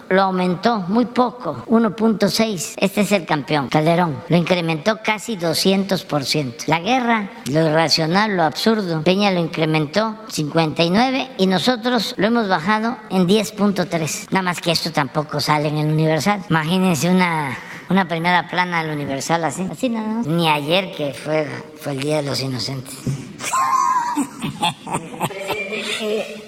lo, 0.10 0.22
aumentó 0.22 0.82
muy 0.82 1.06
poco, 1.06 1.64
1.6. 1.66 2.76
Este 2.78 3.02
es 3.02 3.12
el 3.12 3.26
campeón, 3.26 3.68
Calderón. 3.68 4.22
Lo 4.30 4.38
incrementó 4.38 5.00
casi 5.04 5.36
200%. 5.36 6.68
La 6.68 6.80
guerra, 6.80 7.32
lo 7.50 7.66
irracional, 7.66 8.38
lo 8.38 8.44
absurdo. 8.44 9.02
Peña 9.02 9.32
lo 9.32 9.40
incrementó 9.40 10.16
59 10.28 11.32
y 11.40 11.48
nosotros 11.48 12.14
lo 12.18 12.28
hemos 12.28 12.48
bajado 12.48 12.96
en 13.10 13.28
10.3. 13.28 14.28
Nada 14.30 14.44
más 14.44 14.62
que 14.62 14.72
esto 14.72 14.92
tampoco 14.92 15.40
sale 15.40 15.70
en 15.70 15.80
el 15.80 15.88
Universal. 15.88 16.44
Imagínense 16.52 17.10
una 17.10 17.58
una 17.90 18.08
primera 18.08 18.48
plana 18.48 18.84
del 18.84 18.92
Universal 18.92 19.44
así, 19.46 19.68
así 19.72 19.90
nada 19.90 20.10
más. 20.10 20.28
Ni 20.28 20.48
ayer 20.48 20.92
que 20.96 21.16
fue, 21.16 21.48
fue 21.82 21.94
el 21.94 22.02
Día 22.02 22.18
de 22.18 22.24
los 22.24 22.40
Inocentes. 22.40 22.94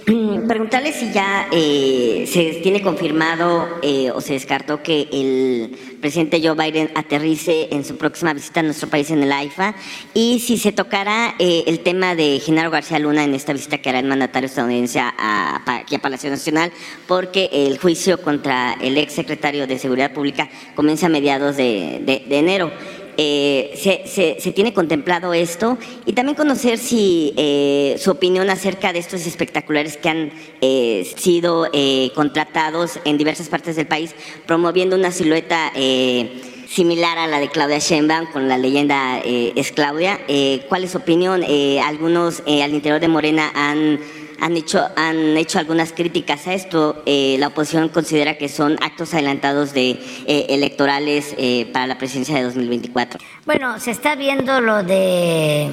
Mm, 0.08 0.48
preguntarle 0.48 0.92
si 0.94 1.12
ya 1.12 1.48
eh, 1.52 2.26
se 2.28 2.60
tiene 2.62 2.82
confirmado 2.82 3.68
eh, 3.82 4.12
o 4.12 4.22
se 4.22 4.34
descartó 4.34 4.82
que 4.82 5.08
el 5.12 5.78
presidente 6.02 6.42
Joe 6.44 6.56
Biden 6.56 6.92
aterrice 6.96 7.68
en 7.72 7.84
su 7.84 7.98
próxima 7.98 8.34
visita 8.34 8.62
a 8.62 8.64
nuestro 8.64 8.90
país 8.90 9.12
en 9.12 9.24
el 9.24 9.32
AIFA 9.32 9.76
y 10.14 10.40
si 10.40 10.58
se 10.58 10.72
tocará 10.72 11.36
eh, 11.40 11.64
el 11.68 11.80
tema 11.80 12.16
de 12.16 12.40
Genaro 12.40 12.72
García 12.72 13.00
Luna 13.00 13.24
en 13.24 13.34
esta 13.34 13.54
visita 13.54 13.80
que 13.80 13.90
hará 13.90 14.00
el 14.00 14.08
mandatario 14.08 14.48
estadounidense 14.48 15.00
a, 15.00 15.62
aquí 15.66 15.96
a 15.96 16.00
Palacio 16.00 16.30
Nacional, 16.30 16.72
porque 17.08 17.50
el 17.52 17.78
juicio 17.78 18.22
contra 18.22 18.74
el 18.82 18.98
ex 18.98 19.14
secretario 19.14 19.68
de 19.68 19.78
Seguridad 19.78 20.14
Pública 20.14 20.50
comienza 20.76 21.08
a 21.08 21.10
mediados 21.10 21.58
de 21.58 22.24
enero. 22.30 22.72
Eh, 23.22 23.74
se, 24.08 24.52
tiene 24.54 24.74
contemplado 24.74 25.34
esto 25.34 25.78
y 26.06 26.14
también 26.14 26.38
conocer 26.38 26.78
si 26.78 27.34
eh, 27.36 27.98
su 28.00 28.12
opinión 28.12 28.50
acerca 28.50 28.94
de 28.94 29.00
estos 29.00 29.28
espectaculares 29.28 29.98
que 29.98 30.08
han 30.08 30.32
eh, 30.62 31.06
sido 31.18 31.68
contratados 32.16 32.98
en 33.04 33.18
diversas 33.18 33.50
partes 33.50 33.76
del 33.76 33.88
país 33.88 34.16
promoviendo 34.46 34.96
una 34.96 35.12
silueta 35.12 35.74
similar 36.70 37.18
a 37.18 37.28
la 37.28 37.42
de 37.42 37.50
Claudia 37.50 37.80
Sheinbaum 37.80 38.28
con 38.32 38.48
la 38.48 38.58
leyenda 38.58 39.20
es 39.20 39.74
Claudia. 39.74 40.18
¿Cuál 40.70 40.86
es 40.86 40.92
su 40.92 41.00
opinión? 41.00 41.44
algunos 41.86 42.42
al 42.48 42.74
interior 42.74 43.02
de 43.02 43.08
Morena 43.10 43.52
han 43.54 44.00
han 44.42 44.58
hecho, 44.58 44.88
han 44.96 45.38
hecho 45.38 45.60
algunas 45.60 45.94
críticas 45.94 46.48
a 46.48 46.54
esto. 46.54 47.04
Eh, 47.06 47.38
la 47.40 47.48
oposición 47.48 47.90
considera 47.90 48.38
que 48.38 48.50
son 48.50 48.78
actos 48.82 49.14
adelantados 49.14 49.74
de 49.74 49.92
eh, 50.28 50.48
electorales 50.50 51.36
eh, 51.38 51.70
para 51.72 51.88
la 51.88 51.98
presidencia 51.98 52.36
de 52.36 52.44
2024. 52.44 53.20
Bueno, 53.46 53.80
se 53.80 53.92
está 53.92 54.16
viendo 54.16 54.62
lo 54.62 54.84
de 54.84 55.70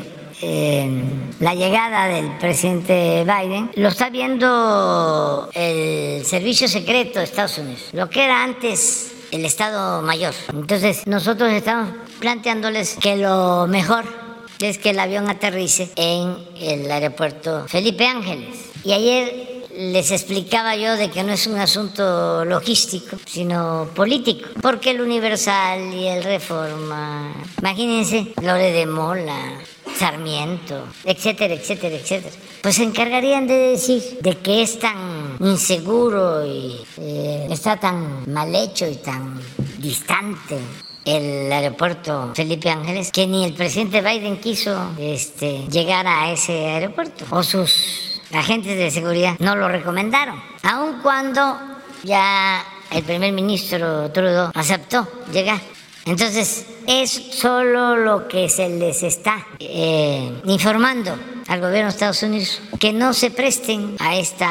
la 1.41 1.55
llegada 1.55 2.09
del 2.09 2.37
presidente 2.37 3.25
Biden, 3.25 3.71
lo 3.77 3.89
está 3.89 4.11
viendo 4.11 5.49
el 5.55 6.23
servicio 6.27 6.69
secreto 6.69 7.21
de 7.21 7.25
Estados 7.25 7.57
Unidos, 7.57 7.89
lo 7.95 8.11
que 8.11 8.23
era 8.23 8.45
antes 8.45 9.15
el 9.31 9.47
Estado 9.47 10.03
Mayor. 10.03 10.35
Entonces 10.53 11.07
nosotros 11.07 11.51
estamos 11.53 11.89
planteándoles 12.21 12.97
que 13.01 13.17
lo 13.17 13.67
mejor 13.67 14.26
es 14.61 14.79
que 14.79 14.91
el 14.91 14.99
avión 14.99 15.29
aterrice 15.29 15.91
en 15.97 16.37
el 16.61 16.91
aeropuerto 16.91 17.67
Felipe 17.69 18.07
Ángeles. 18.07 18.57
Y 18.85 18.93
ayer 18.93 19.57
les 19.77 20.11
explicaba 20.11 20.75
yo 20.77 20.97
de 20.97 21.11
que 21.11 21.23
no 21.23 21.33
es 21.33 21.47
un 21.47 21.59
asunto 21.59 22.45
logístico, 22.45 23.17
sino 23.27 23.91
político, 23.95 24.49
porque 24.63 24.91
el 24.91 25.01
Universal 25.01 25.93
y 25.93 26.07
el 26.07 26.25
Reforma, 26.25 27.35
imagínense, 27.59 28.33
Lore 28.43 28.73
de 28.73 28.87
Mola, 28.87 29.59
Sarmiento, 29.99 30.87
etcétera, 31.05 31.55
etcétera, 31.55 31.97
etcétera, 31.97 32.35
pues 32.63 32.77
se 32.77 32.85
encargarían 32.85 33.47
de 33.47 33.55
decir 33.55 34.19
de 34.21 34.39
que 34.39 34.63
es 34.63 34.79
tan 34.79 35.37
inseguro 35.41 36.47
y 36.47 36.81
eh, 36.99 37.47
está 37.51 37.79
tan 37.79 38.31
mal 38.33 38.55
hecho 38.55 38.87
y 38.87 38.97
tan 38.97 39.41
distante 39.79 40.59
el 41.07 41.51
aeropuerto 41.53 42.33
Felipe 42.35 42.69
Ángeles 42.69 43.13
que 43.13 43.27
ni 43.27 43.45
el 43.45 43.55
presidente 43.55 44.03
Biden 44.03 44.39
quiso 44.39 44.93
este, 44.99 45.65
llegar 45.71 46.07
a 46.07 46.31
ese 46.33 46.67
aeropuerto 46.67 47.25
o 47.31 47.43
sus 47.43 48.21
agentes 48.33 48.77
de 48.77 48.91
seguridad 48.91 49.37
no 49.39 49.55
lo 49.55 49.69
recomendaron, 49.69 50.43
aun 50.65 51.01
cuando 51.03 51.59
ya 52.03 52.63
el 52.91 53.05
primer 53.05 53.33
ministro 53.33 54.11
Trudeau 54.11 54.51
aceptó 54.53 55.09
llegar. 55.33 55.61
Entonces, 56.05 56.67
es 56.87 57.11
solo 57.11 57.97
lo 57.97 58.29
que 58.29 58.49
se 58.49 58.69
les 58.69 59.03
está 59.03 59.47
eh, 59.59 60.41
informando 60.45 61.17
al 61.49 61.61
gobierno 61.61 61.85
de 61.85 61.95
Estados 61.95 62.23
Unidos, 62.23 62.61
que 62.81 62.93
no 62.93 63.13
se 63.13 63.31
presten 63.31 63.97
a 63.99 64.17
esta 64.17 64.51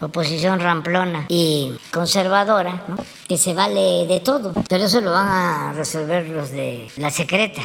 oposición 0.00 0.60
ramplona 0.60 1.26
y 1.28 1.72
conservadora, 1.92 2.84
que 3.28 3.36
se 3.36 3.54
vale 3.54 4.06
de 4.06 4.20
todo, 4.20 4.52
pero 4.68 4.84
eso 4.84 5.00
lo 5.00 5.12
van 5.12 5.28
a 5.28 5.72
resolver 5.72 6.28
los 6.28 6.50
de 6.50 6.88
la 6.96 7.10
secreta. 7.10 7.62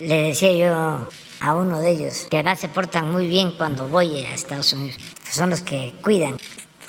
Le 0.00 0.22
decía 0.22 0.52
yo 0.52 1.08
a 1.40 1.54
uno 1.54 1.80
de 1.80 1.90
ellos, 1.90 2.26
que 2.30 2.36
ahora 2.36 2.54
se 2.56 2.68
portan 2.68 3.10
muy 3.10 3.26
bien 3.26 3.52
cuando 3.52 3.88
voy 3.88 4.24
a 4.24 4.34
Estados 4.34 4.72
Unidos, 4.72 4.96
son 5.30 5.50
los 5.50 5.62
que 5.62 5.92
cuidan, 6.02 6.36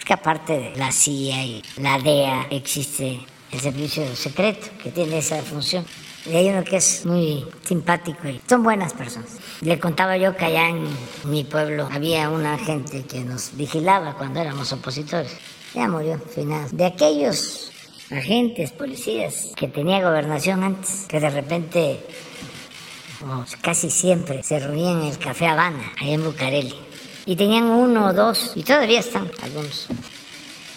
que 0.05 0.13
aparte 0.13 0.53
de 0.53 0.75
la 0.75 0.91
CIA 0.91 1.43
y 1.43 1.63
la 1.77 1.97
DEA 1.97 2.47
existe 2.51 3.19
el 3.51 3.59
servicio 3.59 4.15
secreto 4.15 4.67
que 4.81 4.91
tiene 4.91 5.19
esa 5.19 5.41
función. 5.41 5.85
Y 6.25 6.35
hay 6.35 6.49
uno 6.49 6.63
que 6.63 6.77
es 6.77 7.05
muy 7.05 7.45
simpático 7.63 8.27
y 8.29 8.39
son 8.47 8.63
buenas 8.63 8.93
personas. 8.93 9.29
Le 9.61 9.77
contaba 9.79 10.15
yo 10.17 10.35
que 10.37 10.45
allá 10.45 10.69
en 10.69 10.87
mi 11.25 11.43
pueblo 11.43 11.89
había 11.91 12.29
una 12.29 12.57
gente 12.57 13.03
que 13.03 13.25
nos 13.25 13.55
vigilaba 13.57 14.15
cuando 14.15 14.39
éramos 14.39 14.71
opositores. 14.71 15.35
Ya 15.73 15.87
murió, 15.89 16.19
final. 16.19 16.69
De 16.71 16.85
aquellos 16.85 17.71
agentes, 18.09 18.71
policías 18.71 19.51
que 19.55 19.67
tenía 19.67 20.01
gobernación 20.01 20.63
antes, 20.63 21.05
que 21.09 21.19
de 21.19 21.29
repente, 21.29 21.99
casi 23.61 23.89
siempre, 23.89 24.43
se 24.43 24.59
reunían 24.59 25.01
en 25.01 25.07
el 25.07 25.17
Café 25.17 25.47
Habana, 25.47 25.91
allá 25.99 26.13
en 26.13 26.23
Bucareli. 26.23 26.75
Y 27.25 27.35
tenían 27.35 27.65
uno 27.65 28.07
o 28.07 28.13
dos, 28.13 28.53
y 28.55 28.63
todavía 28.63 28.99
están 28.99 29.29
algunos 29.41 29.87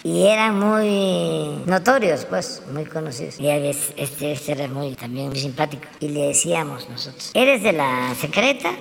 y 0.03 0.27
eran 0.27 0.59
muy 0.59 1.63
notorios, 1.65 2.25
pues, 2.25 2.61
muy 2.71 2.85
conocidos. 2.85 3.39
Y 3.39 3.49
este, 3.49 4.31
este 4.31 4.51
era 4.51 4.67
muy, 4.67 4.95
también 4.95 5.29
muy 5.29 5.39
simpático. 5.39 5.83
Y 5.99 6.09
le 6.09 6.27
decíamos 6.27 6.89
nosotros, 6.89 7.31
¿eres 7.33 7.63
de 7.63 7.73
la 7.73 8.13
secreta 8.19 8.71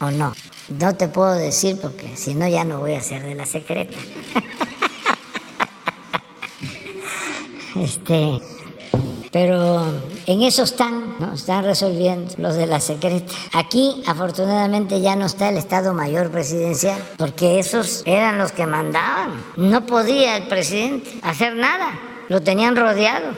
o 0.00 0.10
no? 0.10 0.34
No 0.68 0.94
te 0.94 1.08
puedo 1.08 1.34
decir 1.34 1.78
porque 1.80 2.16
si 2.16 2.34
no 2.34 2.48
ya 2.48 2.64
no 2.64 2.80
voy 2.80 2.94
a 2.94 3.00
ser 3.00 3.22
de 3.22 3.34
la 3.34 3.46
secreta. 3.46 3.96
este, 7.76 8.40
pero 9.34 9.82
en 10.26 10.42
eso 10.42 10.62
están, 10.62 11.16
están 11.34 11.64
resolviendo 11.64 12.32
los 12.38 12.54
de 12.54 12.68
la 12.68 12.78
secreta. 12.78 13.34
Aquí, 13.52 14.00
afortunadamente, 14.06 15.00
ya 15.00 15.16
no 15.16 15.26
está 15.26 15.48
el 15.48 15.56
Estado 15.56 15.92
Mayor 15.92 16.30
Presidencial, 16.30 17.02
porque 17.16 17.58
esos 17.58 18.04
eran 18.06 18.38
los 18.38 18.52
que 18.52 18.64
mandaban. 18.64 19.42
No 19.56 19.84
podía 19.86 20.36
el 20.36 20.46
presidente 20.46 21.18
hacer 21.22 21.56
nada, 21.56 21.98
lo 22.28 22.42
tenían 22.42 22.76
rodeado. 22.76 23.32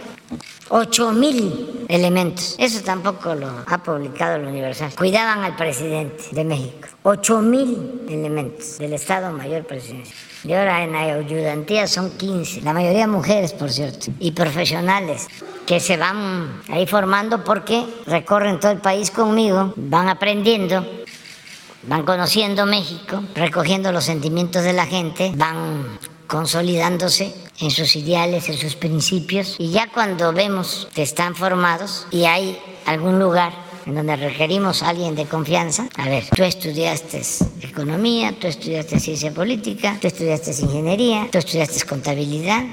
Ocho 0.68 1.12
mil 1.12 1.86
elementos. 1.88 2.56
Eso 2.58 2.82
tampoco 2.84 3.34
lo 3.34 3.48
ha 3.66 3.78
publicado 3.78 4.36
el 4.36 4.44
Universal. 4.44 4.92
Cuidaban 4.98 5.44
al 5.44 5.56
presidente 5.56 6.24
de 6.32 6.44
México. 6.44 6.88
Ocho 7.04 7.40
mil 7.40 8.02
elementos 8.06 8.76
del 8.76 8.92
Estado 8.92 9.32
Mayor 9.32 9.64
Presidencial. 9.64 10.25
Y 10.44 10.52
ahora 10.52 10.82
en 10.84 10.94
ayudantía 10.94 11.86
son 11.88 12.10
15, 12.10 12.60
la 12.62 12.72
mayoría 12.72 13.06
mujeres, 13.06 13.52
por 13.52 13.70
cierto, 13.70 14.06
y 14.20 14.32
profesionales 14.32 15.26
que 15.66 15.80
se 15.80 15.96
van 15.96 16.62
ahí 16.68 16.86
formando 16.86 17.42
porque 17.42 17.84
recorren 18.06 18.60
todo 18.60 18.72
el 18.72 18.78
país 18.78 19.10
conmigo, 19.10 19.72
van 19.76 20.08
aprendiendo, 20.08 20.86
van 21.82 22.04
conociendo 22.04 22.66
México, 22.66 23.22
recogiendo 23.34 23.90
los 23.90 24.04
sentimientos 24.04 24.62
de 24.62 24.72
la 24.72 24.86
gente, 24.86 25.32
van 25.34 25.98
consolidándose 26.28 27.34
en 27.60 27.70
sus 27.70 27.96
ideales, 27.96 28.48
en 28.48 28.58
sus 28.58 28.76
principios, 28.76 29.56
y 29.58 29.70
ya 29.70 29.88
cuando 29.92 30.32
vemos 30.32 30.88
que 30.94 31.02
están 31.02 31.34
formados 31.34 32.06
y 32.10 32.24
hay 32.24 32.58
algún 32.84 33.18
lugar 33.18 33.52
en 33.86 33.94
donde 33.94 34.16
requerimos 34.16 34.82
a 34.82 34.88
alguien 34.90 35.14
de 35.14 35.26
confianza. 35.26 35.88
A 35.96 36.08
ver, 36.08 36.24
tú 36.34 36.42
estudiaste 36.42 37.22
economía, 37.62 38.34
tú 38.38 38.48
estudiaste 38.48 38.98
ciencia 38.98 39.32
política, 39.32 39.96
tú 40.00 40.08
estudiaste 40.08 40.50
ingeniería, 40.60 41.28
tú 41.30 41.38
estudiaste 41.38 41.86
contabilidad. 41.86 42.64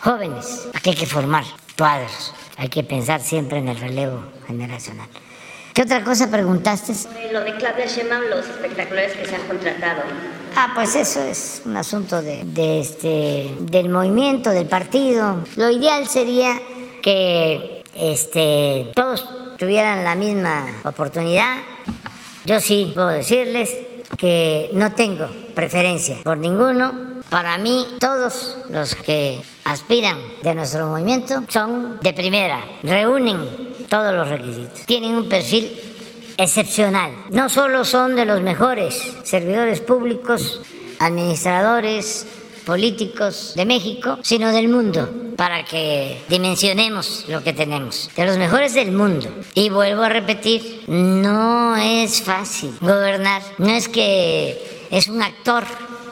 Jóvenes, 0.00 0.68
aquí 0.72 0.90
hay 0.90 0.96
que 0.96 1.06
formar 1.06 1.44
cuadros, 1.76 2.32
hay 2.56 2.68
que 2.68 2.84
pensar 2.84 3.20
siempre 3.20 3.58
en 3.58 3.68
el 3.68 3.78
relevo 3.78 4.22
generacional. 4.46 5.08
¿Qué 5.74 5.82
otra 5.82 6.04
cosa 6.04 6.30
preguntaste? 6.30 6.94
Sobre 6.94 7.32
lo 7.32 7.40
de 7.40 7.56
Claudia 7.56 7.86
Sheinbaum, 7.86 8.22
los 8.30 8.46
espectaculares 8.46 9.12
que 9.14 9.26
se 9.26 9.34
han 9.34 9.42
contratado. 9.48 10.02
Ah, 10.54 10.70
pues 10.72 10.94
eso 10.94 11.20
es 11.20 11.62
un 11.64 11.76
asunto 11.76 12.22
de, 12.22 12.44
de 12.44 12.80
este, 12.80 13.56
del 13.58 13.88
movimiento, 13.88 14.50
del 14.50 14.66
partido. 14.66 15.42
Lo 15.56 15.68
ideal 15.70 16.06
sería 16.06 16.60
que 17.02 17.82
este, 17.96 18.92
todos 18.94 19.28
tuvieran 19.64 20.04
la 20.04 20.14
misma 20.14 20.66
oportunidad. 20.84 21.56
Yo 22.44 22.60
sí 22.60 22.92
puedo 22.94 23.08
decirles 23.08 23.74
que 24.18 24.68
no 24.74 24.92
tengo 24.92 25.26
preferencia 25.54 26.18
por 26.22 26.36
ninguno. 26.36 27.22
Para 27.30 27.56
mí, 27.56 27.86
todos 27.98 28.58
los 28.68 28.94
que 28.94 29.40
aspiran 29.64 30.18
de 30.42 30.54
nuestro 30.54 30.86
movimiento 30.86 31.42
son 31.48 31.98
de 32.02 32.12
primera, 32.12 32.62
reúnen 32.82 33.38
todos 33.88 34.12
los 34.14 34.28
requisitos, 34.28 34.80
tienen 34.84 35.14
un 35.14 35.30
perfil 35.30 35.72
excepcional. 36.36 37.12
No 37.30 37.48
solo 37.48 37.86
son 37.86 38.14
de 38.16 38.26
los 38.26 38.42
mejores 38.42 39.14
servidores 39.22 39.80
públicos, 39.80 40.60
administradores, 40.98 42.26
políticos 42.64 43.52
de 43.56 43.64
México, 43.64 44.18
sino 44.22 44.50
del 44.50 44.68
mundo, 44.68 45.08
para 45.36 45.64
que 45.64 46.22
dimensionemos 46.28 47.26
lo 47.28 47.42
que 47.42 47.52
tenemos. 47.52 48.10
De 48.16 48.26
los 48.26 48.38
mejores 48.38 48.74
del 48.74 48.92
mundo. 48.92 49.28
Y 49.54 49.68
vuelvo 49.68 50.02
a 50.02 50.08
repetir, 50.08 50.84
no 50.88 51.76
es 51.76 52.22
fácil 52.22 52.74
gobernar. 52.80 53.42
No 53.58 53.68
es 53.68 53.88
que 53.88 54.86
es 54.90 55.08
un 55.08 55.22
actor, 55.22 55.64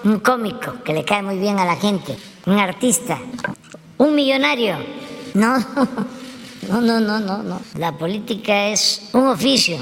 un 0.05 0.21
cómico 0.21 0.83
que 0.85 0.93
le 0.93 1.05
cae 1.05 1.23
muy 1.23 1.39
bien 1.39 1.59
a 1.59 1.65
la 1.65 1.77
gente, 1.77 2.17
un 2.47 2.59
artista, 2.59 3.19
un 3.99 4.15
millonario. 4.15 4.77
No, 5.35 5.59
no, 6.69 6.81
no, 6.81 7.01
no, 7.01 7.21
no, 7.21 7.43
no. 7.43 7.61
La 7.77 7.97
política 7.97 8.69
es 8.69 9.09
un 9.13 9.27
oficio 9.27 9.79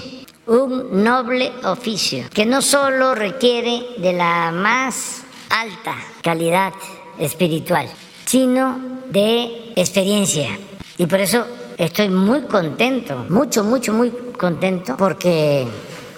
un 0.46 1.04
noble 1.04 1.52
oficio 1.62 2.24
que 2.34 2.44
no 2.44 2.60
solo 2.60 3.14
requiere 3.14 3.86
de 3.98 4.12
la 4.12 4.50
más 4.50 5.22
alta 5.48 5.94
calidad 6.22 6.72
espiritual, 7.18 7.88
sino 8.24 8.78
de 9.10 9.72
experiencia. 9.76 10.58
Y 10.98 11.06
por 11.06 11.20
eso 11.20 11.46
estoy 11.78 12.08
muy 12.08 12.42
contento, 12.42 13.26
mucho, 13.28 13.64
mucho, 13.64 13.92
muy 13.92 14.10
contento, 14.38 14.96
porque 14.96 15.66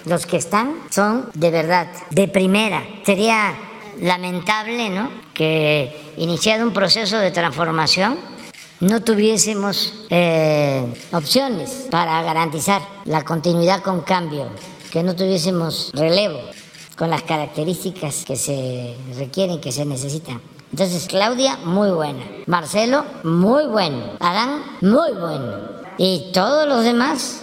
los 0.05 0.25
que 0.25 0.37
están 0.37 0.75
son 0.89 1.29
de 1.33 1.51
verdad, 1.51 1.87
de 2.09 2.27
primera. 2.27 2.83
Sería 3.05 3.53
lamentable, 4.01 4.89
¿no? 4.89 5.09
Que 5.33 6.13
iniciado 6.17 6.65
un 6.65 6.73
proceso 6.73 7.17
de 7.17 7.31
transformación 7.31 8.17
no 8.79 9.01
tuviésemos 9.01 9.93
eh, 10.09 10.85
opciones 11.13 11.87
para 11.89 12.21
garantizar 12.21 12.81
la 13.05 13.23
continuidad 13.23 13.81
con 13.81 14.01
cambio, 14.01 14.49
que 14.91 15.03
no 15.03 15.15
tuviésemos 15.15 15.91
relevo 15.93 16.41
con 16.97 17.09
las 17.09 17.23
características 17.23 18.23
que 18.25 18.35
se 18.35 18.95
requieren, 19.17 19.59
que 19.59 19.71
se 19.71 19.85
necesitan. 19.85 20.41
Entonces, 20.71 21.07
Claudia, 21.07 21.57
muy 21.57 21.91
buena. 21.91 22.23
Marcelo, 22.47 23.05
muy 23.23 23.65
bueno. 23.65 24.13
Adán, 24.19 24.63
muy 24.81 25.11
bueno. 25.13 25.57
Y 25.97 26.31
todos 26.33 26.67
los 26.67 26.83
demás. 26.83 27.41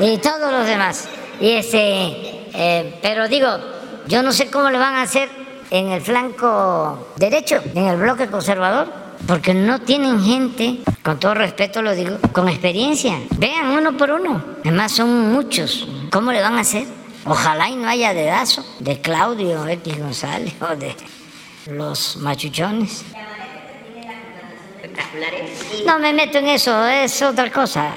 Y 0.00 0.18
todos 0.18 0.52
los 0.52 0.66
demás. 0.66 1.08
Y 1.40 1.50
este, 1.50 1.78
eh, 2.54 2.98
pero 3.02 3.28
digo, 3.28 3.48
yo 4.08 4.22
no 4.22 4.32
sé 4.32 4.50
cómo 4.50 4.70
le 4.70 4.78
van 4.78 4.94
a 4.94 5.02
hacer 5.02 5.28
en 5.70 5.88
el 5.88 6.00
flanco 6.00 7.08
derecho, 7.16 7.60
en 7.74 7.86
el 7.86 7.96
bloque 7.96 8.26
conservador 8.26 9.01
porque 9.26 9.54
no 9.54 9.80
tienen 9.80 10.22
gente, 10.22 10.80
con 11.02 11.18
todo 11.18 11.34
respeto 11.34 11.82
lo 11.82 11.94
digo, 11.94 12.18
con 12.32 12.48
experiencia. 12.48 13.18
Vean 13.38 13.66
uno 13.70 13.96
por 13.96 14.10
uno. 14.10 14.42
Además 14.60 14.92
son 14.92 15.32
muchos. 15.32 15.86
¿Cómo 16.10 16.32
le 16.32 16.40
van 16.40 16.56
a 16.56 16.60
hacer? 16.60 16.86
Ojalá 17.24 17.68
y 17.68 17.76
no 17.76 17.88
haya 17.88 18.12
dedazo 18.14 18.64
de 18.80 19.00
Claudio 19.00 19.66
X 19.66 19.98
González 19.98 20.54
o 20.60 20.74
de 20.76 20.96
los 21.66 22.16
machuchones. 22.16 23.04
No 25.86 25.98
me 25.98 26.12
meto 26.12 26.38
en 26.38 26.48
eso, 26.48 26.86
es 26.86 27.22
otra 27.22 27.50
cosa. 27.50 27.92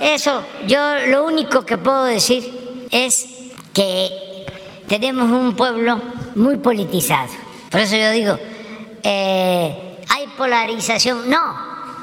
Eso, 0.00 0.44
yo 0.66 0.78
lo 1.08 1.24
único 1.24 1.66
que 1.66 1.78
puedo 1.78 2.04
decir 2.04 2.86
es 2.90 3.28
que 3.74 4.08
tenemos 4.88 5.30
un 5.30 5.56
pueblo 5.56 6.00
muy 6.36 6.56
politizado. 6.58 7.30
Por 7.70 7.80
eso 7.80 7.96
yo 7.96 8.10
digo, 8.12 8.38
eh, 9.02 9.89
hay 10.10 10.26
polarización. 10.36 11.30
No, 11.30 11.56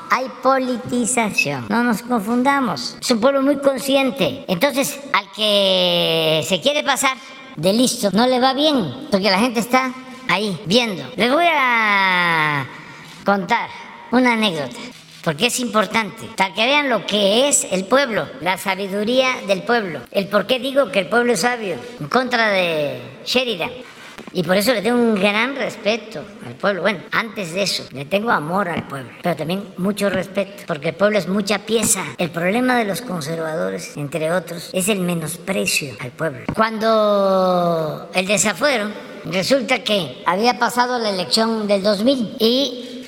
hay 0.10 0.28
politización. 0.42 1.66
No 1.70 1.84
nos 1.84 2.02
confundamos. 2.02 2.98
Es 3.00 3.12
un 3.12 3.20
pueblo 3.20 3.42
muy 3.42 3.58
consciente. 3.58 4.46
Entonces, 4.48 5.00
al 5.14 5.32
que 5.34 6.44
se 6.48 6.62
quiere 6.62 6.84
pasar 6.84 7.18
de 7.56 7.74
listo, 7.74 8.10
no 8.14 8.26
le 8.26 8.40
va 8.40 8.54
bien, 8.54 9.08
porque 9.12 9.30
la 9.30 9.40
gente 9.40 9.60
está 9.60 9.94
ahí 10.28 10.60
viendo. 10.66 11.04
Les 11.16 11.32
voy 11.32 11.46
a 11.48 12.66
contar 13.26 13.70
una 14.12 14.34
anécdota, 14.34 14.78
porque 15.24 15.48
es 15.48 15.60
importante, 15.60 16.28
para 16.38 16.54
que 16.54 16.66
vean 16.66 16.90
lo 16.90 17.06
que 17.06 17.50
es 17.50 17.68
el 17.72 17.86
pueblo, 17.86 18.28
la 18.42 18.58
sabiduría 18.58 19.42
del 19.48 19.64
pueblo, 19.64 20.00
el 20.12 20.28
por 20.28 20.48
qué 20.48 20.60
digo 20.60 20.92
que 20.92 21.00
el 21.00 21.10
pueblo 21.10 21.34
es 21.34 21.42
sabio, 21.42 21.76
en 22.00 22.08
contra 22.08 22.50
de 22.50 23.02
Sheridan. 23.26 23.72
Y 24.38 24.44
por 24.44 24.56
eso 24.56 24.72
le 24.72 24.84
tengo 24.84 25.00
un 25.00 25.16
gran 25.16 25.56
respeto 25.56 26.24
al 26.46 26.54
pueblo. 26.54 26.84
Bueno, 26.84 27.00
antes 27.12 27.56
de 27.56 27.64
eso, 27.64 27.86
le 27.90 28.06
tengo 28.06 28.30
amor 28.30 28.70
al 28.70 28.88
pueblo, 28.88 29.10
pero 29.24 29.36
también 29.36 29.64
mucho 29.78 30.12
respeto, 30.12 30.62
porque 30.68 30.90
el 30.90 30.96
pueblo 30.96 31.18
es 31.18 31.28
mucha 31.28 31.66
pieza. 31.66 32.04
El 32.20 32.30
problema 32.30 32.78
de 32.78 32.86
los 32.86 33.02
conservadores, 33.02 33.98
entre 33.98 34.32
otros, 34.32 34.70
es 34.74 34.90
el 34.90 35.00
menosprecio 35.00 35.96
al 36.00 36.12
pueblo. 36.12 36.42
Cuando 36.54 38.12
el 38.14 38.28
desafuero, 38.28 38.92
resulta 39.26 39.84
que 39.84 40.22
había 40.28 40.60
pasado 40.60 41.00
la 41.00 41.10
elección 41.10 41.68
del 41.68 41.82
2000 41.82 42.36
y 42.38 43.08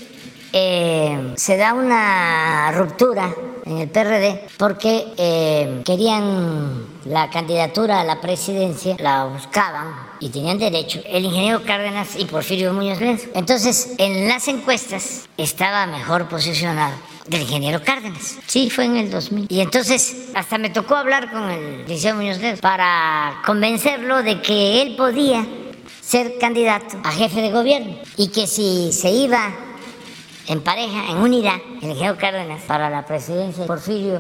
eh, 0.52 1.34
se 1.36 1.58
da 1.58 1.76
una 1.76 2.72
ruptura 2.72 3.36
en 3.68 3.78
el 3.78 3.88
PRD 3.88 4.48
porque 4.58 5.14
eh, 5.16 5.84
querían 5.86 6.88
la 7.06 7.30
candidatura 7.30 8.02
a 8.02 8.04
la 8.04 8.20
presidencia, 8.20 8.96
la 8.98 9.26
buscaban 9.26 10.09
y 10.20 10.30
tenían 10.30 10.60
derecho 10.60 11.02
el 11.06 11.26
ingeniero 11.26 11.64
Cárdenas 11.64 12.16
y 12.18 12.26
Porfirio 12.26 12.74
Muñoz 12.74 13.00
Ledo. 13.00 13.20
Entonces, 13.34 13.96
en 13.98 14.28
las 14.28 14.48
encuestas 14.48 15.28
estaba 15.38 15.86
mejor 15.88 16.28
posicionado 16.28 16.96
del 17.28 17.42
ingeniero 17.42 17.82
Cárdenas. 17.84 18.38
Sí, 18.46 18.70
fue 18.70 18.86
en 18.86 18.98
el 18.98 19.12
2000. 19.12 19.48
Y 19.50 19.62
entonces 19.62 20.30
hasta 20.34 20.58
me 20.58 20.70
tocó 20.70 20.96
hablar 20.96 21.32
con 21.32 21.50
el 21.50 21.82
ingeniero 21.82 22.18
Muñoz 22.18 22.40
Ledo 22.40 22.58
para 22.58 23.42
convencerlo 23.46 24.24
de 24.24 24.42
que 24.42 24.82
él 24.82 24.96
podía 24.96 25.46
ser 26.02 26.38
candidato 26.40 26.98
a 27.04 27.12
jefe 27.12 27.42
de 27.42 27.52
gobierno 27.52 27.96
y 28.18 28.30
que 28.30 28.48
si 28.48 28.92
se 28.92 29.12
iba 29.12 29.54
en 30.48 30.62
pareja, 30.62 31.12
en 31.12 31.18
unidad, 31.18 31.58
el 31.82 31.90
ingeniero 31.90 32.18
Cárdenas 32.18 32.64
para 32.64 32.90
la 32.90 33.06
presidencia, 33.06 33.66
Porfirio 33.68 34.20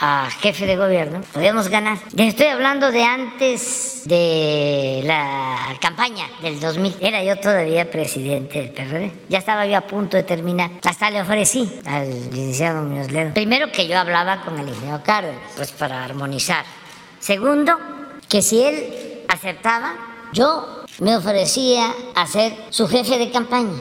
a 0.00 0.28
jefe 0.40 0.66
de 0.66 0.76
gobierno, 0.76 1.22
podíamos 1.32 1.68
ganar. 1.68 1.98
Les 2.14 2.28
estoy 2.28 2.46
hablando 2.46 2.90
de 2.90 3.04
antes 3.04 4.02
de 4.04 5.02
la 5.04 5.76
campaña 5.80 6.26
del 6.40 6.60
2000. 6.60 6.96
Era 7.00 7.22
yo 7.22 7.36
todavía 7.38 7.90
presidente 7.90 8.60
del 8.60 8.70
PRD. 8.70 9.12
Ya 9.28 9.38
estaba 9.38 9.66
yo 9.66 9.76
a 9.76 9.82
punto 9.82 10.16
de 10.16 10.22
terminar. 10.22 10.70
Hasta 10.84 11.10
le 11.10 11.20
ofrecí 11.20 11.80
al 11.86 12.08
licenciado 12.30 12.82
Muñoz 12.82 13.10
Ledo. 13.10 13.34
Primero 13.34 13.72
que 13.72 13.86
yo 13.86 13.98
hablaba 13.98 14.42
con 14.42 14.58
el 14.58 14.68
ingeniero 14.68 15.02
Cárdenas, 15.02 15.40
pues 15.56 15.72
para 15.72 16.04
armonizar. 16.04 16.64
Segundo, 17.18 17.76
que 18.28 18.42
si 18.42 18.62
él 18.62 19.24
aceptaba, 19.28 19.94
yo 20.32 20.84
me 21.00 21.16
ofrecía 21.16 21.92
a 22.14 22.26
ser 22.26 22.54
su 22.70 22.86
jefe 22.86 23.18
de 23.18 23.30
campaña. 23.30 23.78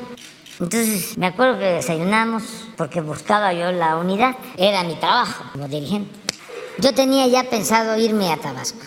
Entonces 0.59 1.17
me 1.17 1.27
acuerdo 1.27 1.59
que 1.59 1.65
desayunamos 1.65 2.43
porque 2.75 3.01
buscaba 3.01 3.53
yo 3.53 3.71
la 3.71 3.97
unidad, 3.97 4.35
era 4.57 4.83
mi 4.83 4.95
trabajo 4.95 5.43
como 5.51 5.67
dirigente. 5.67 6.11
Yo 6.79 6.93
tenía 6.93 7.27
ya 7.27 7.43
pensado 7.49 7.97
irme 7.97 8.31
a 8.31 8.37
Tabasco, 8.37 8.79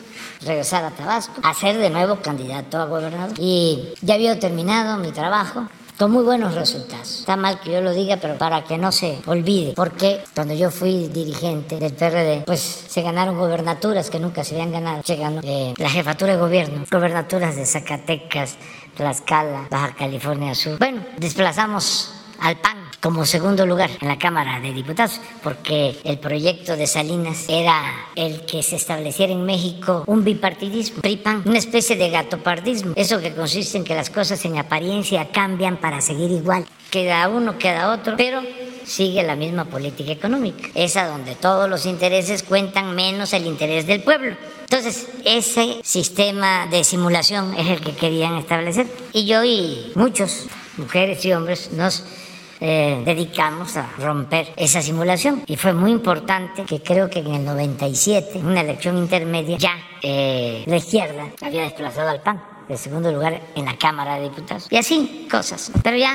regresar 0.43 0.85
a 0.85 0.91
Tabasco, 0.91 1.35
a 1.43 1.55
ser 1.55 1.79
de 1.79 1.91
nuevo 1.91 2.17
candidato 2.17 2.79
a 2.79 2.87
gobernador. 2.87 3.37
Y 3.39 3.95
ya 4.01 4.15
había 4.15 4.39
terminado 4.39 4.97
mi 4.99 5.11
trabajo, 5.11 5.67
con 6.01 6.13
muy 6.13 6.25
buenos 6.25 6.55
resultados. 6.55 7.21
Está 7.21 7.37
mal 7.37 7.61
que 7.61 7.73
yo 7.73 7.83
lo 7.83 7.93
diga, 7.93 8.17
pero 8.17 8.39
para 8.39 8.65
que 8.65 8.79
no 8.79 8.91
se 8.91 9.19
olvide, 9.27 9.75
porque 9.75 10.23
cuando 10.35 10.55
yo 10.55 10.71
fui 10.71 11.09
dirigente 11.09 11.79
del 11.79 11.93
PRD, 11.93 12.45
pues 12.47 12.61
se 12.61 13.03
ganaron 13.03 13.37
gobernaturas 13.37 14.09
que 14.09 14.19
nunca 14.19 14.43
se 14.43 14.55
habían 14.55 14.73
ganado. 14.73 15.03
Se 15.05 15.17
ganó 15.17 15.43
eh, 15.45 15.75
la 15.77 15.91
jefatura 15.91 16.33
de 16.33 16.39
gobierno, 16.41 16.87
gobernaturas 16.91 17.55
de 17.55 17.67
Zacatecas, 17.67 18.57
Tlaxcala, 19.01 19.67
Baja 19.71 19.95
California 19.95 20.55
Sur. 20.55 20.79
Bueno, 20.79 21.03
desplazamos 21.17 22.13
al 22.39 22.59
PAN 22.59 22.77
como 23.01 23.25
segundo 23.25 23.65
lugar 23.65 23.89
en 23.99 24.09
la 24.09 24.19
Cámara 24.19 24.61
de 24.61 24.75
Diputados, 24.75 25.23
porque 25.43 25.99
el 26.05 26.19
proyecto 26.19 26.77
de 26.77 26.87
Salinas 26.87 27.47
era 27.49 27.81
el 28.15 28.45
que 28.45 28.63
se 28.63 28.77
estableciera 28.77 29.33
en 29.33 29.47
México 29.47 30.05
un 30.07 30.23
bipartidismo, 30.23 31.01
PRI-PAN, 31.01 31.45
una 31.47 31.57
especie 31.57 31.97
de 31.97 32.11
gatopardismo, 32.11 32.93
eso 32.95 33.23
que 33.23 33.33
consiste 33.33 33.79
en 33.79 33.85
que 33.85 33.95
las 33.95 34.11
cosas 34.11 34.45
en 34.45 34.59
apariencia 34.59 35.31
cambian 35.31 35.79
para 35.79 36.03
seguir 36.03 36.31
igual, 36.31 36.67
queda 36.91 37.27
uno, 37.31 37.57
queda 37.57 37.95
otro, 37.95 38.17
pero 38.19 38.43
sigue 38.85 39.23
la 39.23 39.35
misma 39.35 39.65
política 39.65 40.13
económica, 40.13 40.69
esa 40.75 41.07
donde 41.07 41.37
todos 41.37 41.71
los 41.71 41.87
intereses 41.87 42.43
cuentan 42.43 42.95
menos 42.95 43.33
el 43.33 43.47
interés 43.47 43.87
del 43.87 44.03
pueblo. 44.03 44.37
Entonces, 44.73 45.09
ese 45.25 45.81
sistema 45.83 46.69
de 46.69 46.85
simulación 46.85 47.55
es 47.59 47.67
el 47.67 47.81
que 47.81 47.91
querían 47.91 48.37
establecer. 48.37 48.87
Y 49.13 49.27
yo 49.27 49.43
y 49.43 49.91
muchos, 49.97 50.47
mujeres 50.77 51.25
y 51.25 51.33
hombres, 51.33 51.73
nos 51.73 52.05
eh, 52.61 53.03
dedicamos 53.05 53.77
a 53.77 53.91
romper 53.99 54.53
esa 54.57 54.81
simulación. 54.81 55.43
Y 55.49 55.57
fue 55.57 55.73
muy 55.73 55.91
importante 55.91 56.63
que 56.67 56.81
creo 56.85 57.11
que 57.11 57.19
en 57.19 57.35
el 57.35 57.45
97, 57.45 58.39
en 58.39 58.47
una 58.47 58.61
elección 58.61 58.97
intermedia, 58.97 59.59
ya 59.59 59.77
eh, 60.03 60.63
la 60.69 60.77
izquierda 60.77 61.33
había 61.43 61.63
desplazado 61.63 62.09
al 62.09 62.23
PAN 62.23 62.41
de 62.69 62.77
segundo 62.77 63.11
lugar 63.11 63.43
en 63.57 63.65
la 63.65 63.77
Cámara 63.77 64.21
de 64.21 64.29
Diputados. 64.29 64.69
Y 64.71 64.77
así, 64.77 65.27
cosas. 65.29 65.73
Pero 65.83 65.97
ya 65.97 66.15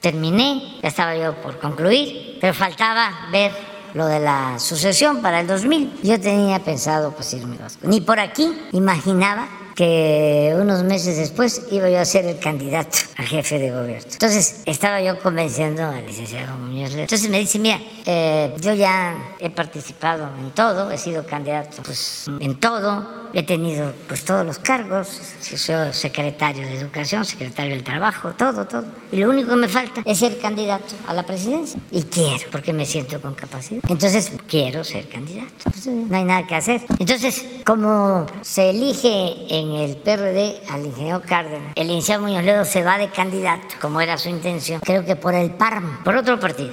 terminé, 0.00 0.80
ya 0.82 0.88
estaba 0.88 1.16
yo 1.16 1.34
por 1.34 1.60
concluir, 1.60 2.38
pero 2.40 2.52
faltaba 2.52 3.28
ver 3.30 3.52
lo 3.94 4.06
de 4.06 4.20
la 4.20 4.58
sucesión 4.58 5.22
para 5.22 5.40
el 5.40 5.46
2000. 5.46 6.00
Yo 6.02 6.20
tenía 6.20 6.58
pensado 6.60 7.12
pues 7.12 7.32
irme 7.34 7.56
Ni 7.82 8.00
por 8.00 8.20
aquí 8.20 8.52
imaginaba 8.72 9.48
que 9.74 10.54
unos 10.58 10.84
meses 10.84 11.16
después 11.16 11.62
iba 11.70 11.88
yo 11.88 11.98
a 11.98 12.04
ser 12.04 12.26
el 12.26 12.38
candidato 12.38 12.98
a 13.16 13.22
jefe 13.22 13.58
de 13.58 13.70
gobierno. 13.70 14.08
Entonces 14.12 14.62
estaba 14.66 15.00
yo 15.00 15.18
convenciendo 15.18 15.84
al 15.84 16.06
licenciado 16.06 16.56
Muñoz. 16.58 16.94
Entonces 16.94 17.28
me 17.30 17.38
dice, 17.38 17.58
mira, 17.58 17.80
eh, 18.04 18.54
yo 18.60 18.74
ya 18.74 19.16
he 19.38 19.50
participado 19.50 20.28
en 20.38 20.50
todo, 20.50 20.90
he 20.90 20.98
sido 20.98 21.24
candidato 21.26 21.82
pues, 21.82 22.26
en 22.40 22.60
todo, 22.60 23.21
he 23.32 23.42
tenido 23.42 23.92
pues 24.08 24.24
todos 24.24 24.44
los 24.44 24.58
cargos, 24.58 25.08
soy 25.40 25.92
secretario 25.92 26.66
de 26.66 26.74
Educación, 26.74 27.24
secretario 27.24 27.74
del 27.74 27.84
Trabajo, 27.84 28.32
todo, 28.32 28.66
todo. 28.66 28.84
Y 29.10 29.16
lo 29.16 29.30
único 29.30 29.50
que 29.50 29.56
me 29.56 29.68
falta 29.68 30.02
es 30.04 30.18
ser 30.18 30.38
candidato 30.38 30.94
a 31.06 31.14
la 31.14 31.24
presidencia. 31.24 31.80
Y 31.90 32.02
quiero, 32.02 32.50
porque 32.50 32.72
me 32.72 32.84
siento 32.86 33.20
con 33.20 33.34
capacidad. 33.34 33.82
Entonces 33.88 34.32
quiero 34.46 34.84
ser 34.84 35.08
candidato. 35.08 35.52
no 35.86 36.16
hay 36.16 36.24
nada 36.24 36.46
que 36.46 36.54
hacer. 36.54 36.82
Entonces, 36.98 37.44
como 37.64 38.26
se 38.42 38.70
elige 38.70 39.34
en 39.48 39.72
el 39.72 39.96
PRD 39.96 40.60
al 40.68 40.86
ingeniero 40.86 41.22
Cárdenas, 41.22 41.72
el 41.74 41.86
licenciado 41.88 42.22
Muñoz 42.22 42.44
Ledo 42.44 42.64
se 42.64 42.82
va 42.82 42.98
de 42.98 43.08
candidato, 43.10 43.74
como 43.80 44.00
era 44.00 44.18
su 44.18 44.28
intención, 44.28 44.80
creo 44.80 45.04
que 45.04 45.16
por 45.16 45.34
el 45.34 45.50
PARM, 45.52 46.02
por 46.04 46.16
otro 46.16 46.38
partido. 46.38 46.72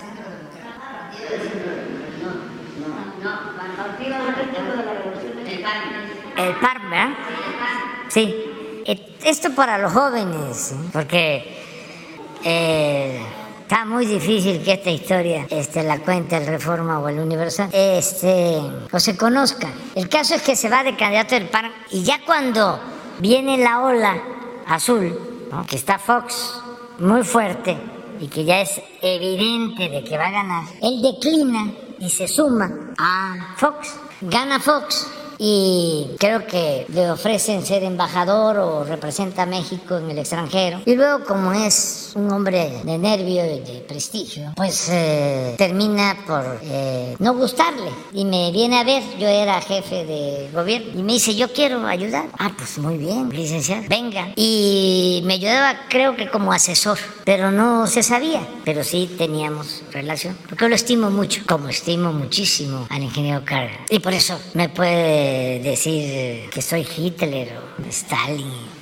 El 6.39 6.55
PARM, 6.55 6.89
¿verdad? 6.89 7.09
Sí. 8.07 8.45
Esto 9.23 9.53
para 9.53 9.77
los 9.77 9.91
jóvenes, 9.91 10.71
¿eh? 10.71 10.89
porque 10.93 11.61
eh, 12.45 13.21
está 13.61 13.83
muy 13.83 14.05
difícil 14.05 14.63
que 14.63 14.71
esta 14.71 14.89
historia 14.89 15.45
este, 15.49 15.83
la 15.83 15.99
cuente 15.99 16.37
el 16.37 16.47
Reforma 16.47 16.99
o 16.99 17.09
el 17.09 17.19
Universal 17.19 17.69
este, 17.73 18.61
o 18.89 18.97
se 18.97 19.17
conozca. 19.17 19.67
El 19.95 20.07
caso 20.07 20.35
es 20.35 20.41
que 20.41 20.55
se 20.55 20.69
va 20.69 20.83
de 20.83 20.95
candidato 20.95 21.35
del 21.35 21.49
PARM 21.49 21.71
y 21.91 22.03
ya 22.03 22.21
cuando 22.25 22.79
viene 23.19 23.57
la 23.57 23.81
ola 23.81 24.23
azul, 24.67 25.19
que 25.67 25.75
está 25.75 25.99
Fox 25.99 26.61
muy 26.99 27.23
fuerte 27.23 27.77
y 28.21 28.27
que 28.27 28.45
ya 28.45 28.61
es 28.61 28.81
evidente 29.01 29.89
de 29.89 30.03
que 30.05 30.17
va 30.17 30.27
a 30.27 30.31
ganar, 30.31 30.63
él 30.81 31.01
declina 31.01 31.73
y 31.99 32.09
se 32.09 32.29
suma 32.29 32.71
a 32.97 33.55
Fox. 33.57 33.99
Gana 34.21 34.59
Fox 34.59 35.18
y 35.41 36.05
creo 36.19 36.45
que 36.45 36.85
le 36.89 37.09
ofrecen 37.09 37.65
ser 37.65 37.83
embajador 37.83 38.57
o 38.57 38.83
representa 38.83 39.43
a 39.43 39.45
México 39.45 39.97
en 39.97 40.11
el 40.11 40.19
extranjero. 40.19 40.81
Y 40.85 40.95
luego, 40.95 41.23
como 41.23 41.53
es 41.53 42.11
un 42.15 42.29
hombre 42.31 42.81
de 42.83 42.97
nervio 42.97 43.45
y 43.45 43.61
de 43.61 43.85
prestigio, 43.87 44.51
pues 44.57 44.89
eh, 44.91 45.55
termina 45.57 46.17
por 46.27 46.59
eh, 46.61 47.15
no 47.19 47.33
gustarle 47.35 47.89
y 48.11 48.25
me 48.25 48.51
viene 48.51 48.79
a 48.79 48.83
ver. 48.83 49.01
Yo 49.17 49.27
era 49.27 49.61
jefe 49.61 50.05
de 50.05 50.49
gobierno 50.53 50.99
y 50.99 51.03
me 51.03 51.13
dice, 51.13 51.33
yo 51.33 51.53
quiero 51.53 51.87
ayudar. 51.87 52.25
Ah, 52.37 52.51
pues 52.57 52.77
muy 52.77 52.97
bien, 52.97 53.29
licenciado, 53.29 53.83
venga. 53.87 54.33
Y 54.35 55.21
me 55.23 55.35
ayudaba, 55.35 55.85
creo 55.87 56.17
que 56.17 56.29
como 56.29 56.51
asesor, 56.51 56.97
pero 57.23 57.49
no 57.49 57.87
se 57.87 58.03
sabía, 58.03 58.45
pero 58.65 58.83
sí 58.83 59.09
teníamos 59.17 59.83
relación, 59.93 60.37
porque 60.49 60.67
lo 60.67 60.75
estimo 60.75 61.09
mucho, 61.09 61.43
como 61.47 61.69
estimo 61.69 62.11
muchísimo 62.11 62.87
al 62.89 63.03
ingeniero 63.03 63.43
Carr. 63.45 63.69
Y 63.89 63.99
por 63.99 64.13
eso 64.13 64.37
me 64.53 64.67
puede 64.67 65.28
decir 65.63 66.49
que 66.49 66.61
soy 66.61 66.87
Hitler 66.97 67.57
o 67.57 67.89
Stalin 67.89 68.79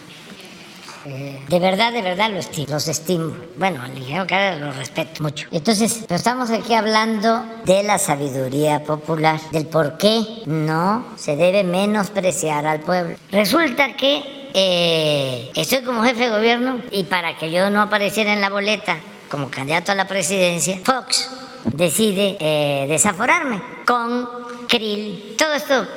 eh, 1.09 1.39
de 1.47 1.59
verdad, 1.59 1.93
de 1.93 2.01
verdad 2.01 2.29
lo 2.31 2.39
estimo, 2.39 2.67
los 2.69 2.87
estimo. 2.87 3.33
Bueno, 3.57 3.85
el 3.85 3.97
ingeniero 3.97 4.27
Carrera 4.27 4.57
lo 4.57 4.73
respeto 4.73 5.23
mucho. 5.23 5.47
Entonces, 5.51 6.03
pero 6.05 6.17
estamos 6.17 6.49
aquí 6.51 6.73
hablando 6.73 7.45
de 7.63 7.83
la 7.83 7.97
sabiduría 7.97 8.83
popular, 8.83 9.39
del 9.51 9.67
por 9.67 9.97
qué 9.97 10.25
no 10.45 11.05
se 11.15 11.37
debe 11.37 11.63
menospreciar 11.63 12.65
al 12.65 12.81
pueblo. 12.81 13.15
Resulta 13.31 13.95
que 13.95 14.49
eh, 14.53 15.51
estoy 15.55 15.83
como 15.83 16.03
jefe 16.03 16.25
de 16.25 16.29
gobierno 16.29 16.81
y 16.91 17.05
para 17.05 17.37
que 17.37 17.51
yo 17.51 17.69
no 17.69 17.81
apareciera 17.81 18.33
en 18.33 18.41
la 18.41 18.49
boleta 18.49 18.97
como 19.29 19.49
candidato 19.49 19.93
a 19.93 19.95
la 19.95 20.07
presidencia, 20.07 20.79
Fox 20.83 21.29
decide 21.65 22.37
eh, 22.39 22.85
desaforarme 22.89 23.61
con 23.85 24.27
Krill. 24.67 25.35
Todo 25.37 25.53
esto 25.53 25.87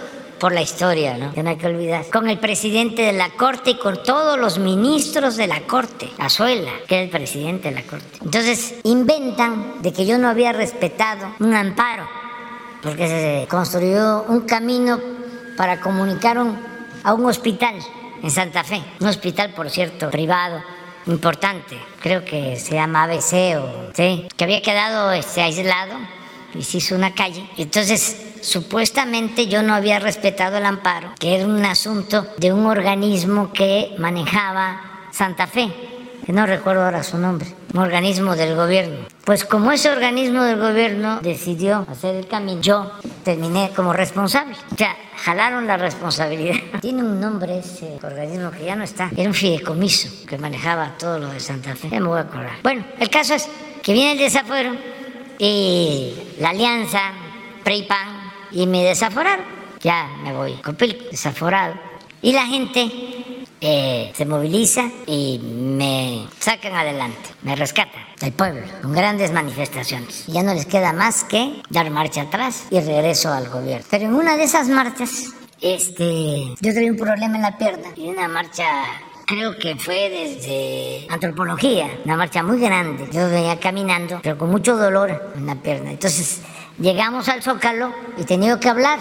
por 0.40 0.52
la 0.52 0.62
historia, 0.62 1.16
¿no? 1.18 1.32
Que 1.32 1.42
no 1.42 1.50
hay 1.50 1.56
que 1.56 1.66
olvidar. 1.66 2.06
Con 2.10 2.28
el 2.28 2.38
presidente 2.38 3.02
de 3.02 3.12
la 3.12 3.30
Corte 3.30 3.70
y 3.70 3.78
con 3.78 4.02
todos 4.02 4.38
los 4.38 4.58
ministros 4.58 5.36
de 5.36 5.46
la 5.46 5.60
Corte. 5.60 6.10
Azuela, 6.18 6.72
que 6.88 6.96
era 6.96 7.04
el 7.04 7.10
presidente 7.10 7.68
de 7.68 7.74
la 7.76 7.82
Corte. 7.82 8.18
Entonces, 8.24 8.76
inventan 8.82 9.82
de 9.82 9.92
que 9.92 10.06
yo 10.06 10.18
no 10.18 10.28
había 10.28 10.52
respetado 10.52 11.34
un 11.38 11.54
amparo, 11.54 12.08
porque 12.82 13.06
se 13.06 13.46
construyó 13.48 14.24
un 14.24 14.40
camino 14.40 14.98
para 15.56 15.80
comunicar 15.80 16.38
a 17.04 17.14
un 17.14 17.26
hospital 17.26 17.74
en 18.22 18.30
Santa 18.30 18.64
Fe. 18.64 18.82
Un 18.98 19.08
hospital, 19.08 19.52
por 19.54 19.68
cierto, 19.70 20.10
privado 20.10 20.62
importante, 21.06 21.78
creo 22.00 22.24
que 22.24 22.56
se 22.56 22.74
llama 22.74 23.04
ABC 23.04 23.58
o 23.58 23.90
sí, 23.94 24.28
que 24.36 24.44
había 24.44 24.62
quedado 24.62 25.12
este, 25.12 25.42
aislado 25.42 25.98
y 26.54 26.62
se 26.62 26.78
hizo 26.78 26.94
una 26.94 27.14
calle. 27.14 27.48
Entonces 27.56 28.29
supuestamente 28.42 29.46
yo 29.46 29.62
no 29.62 29.74
había 29.74 29.98
respetado 29.98 30.58
el 30.58 30.66
amparo, 30.66 31.12
que 31.18 31.36
era 31.36 31.46
un 31.46 31.64
asunto 31.64 32.26
de 32.36 32.52
un 32.52 32.66
organismo 32.66 33.52
que 33.52 33.94
manejaba 33.98 35.08
Santa 35.12 35.46
Fe, 35.46 35.72
que 36.24 36.32
no 36.32 36.46
recuerdo 36.46 36.84
ahora 36.84 37.02
su 37.02 37.18
nombre, 37.18 37.48
un 37.72 37.80
organismo 37.80 38.36
del 38.36 38.54
gobierno. 38.54 39.06
Pues 39.24 39.44
como 39.44 39.72
ese 39.72 39.90
organismo 39.90 40.42
del 40.42 40.58
gobierno 40.58 41.20
decidió 41.20 41.86
hacer 41.88 42.16
el 42.16 42.26
camino, 42.26 42.60
yo 42.60 42.90
terminé 43.24 43.70
como 43.74 43.92
responsable. 43.92 44.54
O 44.72 44.76
sea, 44.76 44.96
jalaron 45.16 45.66
la 45.66 45.76
responsabilidad. 45.76 46.56
Tiene 46.80 47.02
un 47.02 47.20
nombre 47.20 47.58
ese 47.58 47.98
organismo 48.02 48.50
que 48.50 48.64
ya 48.64 48.76
no 48.76 48.84
está. 48.84 49.10
Era 49.16 49.28
un 49.28 49.34
fideicomiso 49.34 50.26
que 50.26 50.38
manejaba 50.38 50.94
todo 50.98 51.18
lo 51.18 51.28
de 51.28 51.40
Santa 51.40 51.76
Fe. 51.76 51.90
Ya 51.90 52.00
me 52.00 52.06
voy 52.06 52.18
a 52.18 52.22
acordar. 52.22 52.52
Bueno, 52.62 52.84
el 52.98 53.10
caso 53.10 53.34
es 53.34 53.48
que 53.82 53.92
viene 53.92 54.12
el 54.12 54.18
desafuero 54.18 54.74
y 55.38 56.14
la 56.38 56.50
alianza 56.50 57.12
PRI-PAN 57.64 58.19
y 58.52 58.66
me 58.66 58.84
desaforaron. 58.84 59.44
Ya 59.80 60.08
me 60.22 60.32
voy 60.32 60.54
con 60.54 60.76
desaforado. 60.76 61.74
Y 62.22 62.32
la 62.32 62.46
gente 62.46 62.90
eh, 63.62 64.12
se 64.14 64.24
moviliza 64.24 64.84
y 65.06 65.38
me 65.38 66.26
sacan 66.38 66.74
adelante, 66.74 67.30
me 67.42 67.56
rescatan 67.56 68.02
del 68.18 68.32
pueblo 68.32 68.62
con 68.80 68.92
grandes 68.92 69.32
manifestaciones. 69.32 70.26
ya 70.26 70.42
no 70.42 70.54
les 70.54 70.66
queda 70.66 70.92
más 70.92 71.24
que 71.24 71.62
dar 71.68 71.90
marcha 71.90 72.22
atrás 72.22 72.64
y 72.70 72.80
regreso 72.80 73.32
al 73.32 73.48
gobierno. 73.48 73.86
Pero 73.90 74.06
en 74.06 74.14
una 74.14 74.36
de 74.36 74.44
esas 74.44 74.68
marchas, 74.68 75.34
este, 75.60 76.54
yo 76.60 76.74
tenía 76.74 76.90
un 76.90 76.96
problema 76.96 77.36
en 77.36 77.42
la 77.42 77.58
pierna 77.58 77.88
y 77.96 78.08
una 78.08 78.28
marcha 78.28 78.64
creo 79.26 79.56
que 79.58 79.76
fue 79.76 80.08
desde 80.08 81.06
antropología, 81.08 81.88
una 82.04 82.16
marcha 82.16 82.42
muy 82.42 82.58
grande. 82.58 83.08
Yo 83.12 83.28
venía 83.28 83.60
caminando, 83.60 84.20
pero 84.22 84.36
con 84.36 84.50
mucho 84.50 84.76
dolor 84.76 85.32
en 85.36 85.46
la 85.46 85.54
pierna. 85.54 85.90
Entonces 85.90 86.40
llegamos 86.80 87.28
al 87.28 87.42
Zócalo 87.42 87.92
y 88.16 88.24
tenía 88.24 88.58
que 88.58 88.68
hablar. 88.68 88.98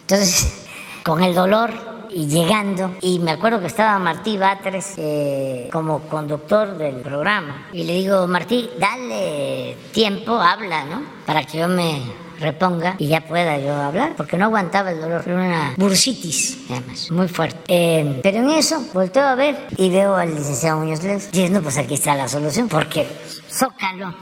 Entonces, 0.00 0.66
con 1.04 1.22
el 1.22 1.34
dolor 1.34 1.70
y 2.10 2.26
llegando, 2.26 2.96
y 3.02 3.18
me 3.18 3.32
acuerdo 3.32 3.60
que 3.60 3.66
estaba 3.66 3.98
Martí 3.98 4.38
Batres 4.38 4.94
eh, 4.96 5.68
como 5.70 6.00
conductor 6.00 6.76
del 6.78 6.96
programa, 6.96 7.68
y 7.72 7.84
le 7.84 7.94
digo, 7.94 8.26
Martí, 8.26 8.70
dale 8.78 9.76
tiempo, 9.92 10.40
habla, 10.40 10.84
¿no? 10.84 11.02
Para 11.26 11.44
que 11.44 11.58
yo 11.58 11.68
me 11.68 12.00
reponga 12.40 12.94
y 12.98 13.08
ya 13.08 13.20
pueda 13.20 13.58
yo 13.58 13.74
hablar, 13.74 14.14
porque 14.16 14.38
no 14.38 14.46
aguantaba 14.46 14.90
el 14.90 15.00
dolor, 15.00 15.22
era 15.26 15.34
una 15.34 15.74
bursitis, 15.76 16.58
además, 16.70 17.10
muy 17.10 17.28
fuerte. 17.28 17.58
Eh, 17.68 18.20
pero 18.22 18.38
en 18.38 18.50
eso, 18.50 18.82
volteo 18.94 19.26
a 19.26 19.34
ver 19.34 19.66
y 19.76 19.90
veo 19.90 20.16
al 20.16 20.34
licenciado 20.34 20.78
Muñoz 20.78 21.02
Leos, 21.02 21.28
no, 21.50 21.60
pues 21.60 21.76
aquí 21.76 21.94
está 21.94 22.14
la 22.14 22.28
solución, 22.28 22.68
porque 22.68 23.06
Zócalo. 23.50 24.14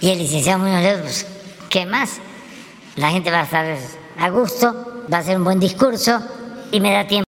Y 0.00 0.10
el 0.10 0.18
licenciado 0.18 0.60
Muñoz 0.60 0.82
Leos, 0.82 1.00
pues 1.00 1.39
¿Qué 1.70 1.86
más? 1.86 2.18
La 2.96 3.10
gente 3.10 3.30
va 3.30 3.42
a 3.42 3.44
estar 3.44 3.64
a 4.18 4.28
gusto, 4.30 5.04
va 5.10 5.18
a 5.18 5.20
hacer 5.20 5.36
un 5.36 5.44
buen 5.44 5.60
discurso 5.60 6.20
y 6.72 6.80
me 6.80 6.92
da 6.92 7.06
tiempo 7.06 7.24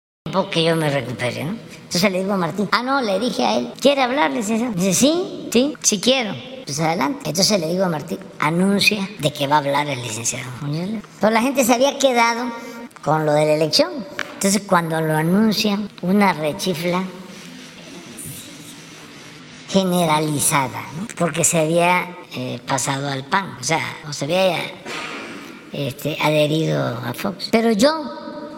que 0.52 0.64
yo 0.64 0.76
me 0.76 0.92
recupere, 0.92 1.44
¿no? 1.44 1.58
Entonces 1.86 2.12
le 2.12 2.20
digo 2.20 2.34
a 2.34 2.38
Martín, 2.38 2.70
ah, 2.72 2.84
no, 2.84 3.02
le 3.02 3.20
dije 3.20 3.44
a 3.44 3.58
él, 3.58 3.74
¿quiere 3.82 4.04
hablar, 4.04 4.30
licenciado? 4.30 4.74
Dice, 4.76 4.94
sí, 4.94 5.50
sí, 5.52 5.74
sí 5.82 6.00
quiero. 6.00 6.36
Pues 6.66 6.80
adelante. 6.80 7.30
Entonces 7.30 7.60
le 7.60 7.68
digo 7.68 7.86
a 7.86 7.90
Martín, 7.90 8.20
anuncia 8.38 9.10
de 9.18 9.34
que 9.34 9.48
va 9.48 9.56
a 9.56 9.60
hablar 9.60 9.88
el 9.88 10.04
licenciado. 10.04 10.52
Pero 11.20 11.34
la 11.34 11.42
gente 11.42 11.64
se 11.64 11.74
había 11.74 11.98
quedado 11.98 12.52
con 13.04 13.26
lo 13.26 13.34
de 13.34 13.44
la 13.44 13.54
elección. 13.56 13.92
Entonces 14.34 14.62
cuando 14.68 15.02
lo 15.02 15.18
anuncian, 15.18 15.90
una 16.04 16.34
rechifla 16.34 17.04
generalizada, 19.70 20.84
¿no? 20.96 21.08
porque 21.18 21.44
se 21.44 21.60
había 21.60 22.16
eh, 22.40 22.60
pasado 22.68 23.10
al 23.10 23.26
PAN, 23.26 23.58
o 23.60 23.64
sea, 23.64 23.82
o 24.08 24.14
se 24.14 24.26
había 24.26 24.60
este, 25.74 26.16
adherido 26.22 26.86
a 26.86 27.12
Fox. 27.16 27.50
Pero 27.52 27.72
yo 27.72 27.90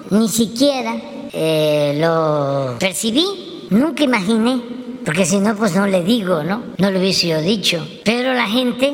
ni 0.09 0.27
siquiera 0.27 0.97
eh, 1.32 1.97
lo 1.97 2.77
percibí, 2.77 3.67
nunca 3.69 4.03
imaginé, 4.03 4.61
porque 5.05 5.25
si 5.25 5.39
no, 5.39 5.55
pues 5.55 5.75
no 5.75 5.88
le 5.88 6.03
digo, 6.03 6.43
¿no? 6.43 6.61
No 6.77 6.91
lo 6.91 6.99
hubiese 6.99 7.30
yo 7.30 7.39
dicho. 7.39 7.88
Pero 8.03 8.34
la 8.34 8.47
gente 8.47 8.93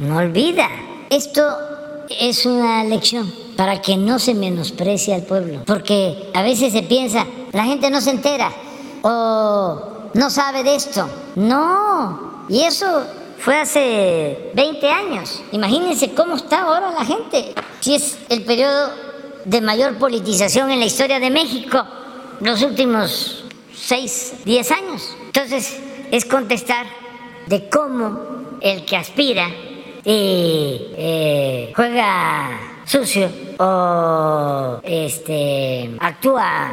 no 0.00 0.18
olvida. 0.18 0.68
Esto 1.08 1.42
es 2.20 2.44
una 2.44 2.84
lección 2.84 3.32
para 3.56 3.80
que 3.80 3.96
no 3.96 4.18
se 4.18 4.34
menosprecie 4.34 5.14
al 5.14 5.22
pueblo, 5.22 5.62
porque 5.64 6.30
a 6.34 6.42
veces 6.42 6.74
se 6.74 6.82
piensa, 6.82 7.26
la 7.52 7.64
gente 7.64 7.88
no 7.88 8.02
se 8.02 8.10
entera 8.10 8.52
o 9.00 10.10
no 10.12 10.28
sabe 10.28 10.62
de 10.62 10.74
esto. 10.74 11.08
No, 11.36 12.44
y 12.50 12.64
eso 12.64 13.06
fue 13.44 13.60
hace 13.60 14.50
20 14.54 14.88
años. 14.88 15.42
Imagínense 15.52 16.14
cómo 16.14 16.34
está 16.34 16.62
ahora 16.62 16.92
la 16.92 17.04
gente. 17.04 17.54
Si 17.80 17.94
es 17.94 18.16
el 18.30 18.42
periodo 18.42 18.90
de 19.44 19.60
mayor 19.60 19.98
politización 19.98 20.70
en 20.70 20.80
la 20.80 20.86
historia 20.86 21.20
de 21.20 21.28
México, 21.28 21.84
los 22.40 22.62
últimos 22.62 23.44
6, 23.74 24.36
10 24.46 24.70
años. 24.70 25.14
Entonces, 25.26 25.78
es 26.10 26.24
contestar 26.24 26.86
de 27.46 27.68
cómo 27.68 28.56
el 28.62 28.86
que 28.86 28.96
aspira 28.96 29.50
y 30.02 30.80
eh, 30.96 31.72
juega 31.76 32.80
sucio 32.86 33.28
o 33.58 34.80
este, 34.84 35.94
actúa 36.00 36.70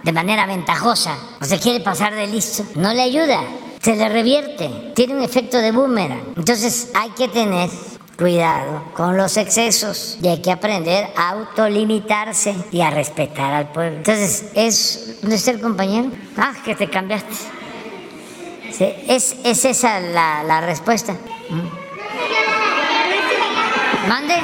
de 0.00 0.12
manera 0.12 0.46
ventajosa 0.46 1.18
o 1.40 1.44
se 1.44 1.58
quiere 1.58 1.80
pasar 1.80 2.14
de 2.14 2.28
listo, 2.28 2.62
no 2.76 2.92
le 2.92 3.02
ayuda 3.02 3.40
se 3.84 3.96
le 3.96 4.08
revierte, 4.08 4.92
tiene 4.94 5.14
un 5.14 5.22
efecto 5.22 5.58
de 5.58 5.70
boomerang. 5.70 6.32
Entonces 6.38 6.90
hay 6.94 7.10
que 7.10 7.28
tener 7.28 7.68
cuidado 8.16 8.82
con 8.94 9.18
los 9.18 9.36
excesos 9.36 10.16
y 10.22 10.28
hay 10.28 10.40
que 10.40 10.50
aprender 10.50 11.08
a 11.14 11.28
autolimitarse 11.32 12.54
y 12.72 12.80
a 12.80 12.88
respetar 12.88 13.52
al 13.52 13.72
pueblo. 13.72 13.98
Entonces, 13.98 14.46
¿es 14.54 15.18
¿dónde 15.20 15.36
está 15.36 15.50
el 15.50 15.60
compañero? 15.60 16.10
Ah, 16.38 16.54
que 16.64 16.74
te 16.74 16.88
cambiaste. 16.88 17.34
es, 19.06 19.36
es, 19.44 19.64
esa 19.66 20.00
la, 20.00 20.42
la 20.44 20.62
respuesta. 20.62 21.12
¿Mm? 21.50 21.68
¿Mande? 24.08 24.34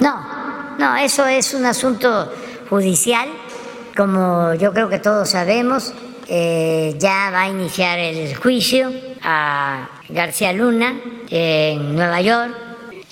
No, 0.00 0.24
no, 0.78 0.96
eso 0.96 1.26
es 1.26 1.52
un 1.52 1.66
asunto 1.66 2.32
judicial 2.70 3.28
como 3.96 4.54
yo 4.54 4.72
creo 4.72 4.88
que 4.88 4.98
todos 4.98 5.30
sabemos, 5.30 5.92
eh, 6.28 6.94
ya 6.98 7.30
va 7.32 7.42
a 7.42 7.48
iniciar 7.48 7.98
el 7.98 8.34
juicio 8.36 8.90
a 9.22 9.88
García 10.08 10.52
Luna 10.52 10.94
en 11.28 11.94
Nueva 11.94 12.20
York. 12.20 12.54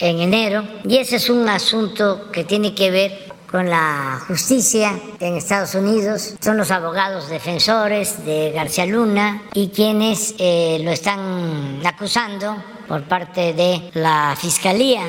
en 0.02 0.18
enero 0.18 0.64
y 0.84 0.96
ese 0.96 1.16
es 1.16 1.28
un 1.28 1.46
asunto 1.46 2.30
que 2.32 2.44
tiene 2.44 2.74
que 2.74 2.90
ver 2.90 3.30
con 3.50 3.68
la 3.68 4.18
justicia 4.26 4.98
en 5.18 5.36
Estados 5.36 5.74
Unidos. 5.74 6.36
Son 6.40 6.56
los 6.56 6.70
abogados 6.70 7.28
defensores 7.28 8.24
de 8.24 8.52
García 8.52 8.86
Luna 8.86 9.42
y 9.52 9.68
quienes 9.68 10.34
eh, 10.38 10.80
lo 10.82 10.90
están 10.90 11.80
acusando 11.84 12.56
por 12.86 13.02
parte 13.04 13.52
de 13.52 13.90
la 13.94 14.36
Fiscalía 14.40 15.02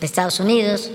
de 0.00 0.06
Estados 0.06 0.38
Unidos. 0.40 0.90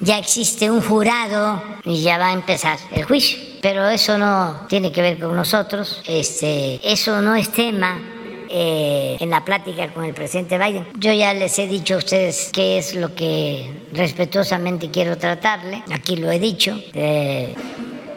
Ya 0.00 0.18
existe 0.18 0.70
un 0.70 0.80
jurado 0.80 1.62
y 1.84 2.02
ya 2.02 2.18
va 2.18 2.28
a 2.28 2.32
empezar 2.32 2.78
el 2.92 3.04
juicio. 3.04 3.38
Pero 3.60 3.88
eso 3.88 4.16
no 4.16 4.66
tiene 4.68 4.92
que 4.92 5.02
ver 5.02 5.18
con 5.18 5.34
nosotros. 5.34 6.02
Este, 6.06 6.80
eso 6.84 7.20
no 7.20 7.34
es 7.34 7.50
tema 7.50 8.00
eh, 8.48 9.16
en 9.18 9.30
la 9.30 9.44
plática 9.44 9.88
con 9.92 10.04
el 10.04 10.14
presidente 10.14 10.58
Biden. 10.58 10.86
Yo 10.98 11.12
ya 11.12 11.34
les 11.34 11.58
he 11.58 11.66
dicho 11.66 11.94
a 11.94 11.98
ustedes 11.98 12.50
qué 12.52 12.78
es 12.78 12.94
lo 12.94 13.14
que 13.14 13.70
respetuosamente 13.92 14.90
quiero 14.90 15.18
tratarle. 15.18 15.82
Aquí 15.92 16.16
lo 16.16 16.30
he 16.30 16.38
dicho. 16.38 16.80
Eh, 16.94 17.54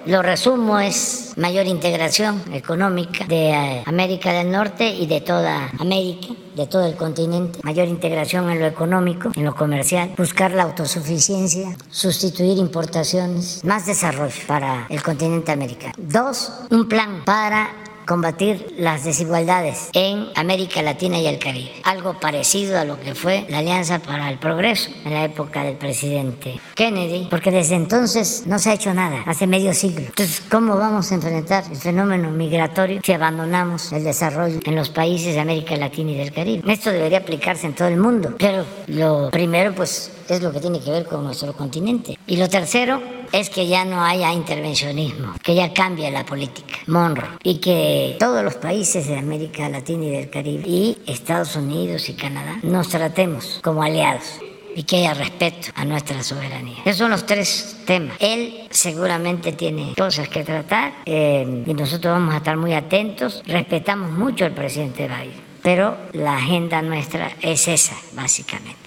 lo 0.05 0.21
resumo, 0.21 0.79
es 0.79 1.33
mayor 1.37 1.65
integración 1.67 2.41
económica 2.53 3.25
de 3.25 3.51
eh, 3.51 3.83
América 3.85 4.33
del 4.33 4.51
Norte 4.51 4.89
y 4.89 5.05
de 5.07 5.21
toda 5.21 5.69
América, 5.79 6.27
de 6.55 6.67
todo 6.67 6.85
el 6.85 6.95
continente, 6.95 7.59
mayor 7.63 7.87
integración 7.87 8.49
en 8.49 8.59
lo 8.59 8.67
económico, 8.67 9.31
en 9.35 9.45
lo 9.45 9.55
comercial, 9.55 10.13
buscar 10.17 10.51
la 10.51 10.63
autosuficiencia, 10.63 11.75
sustituir 11.89 12.57
importaciones, 12.57 13.63
más 13.63 13.85
desarrollo 13.85 14.41
para 14.47 14.87
el 14.89 15.01
continente 15.01 15.51
americano. 15.51 15.93
Dos, 15.97 16.51
un 16.69 16.87
plan 16.87 17.23
para 17.25 17.69
combatir 18.11 18.75
las 18.77 19.05
desigualdades 19.05 19.89
en 19.93 20.27
América 20.35 20.81
Latina 20.81 21.17
y 21.17 21.27
el 21.27 21.39
Caribe. 21.39 21.71
Algo 21.85 22.19
parecido 22.19 22.77
a 22.77 22.83
lo 22.83 22.99
que 22.99 23.15
fue 23.15 23.45
la 23.47 23.59
Alianza 23.59 23.99
para 23.99 24.29
el 24.29 24.37
Progreso 24.37 24.89
en 25.05 25.13
la 25.13 25.23
época 25.23 25.63
del 25.63 25.77
presidente 25.77 26.59
Kennedy, 26.75 27.27
porque 27.29 27.51
desde 27.51 27.75
entonces 27.75 28.43
no 28.47 28.59
se 28.59 28.69
ha 28.69 28.73
hecho 28.73 28.93
nada, 28.93 29.23
hace 29.25 29.47
medio 29.47 29.73
siglo. 29.73 30.07
Entonces, 30.07 30.43
¿cómo 30.51 30.75
vamos 30.75 31.09
a 31.09 31.15
enfrentar 31.15 31.63
el 31.71 31.77
fenómeno 31.77 32.31
migratorio 32.31 32.99
si 33.01 33.13
abandonamos 33.13 33.93
el 33.93 34.03
desarrollo 34.03 34.59
en 34.61 34.75
los 34.75 34.89
países 34.89 35.33
de 35.33 35.39
América 35.39 35.77
Latina 35.77 36.11
y 36.11 36.17
del 36.17 36.33
Caribe? 36.33 36.69
Esto 36.69 36.91
debería 36.91 37.19
aplicarse 37.19 37.65
en 37.65 37.75
todo 37.75 37.87
el 37.87 37.95
mundo, 37.95 38.35
pero 38.37 38.65
lo 38.87 39.29
primero 39.31 39.73
pues 39.73 40.11
es 40.33 40.41
lo 40.41 40.51
que 40.51 40.59
tiene 40.59 40.79
que 40.79 40.91
ver 40.91 41.05
con 41.05 41.23
nuestro 41.23 41.53
continente. 41.53 42.17
Y 42.27 42.37
lo 42.37 42.47
tercero 42.49 43.01
es 43.31 43.49
que 43.49 43.67
ya 43.67 43.85
no 43.85 44.03
haya 44.03 44.33
intervencionismo, 44.33 45.33
que 45.41 45.55
ya 45.55 45.73
cambie 45.73 46.11
la 46.11 46.25
política, 46.25 46.75
Monroe, 46.87 47.37
y 47.43 47.59
que 47.59 48.17
todos 48.19 48.43
los 48.43 48.55
países 48.55 49.07
de 49.07 49.17
América 49.17 49.69
Latina 49.69 50.05
y 50.05 50.09
del 50.11 50.29
Caribe 50.29 50.63
y 50.67 50.97
Estados 51.07 51.55
Unidos 51.55 52.09
y 52.09 52.13
Canadá 52.13 52.59
nos 52.63 52.89
tratemos 52.89 53.59
como 53.63 53.83
aliados 53.83 54.39
y 54.75 54.83
que 54.83 54.97
haya 54.97 55.13
respeto 55.13 55.69
a 55.75 55.85
nuestra 55.85 56.23
soberanía. 56.23 56.77
Esos 56.85 56.97
son 56.97 57.11
los 57.11 57.25
tres 57.25 57.77
temas. 57.85 58.15
Él 58.19 58.67
seguramente 58.69 59.51
tiene 59.51 59.93
cosas 59.97 60.29
que 60.29 60.43
tratar 60.43 60.93
eh, 61.05 61.63
y 61.65 61.73
nosotros 61.73 62.13
vamos 62.13 62.33
a 62.33 62.37
estar 62.37 62.57
muy 62.57 62.73
atentos. 62.73 63.43
Respetamos 63.45 64.11
mucho 64.11 64.45
al 64.45 64.53
presidente 64.53 65.07
Biden, 65.07 65.41
pero 65.61 65.97
la 66.13 66.37
agenda 66.37 66.81
nuestra 66.81 67.31
es 67.41 67.67
esa, 67.67 67.95
básicamente. 68.13 68.80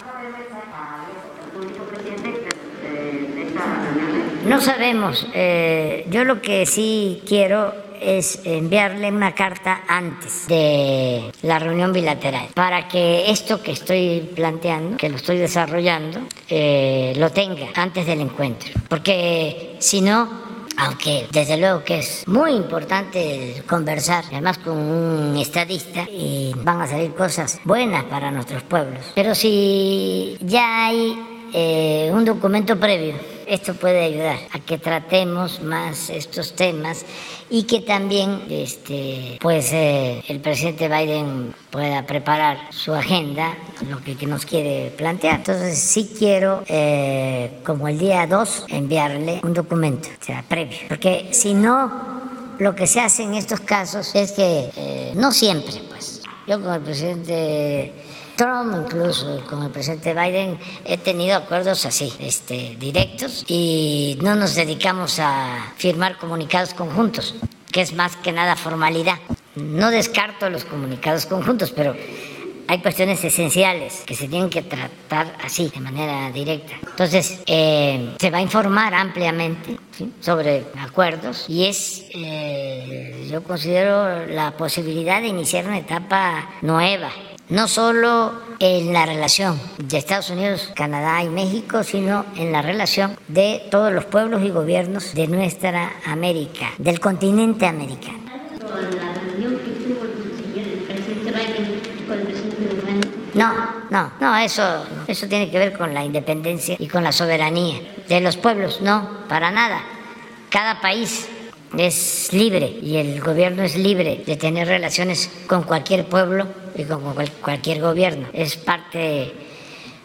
No 4.47 4.61
sabemos. 4.61 5.27
Eh, 5.33 6.07
yo 6.11 6.25
lo 6.25 6.43
que 6.43 6.67
sí 6.67 7.23
quiero 7.27 7.73
es 8.01 8.41
enviarle 8.45 9.11
una 9.11 9.35
carta 9.35 9.83
antes 9.89 10.47
de 10.47 11.33
la 11.43 11.59
reunión 11.59 11.93
bilateral 11.93 12.49
para 12.55 12.87
que 12.89 13.31
esto 13.31 13.63
que 13.63 13.73
estoy 13.73 14.31
planteando, 14.35 14.97
que 14.97 15.09
lo 15.09 15.17
estoy 15.17 15.39
desarrollando, 15.39 16.21
eh, 16.49 17.15
lo 17.17 17.31
tenga 17.31 17.69
antes 17.75 18.07
del 18.07 18.21
encuentro. 18.21 18.71
Porque 18.89 19.77
si 19.79 20.03
no, 20.03 20.29
aunque 20.77 21.27
desde 21.33 21.57
luego 21.57 21.83
que 21.83 22.01
es 22.01 22.27
muy 22.27 22.53
importante 22.53 23.63
conversar, 23.67 24.25
además 24.31 24.59
con 24.59 24.77
un 24.77 25.37
estadista, 25.39 26.03
y 26.03 26.53
van 26.57 26.83
a 26.83 26.87
salir 26.87 27.15
cosas 27.15 27.61
buenas 27.65 28.05
para 28.05 28.31
nuestros 28.31 28.63
pueblos. 28.65 29.13
Pero 29.15 29.35
si 29.35 30.37
ya 30.41 30.87
hay 30.87 31.34
eh, 31.57 32.11
un 32.13 32.25
documento 32.25 32.81
previo. 32.81 33.15
Esto 33.47 33.75
puede 33.75 34.03
ayudar 34.03 34.39
a 34.51 34.59
que 34.59 34.77
tratemos 34.77 35.61
más 35.61 36.11
estos 36.11 36.57
temas 36.57 37.07
y 37.49 37.63
que 37.63 37.81
también 37.81 38.43
este, 38.51 39.39
pues, 39.41 39.73
eh, 39.73 40.21
el 40.27 40.41
presidente 40.41 40.89
Biden 40.89 41.55
pueda 41.71 42.05
preparar 42.07 42.59
su 42.71 42.93
agenda, 42.93 43.57
lo 43.89 44.03
que, 44.03 44.27
nos 44.27 44.45
quiere 44.45 44.93
plantear. 44.97 45.37
Entonces 45.37 45.79
sí 45.79 46.11
quiero, 46.19 46.65
eh, 46.67 47.61
como 47.65 47.87
el 47.87 48.01
día 48.01 48.27
2, 48.27 48.67
enviarle 48.71 49.41
un 49.45 49.55
documento, 49.55 50.09
sea, 50.19 50.43
previo, 50.43 50.79
porque 50.89 51.29
si 51.31 51.55
no, 51.55 52.21
lo 52.59 52.75
que 52.75 52.89
se 52.89 52.99
hace 52.99 53.23
en 53.23 53.35
estos 53.35 53.61
casos 53.61 54.13
es 54.17 54.33
que, 54.33 55.13
no 55.15 55.31
siempre, 55.31 55.75
pues, 55.89 56.21
yo 56.49 56.61
como 56.61 56.75
el 56.75 56.81
presidente 56.81 57.93
Trump, 58.37 58.75
incluso 58.85 59.45
con 59.49 59.63
el 59.63 59.71
presidente 59.71 60.15
Biden, 60.15 60.59
he 60.85 60.99
tenido 60.99 61.37
acuerdos 61.37 61.87
así, 61.87 62.13
este, 62.19 62.77
directos, 62.79 63.45
y 63.49 64.19
no 64.23 64.35
nos 64.35 64.55
dedicamos 64.55 65.19
a 65.21 65.73
firmar 65.77 66.19
comunicados 66.19 66.75
conjuntos, 66.75 67.35
que 67.71 67.81
es 67.81 67.95
más 67.95 68.17
que 68.17 68.33
nada 68.33 68.57
formalidad. 68.57 69.19
No 69.57 69.91
descarto 69.91 70.51
los 70.51 70.65
comunicados 70.65 71.27
conjuntos, 71.27 71.71
pero 71.71 71.95
hay 72.67 72.79
cuestiones 72.79 73.23
esenciales 73.23 74.03
que 74.07 74.15
se 74.15 74.27
tienen 74.27 74.51
que 74.51 74.63
tratar 74.63 75.37
así, 75.43 75.69
de 75.69 75.81
manera 75.81 76.31
directa. 76.33 76.75
Entonces, 76.83 77.41
eh, 77.47 78.15
se 78.19 78.31
va 78.31 78.39
a 78.39 78.43
informar 78.43 78.95
ampliamente 78.95 79.79
sobre 80.21 80.65
acuerdos 80.81 81.45
y 81.49 81.67
es, 81.67 82.07
eh, 82.15 83.29
yo 83.31 83.43
considero, 83.45 84.27
la 84.27 84.57
posibilidad 84.57 85.21
de 85.21 85.29
iniciar 85.29 85.67
una 85.67 85.79
etapa 85.79 86.49
nueva 86.63 87.11
no 87.49 87.69
solo 87.69 88.33
en 88.59 88.93
la 88.93 89.07
relación 89.07 89.61
de 89.79 89.99
Estados 89.99 90.31
Unidos, 90.31 90.71
Canadá 90.75 91.23
y 91.23 91.29
México, 91.29 91.83
sino 91.83 92.25
en 92.37 92.53
la 92.53 92.63
relación 92.63 93.17
de 93.29 93.63
todos 93.71 93.93
los 93.93 94.05
pueblos 94.07 94.43
y 94.43 94.51
gobiernos 94.51 95.15
de 95.15 95.27
nuestra 95.29 95.93
América, 96.07 96.71
del 96.79 97.01
continente 97.01 97.67
americano. 97.67 98.21
No, 103.35 103.53
no, 103.91 104.13
no, 104.21 104.37
eso, 104.39 104.87
eso 105.09 105.27
tiene 105.27 105.51
que 105.51 105.59
ver 105.59 105.77
con 105.77 105.93
la 105.93 106.05
independencia 106.05 106.77
y 106.79 106.87
con 106.87 107.03
la 107.03 107.11
soberanía 107.11 107.81
de 108.09 108.21
los 108.21 108.37
pueblos, 108.37 108.81
no, 108.81 109.25
para 109.29 109.51
nada. 109.51 109.83
Cada 110.51 110.81
país 110.81 111.29
es 111.77 112.33
libre 112.33 112.79
y 112.81 112.97
el 112.97 113.21
gobierno 113.21 113.65
es 113.65 113.77
libre 113.77 114.23
de 114.25 114.37
tener 114.37 114.69
relaciones 114.69 115.29
con 115.49 115.65
cualquier 115.65 116.07
pueblo 116.07 116.47
y 116.75 116.85
con 116.85 117.03
cualquier 117.41 117.81
gobierno. 117.81 118.29
Es 118.33 118.57
parte 118.57 119.33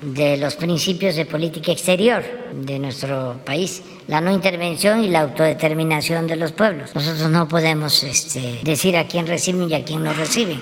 de 0.01 0.37
los 0.37 0.55
principios 0.55 1.15
de 1.15 1.25
política 1.25 1.71
exterior 1.71 2.23
de 2.53 2.79
nuestro 2.79 3.39
país, 3.45 3.83
la 4.07 4.21
no 4.21 4.31
intervención 4.31 5.03
y 5.03 5.09
la 5.09 5.21
autodeterminación 5.21 6.27
de 6.27 6.37
los 6.37 6.51
pueblos. 6.53 6.95
Nosotros 6.95 7.29
no 7.29 7.47
podemos 7.47 8.03
este, 8.03 8.59
decir 8.63 8.95
a 8.97 9.07
quién 9.07 9.27
reciben 9.27 9.69
y 9.69 9.73
a 9.73 9.83
quién 9.83 10.03
no 10.03 10.13
reciben. 10.13 10.61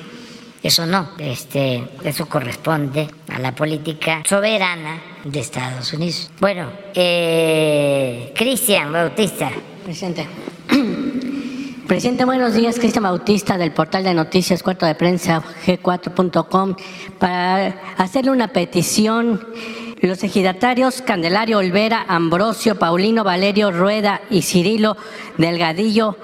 Eso 0.63 0.87
no, 0.87 1.11
este, 1.19 1.83
eso 2.03 2.27
corresponde 2.27 3.07
a 3.29 3.39
la 3.39 3.53
política 3.53 4.23
soberana 4.27 4.99
de 5.23 5.39
Estados 5.39 5.93
Unidos. 5.93 6.31
Bueno, 6.39 6.71
eh, 6.95 8.33
Cristian 8.35 8.91
Bautista. 8.91 9.51
Presente. 9.85 10.27
Presidente, 11.87 12.25
buenos 12.25 12.53
días. 12.53 12.79
Cristian 12.79 13.03
Bautista 13.03 13.57
del 13.57 13.71
portal 13.71 14.03
de 14.03 14.13
noticias 14.13 14.61
cuarto 14.61 14.85
de 14.85 14.93
prensa 14.93 15.41
g4.com 15.65 16.75
para 17.17 17.79
hacerle 17.95 18.31
una 18.31 18.49
petición. 18.49 19.47
Los 20.01 20.21
ejidatarios 20.21 21.01
Candelario 21.01 21.59
Olvera, 21.59 22.05
Ambrosio, 22.09 22.77
Paulino 22.77 23.23
Valerio 23.23 23.71
Rueda 23.71 24.19
y 24.29 24.41
Cirilo 24.41 24.97
Delgadillo 25.37 26.17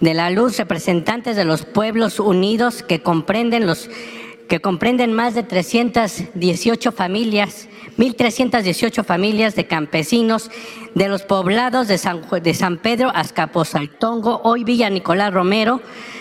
de 0.00 0.12
la 0.12 0.28
Luz, 0.28 0.58
representantes 0.58 1.34
de 1.34 1.46
los 1.46 1.64
pueblos 1.64 2.20
unidos 2.20 2.82
que 2.82 3.00
comprenden 3.00 3.66
los 3.66 3.88
que 4.48 4.60
comprenden 4.60 5.14
más 5.14 5.34
de 5.34 5.42
318 5.42 6.92
familias, 6.92 7.68
1.318 7.98 9.04
familias 9.04 9.54
de 9.54 9.66
campesinos 9.66 10.50
de 10.94 11.08
los 11.08 11.22
poblados 11.22 11.88
de 11.88 11.98
San, 11.98 12.22
de 12.42 12.54
San 12.54 12.78
Pedro, 12.78 13.10
Azcapotzaltongo, 13.14 14.40
hoy 14.44 14.64
Villa 14.64 14.90
Nicolás 14.90 15.32
Romero, 15.32 15.80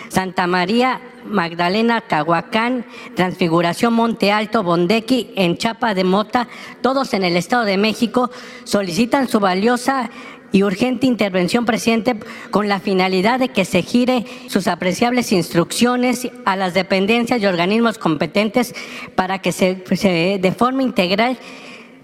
Santa 0.09 0.47
María, 0.47 1.01
Magdalena, 1.26 2.01
Cahuacán, 2.01 2.86
Transfiguración, 3.15 3.93
Monte 3.93 4.32
Alto, 4.32 4.63
Bondequi, 4.63 5.32
en 5.36 5.57
Chapa 5.57 5.93
de 5.93 6.03
Mota, 6.03 6.47
todos 6.82 7.13
en 7.13 7.23
el 7.23 7.36
Estado 7.36 7.65
de 7.65 7.78
México, 7.78 8.30
solicitan 8.63 9.28
su 9.28 9.39
valiosa 9.39 10.09
y 10.51 10.63
urgente 10.63 11.05
intervención, 11.05 11.65
presidente, 11.65 12.17
con 12.49 12.69
la 12.69 12.80
finalidad 12.80 13.39
de 13.39 13.49
que 13.49 13.65
se 13.65 13.82
gire 13.82 14.26
sus 14.47 14.67
apreciables 14.67 15.34
instrucciones 15.34 16.30
a 16.45 16.55
las 16.55 16.73
dependencias 16.73 17.41
y 17.41 17.45
organismos 17.45 17.97
competentes 17.97 18.73
para 19.15 19.39
que 19.39 19.51
se, 19.51 19.76
de 19.76 20.51
forma 20.57 20.82
integral 20.82 21.38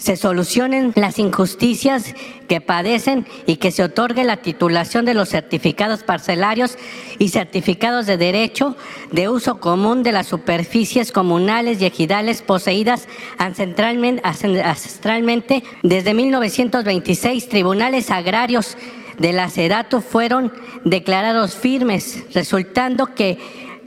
se 0.01 0.17
solucionen 0.17 0.91
las 0.95 1.19
injusticias 1.19 2.15
que 2.47 2.59
padecen 2.59 3.27
y 3.45 3.57
que 3.57 3.69
se 3.69 3.83
otorgue 3.83 4.23
la 4.23 4.37
titulación 4.37 5.05
de 5.05 5.13
los 5.13 5.29
certificados 5.29 6.01
parcelarios 6.01 6.79
y 7.19 7.29
certificados 7.29 8.07
de 8.07 8.17
derecho 8.17 8.75
de 9.11 9.29
uso 9.29 9.59
común 9.59 10.01
de 10.01 10.11
las 10.11 10.25
superficies 10.25 11.11
comunales 11.11 11.79
y 11.79 11.85
ejidales 11.85 12.41
poseídas 12.41 13.07
ancestralmente 13.37 15.63
desde 15.83 16.15
1926. 16.15 17.47
Tribunales 17.47 18.09
agrarios 18.09 18.77
de 19.19 19.33
la 19.33 19.49
SEDATU 19.49 20.01
fueron 20.01 20.51
declarados 20.83 21.53
firmes, 21.53 22.23
resultando 22.33 23.13
que 23.13 23.37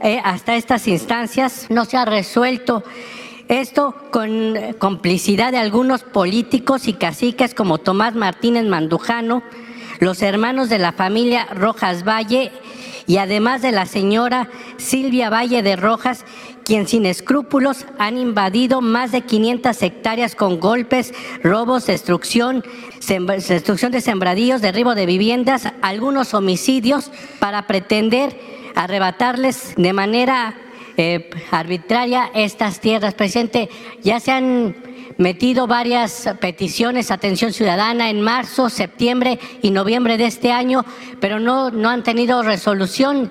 eh, 0.00 0.20
hasta 0.22 0.54
estas 0.54 0.86
instancias 0.86 1.66
no 1.70 1.86
se 1.86 1.96
ha 1.96 2.04
resuelto 2.04 2.84
esto 3.48 3.94
con 4.10 4.54
complicidad 4.78 5.52
de 5.52 5.58
algunos 5.58 6.02
políticos 6.02 6.88
y 6.88 6.94
caciques 6.94 7.54
como 7.54 7.78
Tomás 7.78 8.14
Martínez 8.14 8.64
Mandujano, 8.64 9.42
los 10.00 10.22
hermanos 10.22 10.68
de 10.68 10.78
la 10.78 10.92
familia 10.92 11.46
Rojas 11.54 12.04
Valle 12.04 12.52
y 13.06 13.18
además 13.18 13.62
de 13.62 13.72
la 13.72 13.86
señora 13.86 14.48
Silvia 14.78 15.28
Valle 15.28 15.62
de 15.62 15.76
Rojas, 15.76 16.24
quien 16.64 16.88
sin 16.88 17.04
escrúpulos 17.04 17.84
han 17.98 18.16
invadido 18.16 18.80
más 18.80 19.12
de 19.12 19.20
500 19.20 19.82
hectáreas 19.82 20.34
con 20.34 20.58
golpes, 20.58 21.12
robos, 21.42 21.86
destrucción, 21.86 22.64
destrucción 23.06 23.92
de 23.92 24.00
sembradíos, 24.00 24.62
derribo 24.62 24.94
de 24.94 25.04
viviendas, 25.04 25.68
algunos 25.82 26.32
homicidios 26.32 27.10
para 27.38 27.66
pretender 27.66 28.40
arrebatarles 28.74 29.74
de 29.76 29.92
manera 29.92 30.56
eh, 30.96 31.30
arbitraria 31.50 32.30
estas 32.34 32.80
tierras. 32.80 33.14
Presidente, 33.14 33.68
ya 34.02 34.20
se 34.20 34.32
han 34.32 34.76
metido 35.18 35.66
varias 35.66 36.28
peticiones 36.40 37.10
atención 37.10 37.52
ciudadana 37.52 38.10
en 38.10 38.20
marzo, 38.20 38.68
septiembre 38.68 39.38
y 39.62 39.70
noviembre 39.70 40.16
de 40.16 40.26
este 40.26 40.52
año, 40.52 40.84
pero 41.20 41.40
no, 41.40 41.70
no 41.70 41.88
han 41.90 42.02
tenido 42.02 42.42
resolución. 42.42 43.30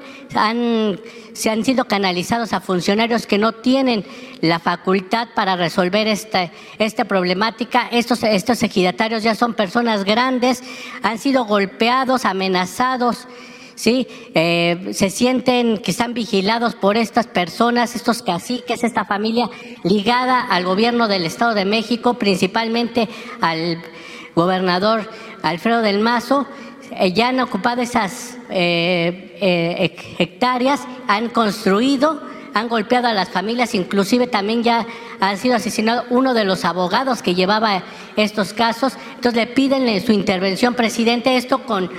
Se 1.34 1.50
han 1.50 1.66
sido 1.66 1.86
canalizados 1.86 2.54
a 2.54 2.62
funcionarios 2.62 3.28
que 3.28 3.38
no 3.38 3.54
tienen 3.54 4.06
la 4.42 4.60
facultad 4.60 5.30
para 5.36 5.56
resolver 5.56 6.08
esta, 6.08 6.52
esta 6.80 7.06
problemática. 7.06 7.88
Estos, 7.92 8.24
estos 8.24 8.62
ejidatarios 8.64 9.24
ya 9.24 9.36
son 9.36 9.54
personas 9.54 10.04
grandes, 10.04 10.64
han 11.02 11.18
sido 11.18 11.46
golpeados, 11.46 12.26
amenazados. 12.26 13.28
¿Sí? 13.76 14.08
Eh, 14.34 14.92
se 14.94 15.10
sienten 15.10 15.78
que 15.78 15.92
están 15.92 16.14
vigilados 16.14 16.76
por 16.76 16.98
estas 16.98 17.28
personas, 17.28 17.96
estos 17.96 18.22
caciques, 18.22 18.84
esta 18.84 19.06
familia 19.06 19.50
ligada 19.84 20.42
al 20.42 20.66
gobierno 20.66 21.08
del 21.08 21.26
Estado 21.26 21.54
de 21.54 21.66
México, 21.66 22.16
principalmente 22.16 23.10
al 23.42 23.82
gobernador 24.36 25.10
Alfredo 25.42 25.82
del 25.82 26.00
Mazo. 26.00 26.48
Eh, 26.92 27.14
ya 27.14 27.30
han 27.30 27.40
ocupado 27.40 27.82
esas 27.82 28.38
eh, 28.50 29.96
hectáreas, 30.20 30.82
han 31.08 31.30
construido, 31.30 32.22
han 32.54 32.70
golpeado 32.70 33.08
a 33.08 33.14
las 33.14 33.30
familias, 33.30 33.74
inclusive 33.74 34.28
también 34.28 34.62
ya 34.62 34.86
ha 35.20 35.36
sido 35.38 35.56
asesinado 35.56 36.06
uno 36.12 36.36
de 36.36 36.44
los 36.44 36.66
abogados 36.66 37.24
que 37.24 37.34
llevaba 37.34 37.82
estos 38.16 38.54
casos. 38.54 38.94
Entonces 39.16 39.36
le 39.36 39.48
piden 39.48 40.06
su 40.06 40.12
intervención, 40.12 40.76
presidente, 40.76 41.36
esto 41.36 41.66
con 41.66 41.90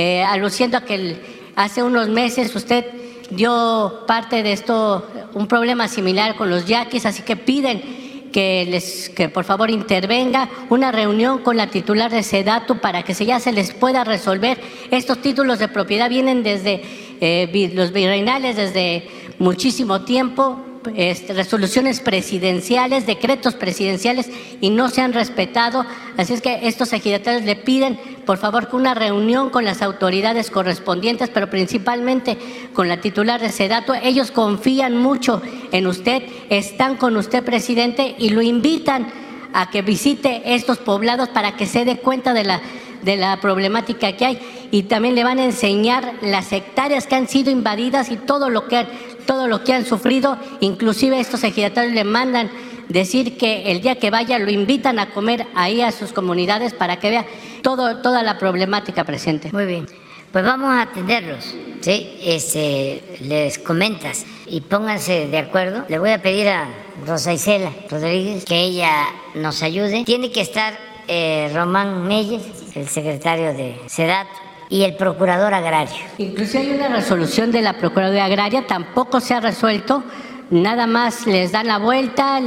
eh, 0.00 0.22
aluciendo 0.22 0.76
a 0.76 0.82
que 0.82 1.16
hace 1.56 1.82
unos 1.82 2.08
meses 2.08 2.54
usted 2.54 2.86
dio 3.30 4.04
parte 4.06 4.44
de 4.44 4.52
esto, 4.52 5.04
un 5.34 5.48
problema 5.48 5.88
similar 5.88 6.36
con 6.36 6.50
los 6.50 6.66
yaquis, 6.66 7.04
así 7.04 7.22
que 7.22 7.34
piden 7.34 8.30
que, 8.30 8.64
les, 8.70 9.08
que 9.08 9.28
por 9.28 9.42
favor 9.42 9.70
intervenga 9.70 10.48
una 10.70 10.92
reunión 10.92 11.38
con 11.38 11.56
la 11.56 11.66
titular 11.66 12.12
de 12.12 12.22
SEDATU 12.22 12.78
para 12.78 13.02
que 13.02 13.12
ya 13.12 13.40
se 13.40 13.50
les 13.50 13.72
pueda 13.72 14.04
resolver. 14.04 14.60
Estos 14.92 15.18
títulos 15.18 15.58
de 15.58 15.66
propiedad 15.66 16.08
vienen 16.08 16.44
desde 16.44 16.80
eh, 17.20 17.72
los 17.74 17.92
virreinales, 17.92 18.54
desde 18.54 19.08
muchísimo 19.40 20.02
tiempo, 20.02 20.64
resoluciones 20.94 22.00
presidenciales, 22.00 23.06
decretos 23.06 23.54
presidenciales 23.54 24.30
y 24.60 24.70
no 24.70 24.88
se 24.88 25.00
han 25.00 25.12
respetado. 25.12 25.84
Así 26.16 26.34
es 26.34 26.40
que 26.40 26.66
estos 26.68 26.92
ejidatarios 26.92 27.44
le 27.44 27.56
piden, 27.56 27.98
por 28.26 28.38
favor, 28.38 28.68
que 28.68 28.76
una 28.76 28.94
reunión 28.94 29.50
con 29.50 29.64
las 29.64 29.82
autoridades 29.82 30.50
correspondientes, 30.50 31.30
pero 31.30 31.50
principalmente 31.50 32.38
con 32.72 32.88
la 32.88 33.00
titular 33.00 33.40
de 33.40 33.50
Sedato. 33.50 33.94
Ellos 33.94 34.30
confían 34.30 34.96
mucho 34.96 35.42
en 35.72 35.86
usted, 35.86 36.22
están 36.50 36.96
con 36.96 37.16
usted, 37.16 37.44
presidente, 37.44 38.14
y 38.18 38.30
lo 38.30 38.42
invitan 38.42 39.06
a 39.52 39.70
que 39.70 39.82
visite 39.82 40.54
estos 40.54 40.78
poblados 40.78 41.28
para 41.30 41.56
que 41.56 41.66
se 41.66 41.84
dé 41.84 41.96
cuenta 41.96 42.34
de 42.34 42.44
la 42.44 42.60
de 43.02 43.16
la 43.16 43.40
problemática 43.40 44.12
que 44.16 44.24
hay 44.24 44.68
y 44.70 44.84
también 44.84 45.14
le 45.14 45.24
van 45.24 45.38
a 45.38 45.44
enseñar 45.44 46.14
las 46.22 46.52
hectáreas 46.52 47.06
que 47.06 47.14
han 47.14 47.28
sido 47.28 47.50
invadidas 47.50 48.10
y 48.10 48.16
todo 48.16 48.50
lo 48.50 48.66
que 48.66 48.86
todo 49.28 49.46
lo 49.46 49.62
que 49.62 49.74
han 49.74 49.84
sufrido, 49.84 50.38
inclusive 50.60 51.20
estos 51.20 51.44
ejidatarios 51.44 51.92
le 51.92 52.02
mandan 52.02 52.50
decir 52.88 53.36
que 53.36 53.70
el 53.70 53.82
día 53.82 53.96
que 53.96 54.10
vaya 54.10 54.38
lo 54.38 54.50
invitan 54.50 54.98
a 54.98 55.10
comer 55.10 55.46
ahí 55.54 55.82
a 55.82 55.92
sus 55.92 56.14
comunidades 56.14 56.72
para 56.72 56.98
que 56.98 57.10
vea 57.10 57.26
todo, 57.62 57.98
toda 57.98 58.22
la 58.22 58.38
problemática 58.38 59.04
presente. 59.04 59.50
Muy 59.52 59.66
bien, 59.66 59.84
pues 60.32 60.42
vamos 60.46 60.70
a 60.70 60.80
atenderlos, 60.80 61.54
¿sí? 61.82 62.18
Este, 62.22 63.02
les 63.20 63.58
comentas 63.58 64.24
y 64.46 64.62
pónganse 64.62 65.26
de 65.26 65.38
acuerdo. 65.38 65.84
Le 65.90 65.98
voy 65.98 66.12
a 66.12 66.22
pedir 66.22 66.48
a 66.48 66.66
Rosa 67.06 67.34
Isela 67.34 67.70
Rodríguez 67.90 68.46
que 68.46 68.58
ella 68.58 69.08
nos 69.34 69.62
ayude. 69.62 70.04
Tiene 70.04 70.32
que 70.32 70.40
estar 70.40 70.72
eh, 71.06 71.50
Román 71.52 72.08
Meyes, 72.08 72.42
el 72.74 72.88
secretario 72.88 73.52
de 73.52 73.78
SEDAT, 73.88 74.26
y 74.68 74.82
el 74.82 74.96
procurador 74.96 75.54
agrario. 75.54 76.04
Incluso 76.18 76.58
hay 76.58 76.70
una 76.70 76.88
resolución 76.88 77.50
de 77.50 77.62
la 77.62 77.74
Procuraduría 77.74 78.24
Agraria, 78.24 78.66
tampoco 78.66 79.20
se 79.20 79.34
ha 79.34 79.40
resuelto, 79.40 80.02
nada 80.50 80.86
más 80.86 81.26
les 81.26 81.52
dan 81.52 81.66
la 81.66 81.78
vuelta, 81.78 82.40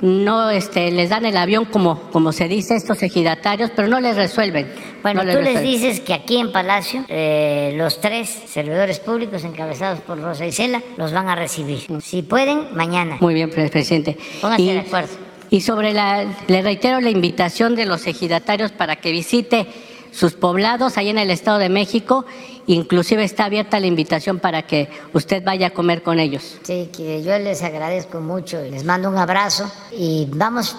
no 0.00 0.50
este, 0.50 0.90
les 0.90 1.10
dan 1.10 1.26
el 1.26 1.36
avión 1.36 1.66
como, 1.66 2.00
como 2.10 2.32
se 2.32 2.48
dice 2.48 2.74
estos 2.74 3.02
ejidatarios, 3.02 3.70
pero 3.74 3.86
no 3.88 4.00
les 4.00 4.16
resuelven. 4.16 4.72
Bueno, 5.02 5.22
tú 5.22 5.40
les 5.40 5.62
dices 5.62 6.00
que 6.00 6.14
aquí 6.14 6.38
en 6.38 6.52
Palacio 6.52 7.04
eh, 7.08 7.74
los 7.76 8.00
tres 8.00 8.28
servidores 8.28 8.98
públicos 8.98 9.44
encabezados 9.44 10.00
por 10.00 10.20
Rosa 10.20 10.46
Isela 10.46 10.82
los 10.96 11.12
van 11.12 11.28
a 11.28 11.34
recibir. 11.34 11.86
Si 12.02 12.22
pueden, 12.22 12.74
mañana. 12.74 13.18
Muy 13.20 13.34
bien, 13.34 13.50
presidente. 13.50 14.16
Pónganse 14.40 14.72
de 14.72 14.80
acuerdo. 14.80 15.10
Y 15.50 15.62
sobre 15.62 15.92
la, 15.92 16.24
le 16.46 16.62
reitero 16.62 17.00
la 17.00 17.10
invitación 17.10 17.74
de 17.74 17.84
los 17.84 18.06
ejidatarios 18.06 18.70
para 18.70 18.96
que 18.96 19.10
visite 19.10 19.66
sus 20.12 20.34
poblados 20.34 20.96
ahí 20.98 21.08
en 21.08 21.18
el 21.18 21.30
Estado 21.30 21.58
de 21.58 21.68
México. 21.68 22.24
Inclusive 22.66 23.24
está 23.24 23.46
abierta 23.46 23.80
la 23.80 23.86
invitación 23.86 24.38
para 24.38 24.62
que 24.62 24.88
usted 25.12 25.42
vaya 25.42 25.68
a 25.68 25.70
comer 25.70 26.02
con 26.02 26.18
ellos. 26.18 26.58
Sí, 26.62 26.90
que 26.94 27.22
yo 27.22 27.38
les 27.38 27.62
agradezco 27.62 28.20
mucho, 28.20 28.60
les 28.62 28.84
mando 28.84 29.08
un 29.08 29.18
abrazo 29.18 29.70
y 29.92 30.26
vamos 30.30 30.76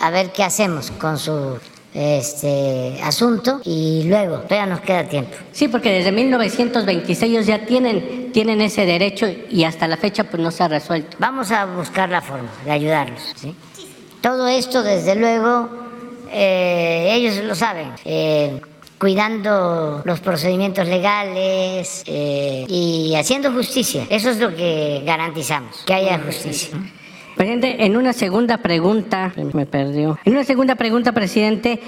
a 0.00 0.10
ver 0.10 0.32
qué 0.32 0.44
hacemos 0.44 0.90
con 0.92 1.18
su 1.18 1.58
este 1.96 3.00
asunto 3.02 3.60
y 3.64 4.02
luego 4.04 4.40
todavía 4.40 4.66
nos 4.66 4.80
queda 4.80 5.04
tiempo. 5.04 5.34
Sí, 5.52 5.68
porque 5.68 5.90
desde 5.90 6.12
1926 6.12 7.22
ellos 7.22 7.46
ya 7.46 7.64
tienen, 7.64 8.32
tienen 8.32 8.60
ese 8.60 8.84
derecho 8.84 9.26
y 9.50 9.64
hasta 9.64 9.88
la 9.88 9.96
fecha 9.96 10.24
pues 10.24 10.42
no 10.42 10.50
se 10.50 10.62
ha 10.62 10.68
resuelto. 10.68 11.16
Vamos 11.18 11.50
a 11.50 11.64
buscar 11.64 12.10
la 12.10 12.20
forma 12.20 12.50
de 12.64 12.70
ayudarlos. 12.70 13.32
¿sí? 13.36 13.54
Todo 14.20 14.46
esto, 14.46 14.82
desde 14.82 15.14
luego, 15.14 15.70
eh, 16.30 17.08
ellos 17.12 17.36
lo 17.44 17.54
saben. 17.54 17.92
Eh, 18.04 18.60
cuidando 18.98 20.02
los 20.04 20.20
procedimientos 20.20 20.86
legales 20.88 22.02
eh, 22.06 22.64
y 22.68 23.14
haciendo 23.14 23.52
justicia. 23.52 24.06
Eso 24.08 24.30
es 24.30 24.38
lo 24.38 24.54
que 24.54 25.02
garantizamos, 25.04 25.82
que 25.84 25.94
haya 25.94 26.18
justicia. 26.18 26.76
Presidente, 27.36 27.84
en 27.84 27.96
una 27.96 28.14
segunda 28.14 28.58
pregunta, 28.58 29.34
me 29.52 29.66
perdió. 29.66 30.18
En 30.24 30.32
una 30.32 30.44
segunda 30.44 30.74
pregunta, 30.74 31.12
presidente, 31.12 31.80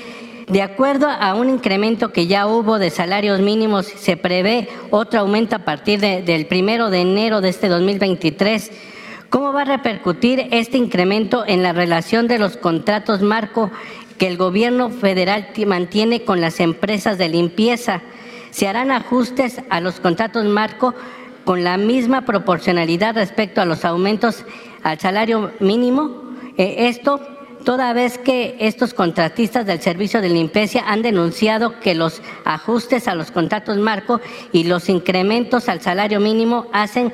de 0.48 0.62
acuerdo 0.62 1.08
a 1.08 1.34
un 1.34 1.48
incremento 1.48 2.12
que 2.12 2.26
ya 2.26 2.46
hubo 2.46 2.78
de 2.78 2.90
salarios 2.90 3.40
mínimos, 3.40 3.86
se 3.86 4.18
prevé 4.18 4.68
otro 4.90 5.20
aumento 5.20 5.56
a 5.56 5.60
partir 5.60 6.00
del 6.00 6.46
primero 6.46 6.90
de 6.90 7.00
enero 7.00 7.40
de 7.40 7.48
este 7.48 7.68
2023. 7.68 8.70
¿Cómo 9.30 9.52
va 9.52 9.62
a 9.62 9.64
repercutir 9.64 10.48
este 10.50 10.78
incremento 10.78 11.44
en 11.46 11.62
la 11.62 11.72
relación 11.72 12.28
de 12.28 12.38
los 12.38 12.56
contratos 12.56 13.20
marco 13.20 13.70
que 14.18 14.26
el 14.26 14.36
gobierno 14.36 14.90
federal 14.90 15.48
mantiene 15.66 16.24
con 16.24 16.40
las 16.40 16.60
empresas 16.60 17.18
de 17.18 17.28
limpieza. 17.28 18.02
Se 18.50 18.66
harán 18.66 18.90
ajustes 18.90 19.62
a 19.70 19.80
los 19.80 20.00
contratos 20.00 20.44
marco 20.44 20.94
con 21.44 21.64
la 21.64 21.78
misma 21.78 22.26
proporcionalidad 22.26 23.14
respecto 23.14 23.60
a 23.60 23.64
los 23.64 23.84
aumentos 23.84 24.44
al 24.82 24.98
salario 24.98 25.52
mínimo. 25.60 26.34
Eh, 26.58 26.88
esto 26.88 27.20
toda 27.64 27.92
vez 27.92 28.18
que 28.18 28.56
estos 28.60 28.94
contratistas 28.94 29.66
del 29.66 29.80
servicio 29.80 30.20
de 30.20 30.28
limpieza 30.28 30.80
han 30.86 31.02
denunciado 31.02 31.78
que 31.80 31.94
los 31.94 32.22
ajustes 32.44 33.08
a 33.08 33.14
los 33.14 33.30
contratos 33.30 33.76
marco 33.76 34.20
y 34.52 34.64
los 34.64 34.88
incrementos 34.88 35.68
al 35.68 35.80
salario 35.80 36.20
mínimo 36.20 36.66
hacen 36.72 37.12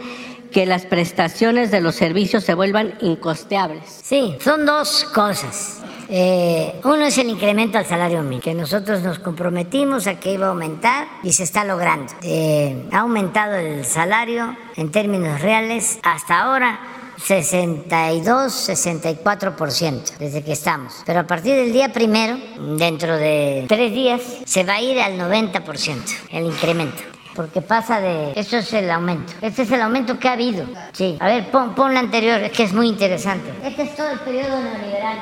que 0.51 0.67
las 0.67 0.87
prestaciones 0.87 1.71
de 1.71 1.81
los 1.81 1.97
servicios 1.97 2.45
se 2.45 2.55
vuelvan 2.55 2.95
incosteables. 3.01 3.83
Sí, 4.03 4.37
son 4.41 4.65
dos 4.65 5.05
cosas. 5.13 5.83
Eh, 6.09 6.81
uno 6.85 7.05
es 7.05 7.19
el 7.19 7.29
incremento 7.31 7.79
al 7.79 7.87
salario 7.87 8.23
mínimo, 8.23 8.43
que 8.43 8.55
nosotros 8.55 9.03
nos 9.03 9.19
comprometimos 9.19 10.07
a 10.07 10.21
que 10.21 10.33
iba 10.33 10.47
a 10.47 10.51
aumentar 10.51 11.09
y 11.23 11.33
se 11.33 11.43
está 11.45 11.65
logrando. 11.65 12.13
Eh, 12.23 12.89
ha 12.93 13.01
aumentado 13.01 13.57
el 13.57 13.85
salario 13.85 14.57
en 14.77 14.91
términos 14.91 15.41
reales 15.41 15.99
hasta 16.03 16.41
ahora 16.41 16.79
62-64% 17.19 20.19
desde 20.19 20.43
que 20.43 20.53
estamos. 20.53 21.03
Pero 21.07 21.21
a 21.21 21.27
partir 21.27 21.55
del 21.55 21.73
día 21.73 21.91
primero, 21.93 22.37
dentro 22.77 23.17
de 23.17 23.65
tres 23.69 23.93
días, 23.93 24.21
se 24.45 24.65
va 24.65 24.75
a 24.75 24.83
ir 24.83 25.01
al 25.01 25.19
90% 25.19 25.97
el 26.31 26.47
incremento 26.47 27.03
porque 27.35 27.61
pasa 27.61 28.01
de... 28.01 28.33
Eso 28.37 28.59
es 28.59 28.73
el 28.73 28.89
aumento. 28.91 29.33
Este 29.43 29.63
es 29.63 29.71
el 29.73 29.83
aumento 29.83 30.21
que 30.21 30.29
ha 30.29 30.35
habido. 30.35 30.67
Sí. 30.93 31.17
A 31.19 31.27
ver, 31.27 31.51
pon, 31.51 31.75
pon 31.75 31.93
la 31.93 31.99
anterior, 31.99 32.49
que 32.53 32.63
es 32.63 32.73
muy 32.73 32.87
interesante. 32.87 33.53
Este 33.65 33.83
es 33.83 33.97
todo 33.97 34.09
el 34.11 34.21
periodo 34.21 34.63
neoliberal 34.63 35.19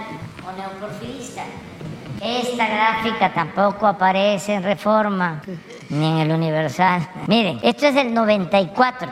o 0.46 0.52
neoporfirista. 0.52 1.42
Esta 2.20 2.68
gráfica 2.68 3.32
tampoco 3.32 3.86
aparece 3.86 4.54
en 4.54 4.62
Reforma 4.62 5.42
ni 5.88 6.06
en 6.06 6.18
el 6.18 6.30
Universal. 6.30 7.08
Miren, 7.26 7.58
esto 7.62 7.86
es 7.86 7.94
del 7.94 8.14
94. 8.14 9.08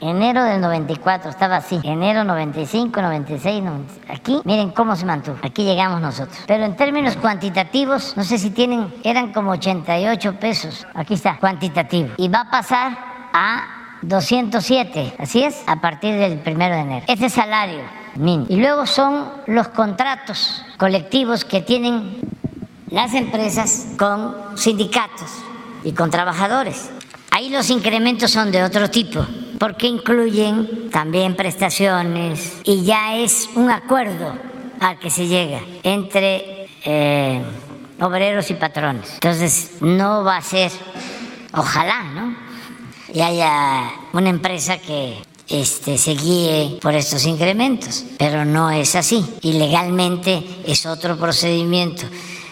Enero 0.00 0.42
del 0.42 0.60
94 0.60 1.30
estaba 1.30 1.56
así. 1.56 1.78
Enero 1.84 2.24
95, 2.24 3.00
96, 3.00 3.62
96. 3.62 4.08
Aquí, 4.08 4.40
miren 4.44 4.70
cómo 4.70 4.96
se 4.96 5.04
mantuvo. 5.04 5.36
Aquí 5.42 5.64
llegamos 5.64 6.00
nosotros. 6.00 6.38
Pero 6.46 6.64
en 6.64 6.76
términos 6.76 7.16
cuantitativos, 7.16 8.16
no 8.16 8.24
sé 8.24 8.38
si 8.38 8.50
tienen, 8.50 8.92
eran 9.04 9.32
como 9.32 9.52
88 9.52 10.34
pesos. 10.40 10.86
Aquí 10.94 11.14
está, 11.14 11.38
cuantitativo. 11.38 12.10
Y 12.16 12.28
va 12.28 12.40
a 12.40 12.50
pasar 12.50 12.98
a 13.32 13.98
207, 14.02 15.14
así 15.18 15.44
es, 15.44 15.62
a 15.66 15.76
partir 15.76 16.16
del 16.16 16.38
primero 16.38 16.74
de 16.74 16.80
enero. 16.80 17.04
Este 17.06 17.28
salario 17.28 18.05
Y 18.18 18.56
luego 18.56 18.86
son 18.86 19.28
los 19.46 19.68
contratos 19.68 20.62
colectivos 20.78 21.44
que 21.44 21.60
tienen 21.60 22.18
las 22.90 23.14
empresas 23.14 23.88
con 23.98 24.34
sindicatos 24.56 25.30
y 25.84 25.92
con 25.92 26.10
trabajadores. 26.10 26.90
Ahí 27.30 27.50
los 27.50 27.68
incrementos 27.68 28.30
son 28.30 28.50
de 28.50 28.64
otro 28.64 28.88
tipo 28.90 29.26
porque 29.58 29.86
incluyen 29.86 30.90
también 30.90 31.36
prestaciones 31.36 32.60
y 32.64 32.84
ya 32.84 33.16
es 33.16 33.50
un 33.54 33.70
acuerdo 33.70 34.32
al 34.80 34.98
que 34.98 35.10
se 35.10 35.26
llega 35.26 35.60
entre 35.82 36.68
eh, 36.84 37.42
obreros 38.00 38.50
y 38.50 38.54
patrones. 38.54 39.14
Entonces 39.14 39.72
no 39.80 40.24
va 40.24 40.38
a 40.38 40.42
ser, 40.42 40.70
ojalá, 41.52 42.02
¿no? 42.04 42.36
Y 43.12 43.20
haya 43.20 43.90
una 44.12 44.30
empresa 44.30 44.78
que 44.78 45.22
este, 45.48 45.98
se 45.98 46.14
guíe 46.14 46.78
por 46.80 46.94
estos 46.94 47.24
incrementos, 47.24 48.04
pero 48.18 48.44
no 48.44 48.70
es 48.70 48.94
así. 48.96 49.24
Y 49.42 49.54
legalmente 49.54 50.42
es 50.66 50.86
otro 50.86 51.16
procedimiento 51.16 52.06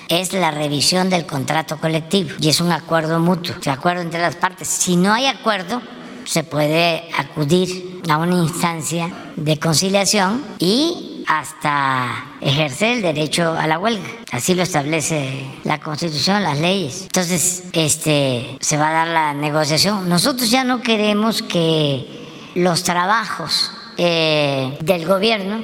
es 0.09 0.33
la 0.33 0.51
revisión 0.51 1.11
del 1.11 1.27
contrato 1.27 1.79
colectivo 1.79 2.31
y 2.41 2.49
es 2.49 2.61
un 2.61 2.73
acuerdo 2.73 3.19
mutuo, 3.21 3.55
de 3.62 3.71
acuerdo 3.71 4.03
entre 4.03 4.21
las 4.21 4.37
partes. 4.37 4.69
Si 4.69 4.97
no 4.97 5.12
hay 5.12 5.27
acuerdo, 5.27 5.81
se 6.25 6.45
puede 6.45 7.09
acudir 7.16 8.03
a 8.09 8.19
una 8.19 8.37
instancia 8.37 9.11
de 9.37 9.59
conciliación 9.59 10.45
y 10.59 11.25
hasta 11.27 12.37
ejercer 12.41 12.97
el 12.97 13.03
derecho 13.03 13.53
a 13.53 13.66
la 13.66 13.79
huelga. 13.79 14.05
Así 14.31 14.55
lo 14.55 14.62
establece 14.62 15.47
la 15.65 15.81
Constitución, 15.81 16.43
las 16.43 16.59
leyes. 16.59 17.03
Entonces, 17.03 17.65
este, 17.73 18.59
se 18.61 18.77
va 18.77 18.91
a 18.91 18.93
dar 18.93 19.09
la 19.09 19.33
negociación. 19.33 20.09
Nosotros 20.09 20.51
ya 20.51 20.65
no 20.65 20.83
queremos 20.83 21.43
que 21.43 22.23
los 22.55 22.82
trabajos 22.82 23.70
eh, 23.97 24.76
del 24.81 25.06
gobierno 25.06 25.62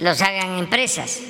los 0.00 0.20
hagan 0.22 0.58
empresas. 0.58 1.20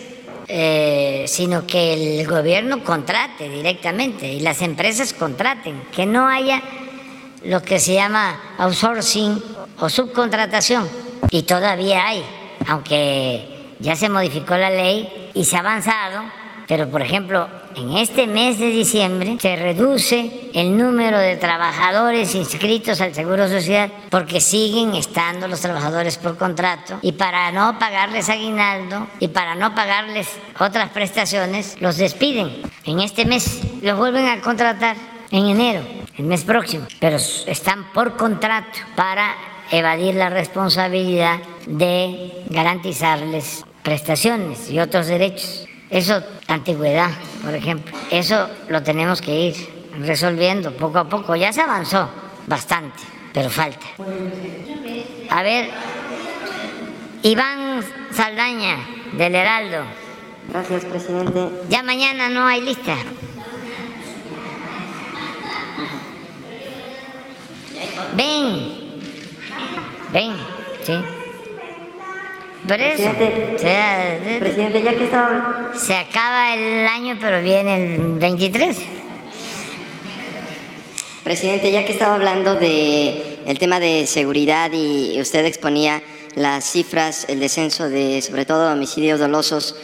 Eh, 0.49 1.25
sino 1.29 1.67
que 1.67 1.95
el 1.95 2.27
gobierno 2.27 2.83
contrate 2.85 3.49
directamente 3.49 4.31
y 4.31 4.41
las 4.41 4.61
empresas 4.61 5.15
contraten, 5.15 5.83
que 5.95 6.05
no 6.05 6.27
haya 6.27 6.61
lo 7.45 7.63
que 7.63 7.79
se 7.79 7.95
llama 7.95 8.39
outsourcing 8.59 9.43
o 9.79 9.89
subcontratación. 9.89 10.87
Y 11.31 11.45
todavía 11.45 12.07
hay, 12.07 12.23
aunque 12.67 13.75
ya 13.79 13.97
se 13.97 14.09
modificó 14.09 14.57
la 14.57 14.69
ley 14.69 15.31
y 15.33 15.45
se 15.45 15.57
ha 15.57 15.61
avanzado, 15.61 16.25
pero 16.69 16.91
por 16.91 17.03
ejemplo, 17.03 17.49
en 17.77 17.97
este 17.97 18.27
mes 18.27 18.59
de 18.59 18.67
diciembre 18.67 19.37
se 19.41 19.57
reduce 19.57 20.51
el 20.55 20.77
número 20.77 21.19
de 21.19 21.37
trabajadores 21.37 22.35
inscritos 22.35 23.01
al 23.01 23.15
Seguro 23.15 23.49
Social 23.49 23.93
porque 24.11 24.41
siguen 24.41 24.95
estando 24.95 25.49
los 25.49 25.61
trabajadores 25.61 26.19
por 26.19 26.37
contrato 26.37 26.99
y 27.03 27.13
para 27.13 27.51
no 27.53 27.79
pagarles 27.79 28.29
aguinaldo 28.29 29.07
y 29.21 29.29
para 29.29 29.55
no 29.55 29.75
pagarles 29.75 30.29
otras 30.59 30.91
prestaciones, 30.91 31.77
los 31.81 31.97
despiden. 31.97 32.51
En 32.85 33.01
este 33.01 33.25
mes 33.25 33.61
los 33.83 33.99
vuelven 33.99 34.27
a 34.27 34.41
contratar 34.41 34.97
en 35.31 35.47
enero 35.47 35.83
el 36.19 36.25
mes 36.25 36.45
próximo, 36.45 36.87
pero 37.01 37.17
están 37.17 37.93
por 37.93 38.17
contrato 38.17 38.79
para 38.95 39.35
evadir 39.71 40.15
la 40.15 40.29
responsabilidad 40.29 41.39
de 41.67 42.45
garantizarles 42.51 43.65
prestaciones 43.83 44.71
y 44.71 44.79
otros 44.79 45.07
derechos. 45.07 45.67
Eso, 45.93 46.23
antigüedad, 46.49 47.11
por 47.45 47.55
ejemplo, 47.55 47.95
eso 48.11 48.49
lo 48.69 48.83
tenemos 48.83 49.21
que 49.21 49.49
ir 49.49 49.55
resolviendo 50.01 50.73
poco 50.73 50.99
a 50.99 51.05
poco. 51.07 51.37
Ya 51.37 51.53
se 51.53 51.61
avanzó 51.61 52.09
bastante, 52.47 52.99
pero 53.35 53.51
falta. 53.51 53.87
A 55.29 55.43
ver, 55.43 55.71
Iván 57.23 57.85
Saldaña, 58.11 58.79
del 59.13 59.35
Heraldo. 59.35 59.85
Gracias, 60.49 60.87
presidente. 60.87 61.51
Ya 61.69 61.83
mañana 61.83 62.31
no 62.31 62.47
hay 62.47 62.63
lista. 62.63 62.97
Ven, 68.17 69.01
ven, 70.11 70.33
sí. 70.85 71.22
Por 72.67 72.81
eso, 72.81 73.11
presidente, 73.15 74.39
presidente, 74.39 74.83
ya 74.83 74.95
que 74.97 75.05
estaba... 75.05 75.73
Se 75.75 75.95
acaba 75.97 76.55
el 76.55 76.87
año, 76.87 77.19
pero 77.21 77.43
viene 77.43 77.97
el 77.97 78.19
23. 78.21 78.77
Presidente, 81.25 81.73
ya 81.73 81.85
que 81.85 81.93
estaba 81.93 82.15
hablando 82.15 82.55
de 82.55 83.41
el 83.47 83.59
tema 83.59 83.81
de 83.81 84.07
seguridad 84.07 84.71
y 84.73 85.21
usted 85.21 85.45
exponía 85.45 86.03
las 86.37 86.65
cifras, 86.65 87.27
el 87.29 87.41
descenso 87.41 87.89
de 87.89 88.23
sobre 88.23 88.47
todo 88.47 88.73
homicidios 88.73 89.19
dolosos, 89.19 89.75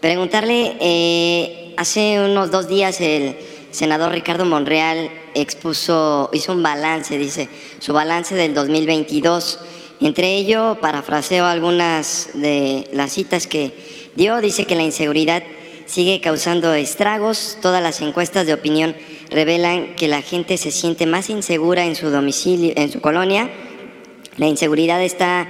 preguntarle, 0.00 0.76
eh, 0.80 1.74
hace 1.78 2.20
unos 2.20 2.50
dos 2.50 2.68
días 2.68 3.00
el 3.00 3.36
senador 3.70 4.12
Ricardo 4.12 4.44
Monreal 4.44 5.10
expuso, 5.34 6.28
hizo 6.34 6.52
un 6.52 6.62
balance, 6.62 7.16
dice, 7.16 7.48
su 7.78 7.94
balance 7.94 8.34
del 8.34 8.52
2022. 8.52 9.58
Entre 10.00 10.36
ello, 10.36 10.78
parafraseo 10.80 11.46
algunas 11.46 12.30
de 12.34 12.88
las 12.92 13.12
citas 13.12 13.46
que 13.46 13.72
dio, 14.14 14.40
dice 14.40 14.66
que 14.66 14.74
la 14.74 14.82
inseguridad 14.82 15.42
sigue 15.86 16.20
causando 16.20 16.74
estragos, 16.74 17.56
todas 17.62 17.82
las 17.82 18.00
encuestas 18.02 18.46
de 18.46 18.52
opinión 18.52 18.94
revelan 19.30 19.94
que 19.94 20.08
la 20.08 20.20
gente 20.20 20.58
se 20.58 20.70
siente 20.70 21.06
más 21.06 21.30
insegura 21.30 21.86
en 21.86 21.96
su 21.96 22.10
domicilio, 22.10 22.72
en 22.76 22.92
su 22.92 23.00
colonia. 23.00 23.50
La 24.36 24.46
inseguridad 24.46 25.02
está 25.02 25.48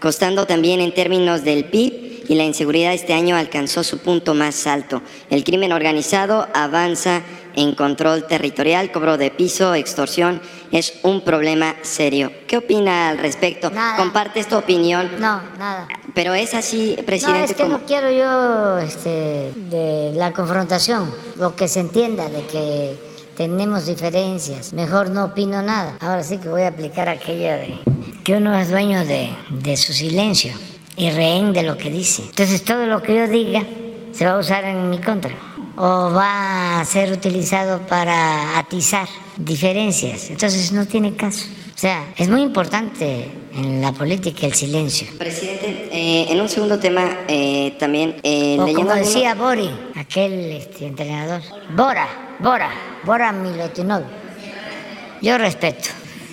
costando 0.00 0.46
también 0.46 0.80
en 0.80 0.92
términos 0.92 1.44
del 1.44 1.64
PIB 1.66 2.24
y 2.28 2.34
la 2.34 2.44
inseguridad 2.44 2.94
este 2.94 3.12
año 3.12 3.36
alcanzó 3.36 3.84
su 3.84 3.98
punto 3.98 4.34
más 4.34 4.66
alto. 4.66 5.02
El 5.30 5.44
crimen 5.44 5.72
organizado 5.72 6.48
avanza 6.52 7.22
en 7.56 7.74
control 7.74 8.26
territorial, 8.26 8.90
cobro 8.92 9.16
de 9.16 9.30
piso, 9.30 9.74
extorsión, 9.74 10.40
es 10.72 10.94
un 11.02 11.20
problema 11.22 11.76
serio. 11.82 12.32
¿Qué 12.46 12.58
opina 12.58 13.10
al 13.10 13.18
respecto? 13.18 13.70
¿Comparte 13.96 14.40
esta 14.40 14.58
opinión? 14.58 15.10
No, 15.18 15.40
nada. 15.58 15.88
Pero 16.14 16.34
es 16.34 16.54
así, 16.54 16.96
presidente. 17.06 17.38
No, 17.38 17.44
es 17.44 17.54
que 17.54 17.68
no 17.68 17.80
quiero 17.86 18.10
yo 18.10 18.78
este, 18.78 19.52
de 19.70 20.12
la 20.14 20.32
confrontación, 20.32 21.12
lo 21.38 21.54
que 21.56 21.68
se 21.68 21.80
entienda 21.80 22.28
de 22.28 22.46
que 22.46 22.96
tenemos 23.36 23.86
diferencias. 23.86 24.72
Mejor 24.72 25.10
no 25.10 25.24
opino 25.26 25.62
nada. 25.62 25.96
Ahora 26.00 26.22
sí 26.22 26.38
que 26.38 26.48
voy 26.48 26.62
a 26.62 26.68
aplicar 26.68 27.08
aquello 27.08 27.52
de 27.52 27.78
que 28.22 28.36
uno 28.36 28.58
es 28.58 28.70
dueño 28.70 29.04
de, 29.04 29.30
de 29.50 29.76
su 29.76 29.92
silencio 29.92 30.54
y 30.96 31.10
rehén 31.10 31.52
de 31.52 31.62
lo 31.62 31.76
que 31.76 31.90
dice. 31.90 32.22
Entonces 32.22 32.64
todo 32.64 32.86
lo 32.86 33.02
que 33.02 33.14
yo 33.16 33.28
diga 33.28 33.62
se 34.12 34.24
va 34.24 34.32
a 34.32 34.38
usar 34.38 34.64
en 34.64 34.90
mi 34.90 34.98
contra 34.98 35.34
o 35.76 36.10
va 36.12 36.80
a 36.80 36.84
ser 36.84 37.12
utilizado 37.12 37.80
para 37.86 38.58
atizar 38.58 39.08
diferencias. 39.36 40.30
Entonces 40.30 40.72
no 40.72 40.86
tiene 40.86 41.14
caso. 41.14 41.46
O 41.74 41.78
sea, 41.78 42.14
es 42.16 42.28
muy 42.28 42.42
importante 42.42 43.28
en 43.52 43.80
la 43.80 43.92
política 43.92 44.46
el 44.46 44.54
silencio. 44.54 45.08
Presidente, 45.18 45.88
eh, 45.90 46.26
en 46.30 46.40
un 46.40 46.48
segundo 46.48 46.78
tema 46.78 47.24
eh, 47.26 47.74
también 47.78 48.16
eh, 48.22 48.56
o 48.60 48.72
como 48.72 48.94
decía 48.94 49.34
Bori, 49.34 49.70
aquel 49.96 50.52
este, 50.52 50.86
entrenador, 50.86 51.42
Bora, 51.74 52.36
Bora, 52.38 52.70
Bora 53.04 53.32
Milutinov. 53.32 54.04
Yo 55.20 55.36
respeto, 55.36 55.88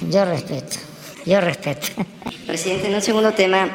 yo 0.10 0.26
respeto, 0.26 0.78
yo 1.26 1.42
respeto. 1.42 1.88
Presidente, 2.46 2.88
en 2.88 2.96
un 2.96 3.02
segundo 3.02 3.32
tema, 3.32 3.68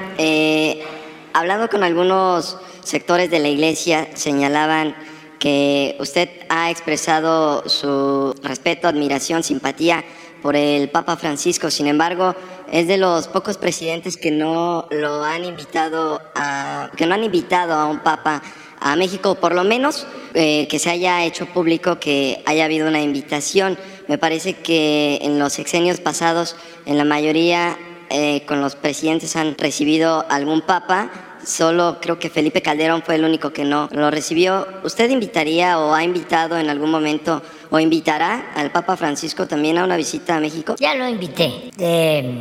hablando 1.32 1.68
con 1.68 1.82
algunos 1.82 2.58
sectores 2.84 3.28
de 3.30 3.40
la 3.40 3.48
iglesia 3.48 4.08
señalaban 4.14 4.94
que 5.38 5.96
usted 5.98 6.28
ha 6.48 6.70
expresado 6.70 7.68
su 7.68 8.34
respeto, 8.42 8.88
admiración, 8.88 9.42
simpatía 9.42 10.04
por 10.42 10.56
el 10.56 10.88
Papa 10.90 11.16
Francisco. 11.16 11.70
Sin 11.70 11.86
embargo, 11.86 12.34
es 12.70 12.86
de 12.86 12.98
los 12.98 13.28
pocos 13.28 13.58
presidentes 13.58 14.16
que 14.16 14.30
no 14.30 14.86
lo 14.90 15.24
han 15.24 15.44
invitado 15.44 16.20
a, 16.34 16.90
que 16.96 17.06
no 17.06 17.14
han 17.14 17.24
invitado 17.24 17.74
a 17.74 17.86
un 17.86 18.00
Papa 18.00 18.42
a 18.78 18.94
México, 18.96 19.36
por 19.36 19.54
lo 19.54 19.64
menos 19.64 20.06
eh, 20.34 20.68
que 20.68 20.78
se 20.78 20.90
haya 20.90 21.24
hecho 21.24 21.46
público 21.46 21.98
que 21.98 22.42
haya 22.46 22.64
habido 22.64 22.88
una 22.88 23.00
invitación. 23.00 23.78
Me 24.06 24.18
parece 24.18 24.54
que 24.54 25.18
en 25.22 25.38
los 25.38 25.54
sexenios 25.54 26.00
pasados, 26.00 26.56
en 26.84 26.98
la 26.98 27.04
mayoría 27.04 27.76
eh, 28.10 28.44
con 28.46 28.60
los 28.60 28.76
presidentes 28.76 29.34
han 29.36 29.56
recibido 29.58 30.24
algún 30.28 30.60
papa. 30.60 31.10
Solo 31.46 31.98
creo 32.00 32.18
que 32.18 32.28
Felipe 32.28 32.60
Calderón 32.60 33.02
fue 33.02 33.14
el 33.14 33.24
único 33.24 33.52
que 33.52 33.62
no 33.62 33.88
lo 33.92 34.10
recibió. 34.10 34.66
¿Usted 34.82 35.08
invitaría 35.10 35.78
o 35.78 35.94
ha 35.94 36.02
invitado 36.02 36.58
en 36.58 36.68
algún 36.68 36.90
momento 36.90 37.40
o 37.70 37.78
invitará 37.78 38.52
al 38.56 38.72
Papa 38.72 38.96
Francisco 38.96 39.46
también 39.46 39.78
a 39.78 39.84
una 39.84 39.96
visita 39.96 40.36
a 40.36 40.40
México? 40.40 40.74
Ya 40.80 40.96
lo 40.96 41.08
invité 41.08 41.70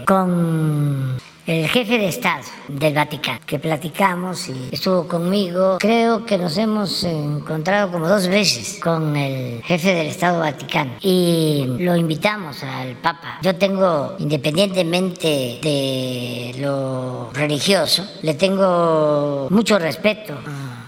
con 0.06 1.20
el 1.46 1.68
jefe 1.68 1.98
de 1.98 2.08
Estado 2.08 2.44
del 2.68 2.94
Vaticano, 2.94 3.40
que 3.46 3.60
platicamos 3.60 4.50
y 4.50 4.70
estuvo 4.72 5.08
conmigo. 5.08 5.78
Creo 5.80 6.26
que 6.26 6.38
nos 6.38 6.58
hemos 6.58 7.04
encontrado 7.04 7.92
como 7.92 8.08
dos 8.08 8.28
veces 8.28 8.80
con 8.82 9.16
el 9.16 9.62
jefe 9.64 9.94
del 9.94 10.08
Estado 10.08 10.40
Vaticano 10.40 10.94
y 11.02 11.66
lo 11.80 11.96
invitamos 11.96 12.64
al 12.64 12.96
Papa. 12.96 13.40
Yo 13.42 13.56
tengo, 13.56 14.16
independientemente 14.20 15.60
de 15.62 16.56
lo 16.58 17.30
religioso, 17.34 18.06
le 18.24 18.34
tengo 18.34 19.48
mucho 19.50 19.78
respeto 19.78 20.34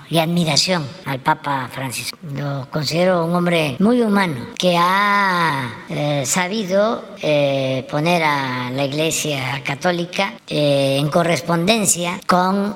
y 0.10 0.20
admiración 0.20 0.86
al 1.06 1.20
Papa 1.20 1.70
Francisco. 1.72 2.18
Lo 2.36 2.68
considero 2.72 3.26
un 3.26 3.36
hombre 3.36 3.76
muy 3.80 4.02
humano 4.02 4.48
que 4.58 4.78
ha 4.78 5.86
eh, 5.90 6.24
sabido 6.26 7.04
eh, 7.22 7.86
poner 7.90 8.24
a 8.24 8.70
la 8.72 8.86
Iglesia 8.86 9.62
Católica 9.64 10.34
eh, 10.48 10.98
en 11.00 11.10
correspondencia 11.10 12.20
con 12.26 12.76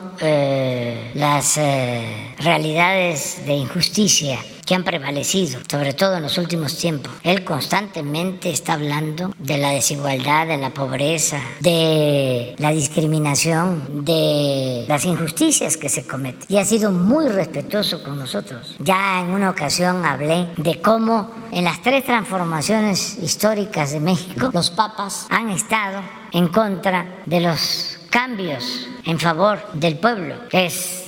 las 1.13 1.59
realidades 2.39 3.45
de 3.45 3.53
injusticia 3.53 4.39
que 4.65 4.75
han 4.75 4.83
prevalecido, 4.83 5.59
sobre 5.69 5.93
todo 5.93 6.17
en 6.17 6.23
los 6.23 6.37
últimos 6.37 6.77
tiempos. 6.77 7.11
Él 7.23 7.43
constantemente 7.43 8.49
está 8.49 8.73
hablando 8.73 9.33
de 9.37 9.57
la 9.57 9.71
desigualdad, 9.71 10.47
de 10.47 10.57
la 10.57 10.71
pobreza, 10.71 11.41
de 11.59 12.55
la 12.57 12.71
discriminación, 12.71 14.05
de 14.05 14.85
las 14.87 15.05
injusticias 15.05 15.77
que 15.77 15.89
se 15.89 16.05
cometen. 16.05 16.45
Y 16.47 16.57
ha 16.57 16.65
sido 16.65 16.91
muy 16.91 17.27
respetuoso 17.27 18.03
con 18.03 18.17
nosotros. 18.17 18.75
Ya 18.79 19.21
en 19.21 19.31
una 19.31 19.49
ocasión 19.49 20.05
hablé 20.05 20.47
de 20.57 20.81
cómo 20.81 21.31
en 21.51 21.63
las 21.63 21.81
tres 21.81 22.05
transformaciones 22.05 23.17
históricas 23.21 23.91
de 23.91 23.99
México, 23.99 24.49
los 24.53 24.69
papas 24.69 25.27
han 25.29 25.49
estado 25.49 26.01
en 26.31 26.47
contra 26.47 27.21
de 27.25 27.41
los 27.41 27.97
cambios 28.09 28.87
en 29.05 29.19
favor 29.19 29.59
del 29.73 29.97
pueblo. 29.97 30.35
Es 30.51 31.05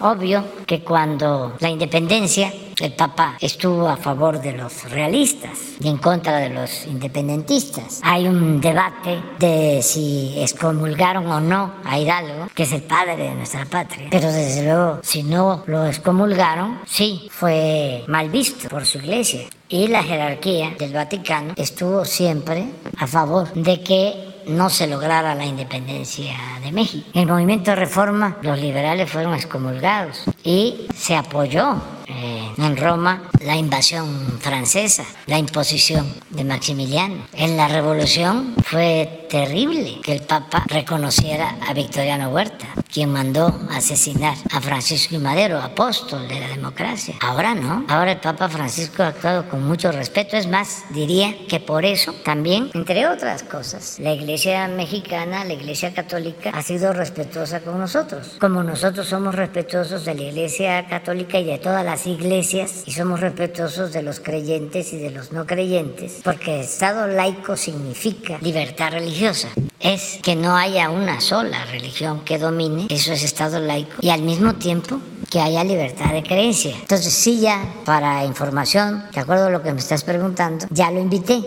obvio 0.00 0.44
que 0.66 0.82
cuando 0.82 1.56
la 1.60 1.70
independencia 1.70 2.52
el 2.80 2.92
Papa 2.92 3.36
estuvo 3.40 3.88
a 3.88 3.96
favor 3.96 4.40
de 4.40 4.52
los 4.52 4.90
realistas 4.90 5.76
y 5.80 5.88
en 5.88 5.98
contra 5.98 6.38
de 6.38 6.50
los 6.50 6.86
independentistas. 6.86 8.00
Hay 8.02 8.26
un 8.26 8.60
debate 8.60 9.20
de 9.38 9.80
si 9.82 10.34
excomulgaron 10.38 11.26
o 11.26 11.40
no 11.40 11.74
a 11.84 11.98
Hidalgo, 11.98 12.48
que 12.54 12.62
es 12.62 12.72
el 12.72 12.82
padre 12.82 13.16
de 13.16 13.34
nuestra 13.34 13.64
patria. 13.64 14.08
Pero 14.10 14.30
desde 14.30 14.64
luego, 14.64 15.00
si 15.02 15.22
no 15.22 15.64
lo 15.66 15.86
excomulgaron, 15.86 16.78
sí, 16.86 17.28
fue 17.30 18.04
mal 18.06 18.30
visto 18.30 18.68
por 18.68 18.86
su 18.86 18.98
iglesia. 18.98 19.48
Y 19.68 19.88
la 19.88 20.02
jerarquía 20.02 20.74
del 20.78 20.92
Vaticano 20.92 21.54
estuvo 21.56 22.04
siempre 22.04 22.64
a 22.96 23.06
favor 23.06 23.52
de 23.52 23.82
que 23.82 24.28
no 24.48 24.70
se 24.70 24.86
lograra 24.86 25.34
la 25.34 25.44
independencia 25.44 26.36
de 26.62 26.72
México. 26.72 27.06
En 27.12 27.22
el 27.22 27.28
movimiento 27.28 27.70
de 27.70 27.76
reforma 27.76 28.38
los 28.42 28.58
liberales 28.58 29.10
fueron 29.10 29.34
excomulgados 29.34 30.24
y 30.44 30.86
se 30.94 31.16
apoyó 31.16 31.76
eh, 32.08 32.48
en 32.56 32.76
Roma 32.76 33.22
la 33.44 33.56
invasión 33.56 34.38
francesa, 34.40 35.04
la 35.26 35.38
imposición 35.38 36.10
de 36.30 36.42
Maximiliano. 36.42 37.26
En 37.34 37.56
la 37.56 37.68
revolución 37.68 38.54
fue 38.64 39.26
terrible 39.28 40.00
que 40.02 40.12
el 40.12 40.22
Papa 40.22 40.64
reconociera 40.68 41.56
a 41.68 41.74
Victoriano 41.74 42.30
Huerta, 42.30 42.66
quien 42.90 43.12
mandó 43.12 43.54
asesinar 43.70 44.34
a 44.50 44.60
Francisco 44.60 45.16
y 45.16 45.18
Madero, 45.18 45.60
apóstol 45.60 46.26
de 46.28 46.40
la 46.40 46.48
democracia. 46.48 47.14
Ahora 47.20 47.54
no, 47.54 47.84
ahora 47.88 48.12
el 48.12 48.20
Papa 48.20 48.48
Francisco 48.48 49.02
ha 49.02 49.08
actuado 49.08 49.48
con 49.48 49.66
mucho 49.66 49.92
respeto, 49.92 50.36
es 50.36 50.46
más, 50.46 50.84
diría 50.90 51.34
que 51.46 51.60
por 51.60 51.84
eso 51.84 52.14
también, 52.24 52.70
entre 52.72 53.06
otras 53.06 53.42
cosas, 53.42 53.98
la 53.98 54.12
Iglesia 54.12 54.66
mexicana, 54.68 55.44
la 55.44 55.52
Iglesia 55.52 55.92
católica, 55.92 56.50
ha 56.54 56.62
sido 56.62 56.94
respetuosa 56.94 57.60
con 57.60 57.78
nosotros, 57.78 58.36
como 58.40 58.62
nosotros 58.62 59.06
somos 59.06 59.34
respetuosos 59.34 60.06
de 60.06 60.14
la 60.14 60.22
Iglesia 60.28 60.86
católica 60.86 61.38
y 61.38 61.44
de 61.44 61.58
todas 61.58 61.84
las 61.84 62.06
iglesias 62.06 62.82
y 62.86 62.92
somos 62.92 63.20
respetuosos 63.20 63.92
de 63.92 64.02
los 64.02 64.20
creyentes 64.20 64.92
y 64.92 64.98
de 64.98 65.10
los 65.10 65.32
no 65.32 65.46
creyentes, 65.46 66.20
porque 66.22 66.60
Estado 66.60 67.06
laico 67.06 67.56
significa 67.56 68.38
libertad 68.40 68.92
religiosa. 68.92 69.48
Es 69.80 70.18
que 70.22 70.36
no 70.36 70.56
haya 70.56 70.90
una 70.90 71.20
sola 71.20 71.64
religión 71.66 72.24
que 72.24 72.38
domine, 72.38 72.86
eso 72.90 73.12
es 73.12 73.22
Estado 73.22 73.58
laico, 73.58 73.96
y 74.00 74.10
al 74.10 74.22
mismo 74.22 74.54
tiempo 74.54 75.00
que 75.30 75.40
haya 75.40 75.64
libertad 75.64 76.12
de 76.12 76.22
creencia. 76.22 76.74
Entonces, 76.80 77.12
sí, 77.12 77.40
ya 77.40 77.74
para 77.84 78.24
información, 78.24 79.04
de 79.12 79.20
acuerdo 79.20 79.46
a 79.46 79.50
lo 79.50 79.62
que 79.62 79.72
me 79.72 79.80
estás 79.80 80.04
preguntando, 80.04 80.66
ya 80.70 80.90
lo 80.90 81.00
invité. 81.00 81.40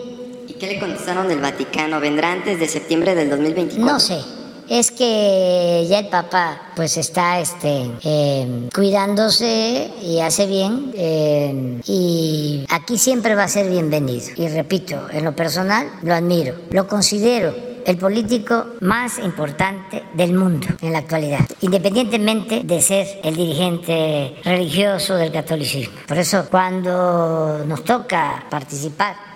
¿Y 0.48 0.54
qué 0.54 0.66
le 0.66 0.78
contestaron 0.78 1.28
del 1.28 1.40
Vaticano? 1.40 2.00
¿Vendrá 2.00 2.32
antes 2.32 2.58
de 2.58 2.68
septiembre 2.68 3.14
del 3.14 3.30
2024? 3.30 3.92
No 3.92 4.00
sé 4.00 4.41
es 4.72 4.90
que 4.90 5.86
ya 5.86 5.98
el 5.98 6.08
Papa 6.08 6.72
pues 6.74 6.96
está 6.96 7.40
este, 7.40 7.90
em, 8.02 8.70
cuidándose 8.70 9.90
y 10.00 10.20
hace 10.20 10.46
bien 10.46 10.92
em, 10.96 11.80
y 11.84 12.64
aquí 12.70 12.96
siempre 12.96 13.34
va 13.34 13.44
a 13.44 13.48
ser 13.48 13.68
bienvenido. 13.68 14.28
Y 14.34 14.48
repito, 14.48 15.08
en 15.12 15.24
lo 15.24 15.36
personal 15.36 15.88
lo 16.02 16.14
admiro, 16.14 16.54
lo 16.70 16.88
considero 16.88 17.54
el 17.84 17.98
político 17.98 18.68
más 18.80 19.18
importante 19.18 20.04
del 20.14 20.32
mundo 20.32 20.68
en 20.80 20.92
la 20.92 21.00
actualidad, 21.00 21.40
independientemente 21.60 22.62
de 22.64 22.80
ser 22.80 23.20
el 23.24 23.36
dirigente 23.36 24.36
religioso 24.42 25.16
del 25.16 25.32
catolicismo. 25.32 25.96
Por 26.08 26.16
eso 26.16 26.46
cuando 26.50 27.62
nos 27.66 27.84
toca 27.84 28.46
participar 28.48 29.31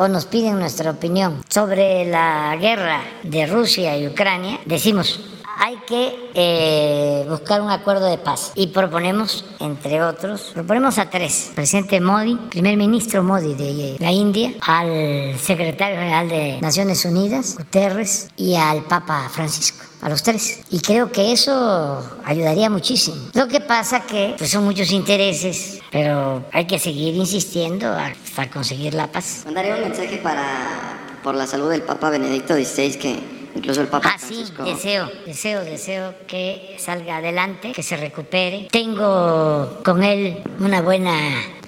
o 0.00 0.08
nos 0.08 0.24
piden 0.24 0.58
nuestra 0.58 0.90
opinión 0.90 1.44
sobre 1.50 2.06
la 2.06 2.56
guerra 2.58 3.02
de 3.22 3.44
Rusia 3.44 3.98
y 3.98 4.08
Ucrania, 4.08 4.58
decimos, 4.64 5.20
hay 5.58 5.76
que 5.86 6.30
eh, 6.32 7.26
buscar 7.28 7.60
un 7.60 7.70
acuerdo 7.70 8.06
de 8.06 8.16
paz. 8.16 8.52
Y 8.54 8.68
proponemos, 8.68 9.44
entre 9.58 10.02
otros, 10.02 10.52
proponemos 10.54 10.96
a 10.96 11.10
tres. 11.10 11.52
Presidente 11.54 12.00
Modi, 12.00 12.36
primer 12.48 12.78
ministro 12.78 13.22
Modi 13.22 13.52
de 13.52 13.96
la 14.00 14.10
India, 14.10 14.52
al 14.62 15.38
secretario 15.38 15.98
general 15.98 16.30
de 16.30 16.58
Naciones 16.62 17.04
Unidas, 17.04 17.56
Guterres, 17.58 18.30
y 18.38 18.54
al 18.54 18.84
Papa 18.84 19.28
Francisco 19.30 19.89
a 20.00 20.08
los 20.08 20.22
tres. 20.22 20.60
Y 20.70 20.80
creo 20.80 21.12
que 21.12 21.32
eso 21.32 22.02
ayudaría 22.24 22.70
muchísimo. 22.70 23.16
Lo 23.34 23.48
que 23.48 23.60
pasa 23.60 24.00
que 24.00 24.34
pues, 24.38 24.50
son 24.50 24.64
muchos 24.64 24.90
intereses, 24.92 25.80
pero 25.90 26.44
hay 26.52 26.66
que 26.66 26.78
seguir 26.78 27.14
insistiendo 27.14 27.90
hasta 27.92 28.50
conseguir 28.50 28.94
la 28.94 29.06
paz. 29.06 29.42
Mandaré 29.44 29.74
un 29.74 29.80
mensaje 29.80 30.16
para 30.18 31.00
por 31.22 31.34
la 31.34 31.46
salud 31.46 31.70
del 31.70 31.82
Papa 31.82 32.10
Benedicto 32.10 32.54
XVI 32.54 32.94
que 32.96 33.18
incluso 33.54 33.80
el 33.80 33.88
Papa 33.88 34.14
ah, 34.14 34.18
sí, 34.18 34.44
deseo, 34.64 35.10
deseo, 35.26 35.64
deseo 35.64 36.14
que 36.26 36.76
salga 36.78 37.18
adelante, 37.18 37.72
que 37.72 37.82
se 37.82 37.96
recupere. 37.96 38.68
Tengo 38.70 39.80
con 39.84 40.02
él 40.02 40.42
una 40.60 40.80
buena 40.80 41.12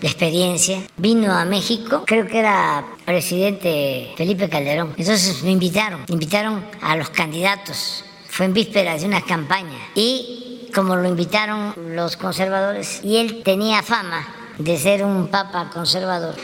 experiencia. 0.01 0.81
Vino 0.97 1.33
a 1.33 1.45
México, 1.45 2.05
creo 2.07 2.27
que 2.27 2.39
era 2.39 2.85
presidente 3.05 4.13
Felipe 4.17 4.49
Calderón. 4.49 4.95
Entonces 4.97 5.43
me 5.43 5.51
invitaron, 5.51 6.05
invitaron 6.09 6.65
a 6.81 6.97
los 6.97 7.11
candidatos. 7.11 8.05
Fue 8.33 8.47
en 8.47 8.55
vísperas 8.55 9.03
de 9.03 9.09
una 9.09 9.21
campaña. 9.21 9.77
Y 9.95 10.71
como 10.75 10.97
lo 10.97 11.07
invitaron 11.07 11.75
los 11.95 12.17
conservadores, 12.17 13.05
y 13.05 13.19
él 13.19 13.43
tenía 13.45 13.83
fama 13.83 14.27
de 14.57 14.79
ser 14.79 15.05
un 15.05 15.29
papa 15.29 15.69
conservador, 15.71 16.35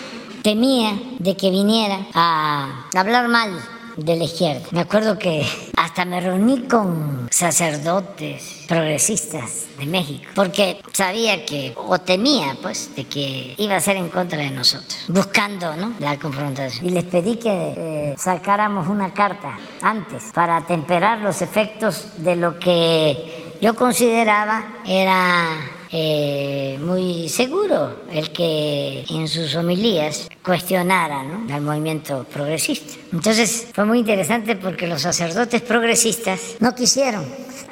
temía 0.43 0.93
de 1.19 1.35
que 1.35 1.51
viniera 1.51 2.01
a 2.13 2.85
hablar 2.95 3.29
mal 3.29 3.59
de 3.99 4.17
la 4.17 4.25
izquierda. 4.25 4.67
Me 4.71 4.81
acuerdo 4.81 5.19
que 5.19 5.45
hasta 5.77 6.05
me 6.05 6.21
reuní 6.21 6.63
con 6.63 7.29
sacerdotes 7.31 8.65
progresistas 8.69 9.67
de 9.79 9.87
México, 9.87 10.31
porque 10.35 10.81
sabía 10.93 11.45
que, 11.45 11.73
o 11.77 11.99
temía, 11.99 12.57
pues, 12.63 12.95
de 12.95 13.05
que 13.05 13.55
iba 13.59 13.77
a 13.77 13.81
ser 13.81 13.97
en 13.97 14.09
contra 14.09 14.39
de 14.39 14.51
nosotros, 14.51 15.05
buscando, 15.09 15.75
¿no?, 15.77 15.95
la 15.99 16.19
confrontación. 16.19 16.87
Y 16.87 16.91
les 16.91 17.05
pedí 17.05 17.37
que 17.37 17.75
eh, 17.77 18.15
sacáramos 18.17 18.89
una 18.89 19.13
carta 19.13 19.59
antes 19.83 20.25
para 20.33 20.65
temperar 20.67 21.19
los 21.19 21.43
efectos 21.43 22.07
de 22.19 22.37
lo 22.37 22.59
que 22.59 23.57
yo 23.61 23.75
consideraba 23.75 24.65
era 24.87 25.78
eh, 25.91 26.79
muy 26.81 27.29
seguro 27.29 28.03
el 28.11 28.31
que 28.31 29.05
en 29.09 29.29
sus 29.29 29.55
homilías 29.55 30.29
cuestionara 30.45 31.23
¿no? 31.23 31.55
al 31.55 31.63
movimiento 31.63 32.25
progresista. 32.33 32.95
Entonces 33.13 33.69
fue 33.73 33.85
muy 33.85 33.99
interesante 33.99 34.57
porque 34.57 34.87
los 34.87 35.03
sacerdotes 35.03 35.63
progresistas 35.63 36.57
no 36.61 36.75
quisieron 36.75 37.25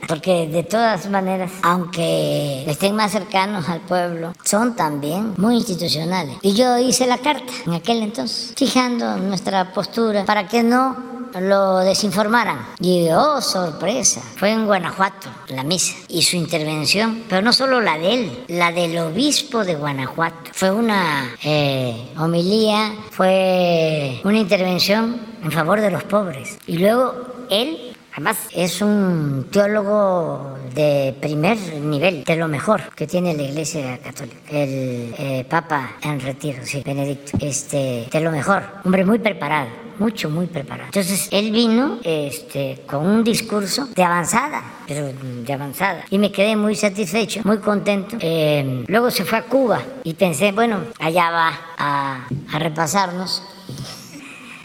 porque 0.06 0.46
de 0.46 0.62
todas 0.62 1.08
maneras, 1.10 1.50
aunque 1.62 2.64
estén 2.70 2.94
más 2.94 3.12
cercanos 3.12 3.68
al 3.68 3.80
pueblo, 3.80 4.32
son 4.44 4.76
también 4.76 5.34
muy 5.36 5.56
institucionales. 5.56 6.36
Y 6.42 6.54
yo 6.54 6.78
hice 6.78 7.06
la 7.06 7.18
carta 7.18 7.52
en 7.66 7.74
aquel 7.74 8.02
entonces, 8.02 8.52
fijando 8.56 9.16
nuestra 9.16 9.72
postura 9.72 10.24
para 10.24 10.46
que 10.46 10.62
no 10.62 11.15
lo 11.40 11.78
desinformaran. 11.78 12.58
Y 12.80 13.08
oh, 13.10 13.40
sorpresa, 13.40 14.20
fue 14.36 14.52
en 14.52 14.66
Guanajuato 14.66 15.28
la 15.48 15.62
misa 15.62 15.96
y 16.08 16.22
su 16.22 16.36
intervención, 16.36 17.24
pero 17.28 17.42
no 17.42 17.52
solo 17.52 17.80
la 17.80 17.98
de 17.98 18.14
él, 18.14 18.44
la 18.48 18.72
del 18.72 18.98
obispo 18.98 19.64
de 19.64 19.74
Guanajuato. 19.74 20.50
Fue 20.52 20.70
una 20.70 21.34
eh, 21.42 22.12
homilía, 22.18 22.92
fue 23.10 24.20
una 24.24 24.38
intervención 24.38 25.20
en 25.42 25.52
favor 25.52 25.80
de 25.80 25.90
los 25.90 26.04
pobres. 26.04 26.58
Y 26.66 26.78
luego 26.78 27.14
él 27.50 27.92
Además, 28.16 28.48
es 28.54 28.80
un 28.80 29.48
teólogo 29.50 30.56
de 30.74 31.14
primer 31.20 31.58
nivel, 31.82 32.24
de 32.24 32.36
lo 32.36 32.48
mejor 32.48 32.94
que 32.94 33.06
tiene 33.06 33.34
la 33.34 33.42
Iglesia 33.42 33.98
Católica. 33.98 34.38
El 34.50 35.14
eh, 35.18 35.46
Papa 35.46 35.96
en 36.00 36.18
retiro, 36.20 36.60
sí, 36.64 36.82
Benedicto. 36.82 37.36
Este, 37.38 38.08
de 38.10 38.20
lo 38.22 38.30
mejor. 38.30 38.62
Hombre 38.86 39.04
muy 39.04 39.18
preparado, 39.18 39.68
mucho, 39.98 40.30
muy 40.30 40.46
preparado. 40.46 40.86
Entonces, 40.86 41.28
él 41.30 41.50
vino 41.50 41.98
este, 42.02 42.82
con 42.86 43.06
un 43.06 43.24
discurso 43.24 43.86
de 43.94 44.02
avanzada, 44.02 44.62
pero 44.86 45.12
de 45.12 45.52
avanzada. 45.52 46.04
Y 46.10 46.18
me 46.18 46.30
quedé 46.32 46.56
muy 46.56 46.74
satisfecho, 46.74 47.40
muy 47.44 47.58
contento. 47.58 48.16
Eh, 48.20 48.84
luego 48.86 49.10
se 49.10 49.24
fue 49.24 49.38
a 49.38 49.42
Cuba 49.42 49.80
y 50.04 50.14
pensé, 50.14 50.52
bueno, 50.52 50.80
allá 51.00 51.30
va 51.30 51.52
a, 51.78 52.26
a 52.52 52.58
repasarnos 52.58 53.42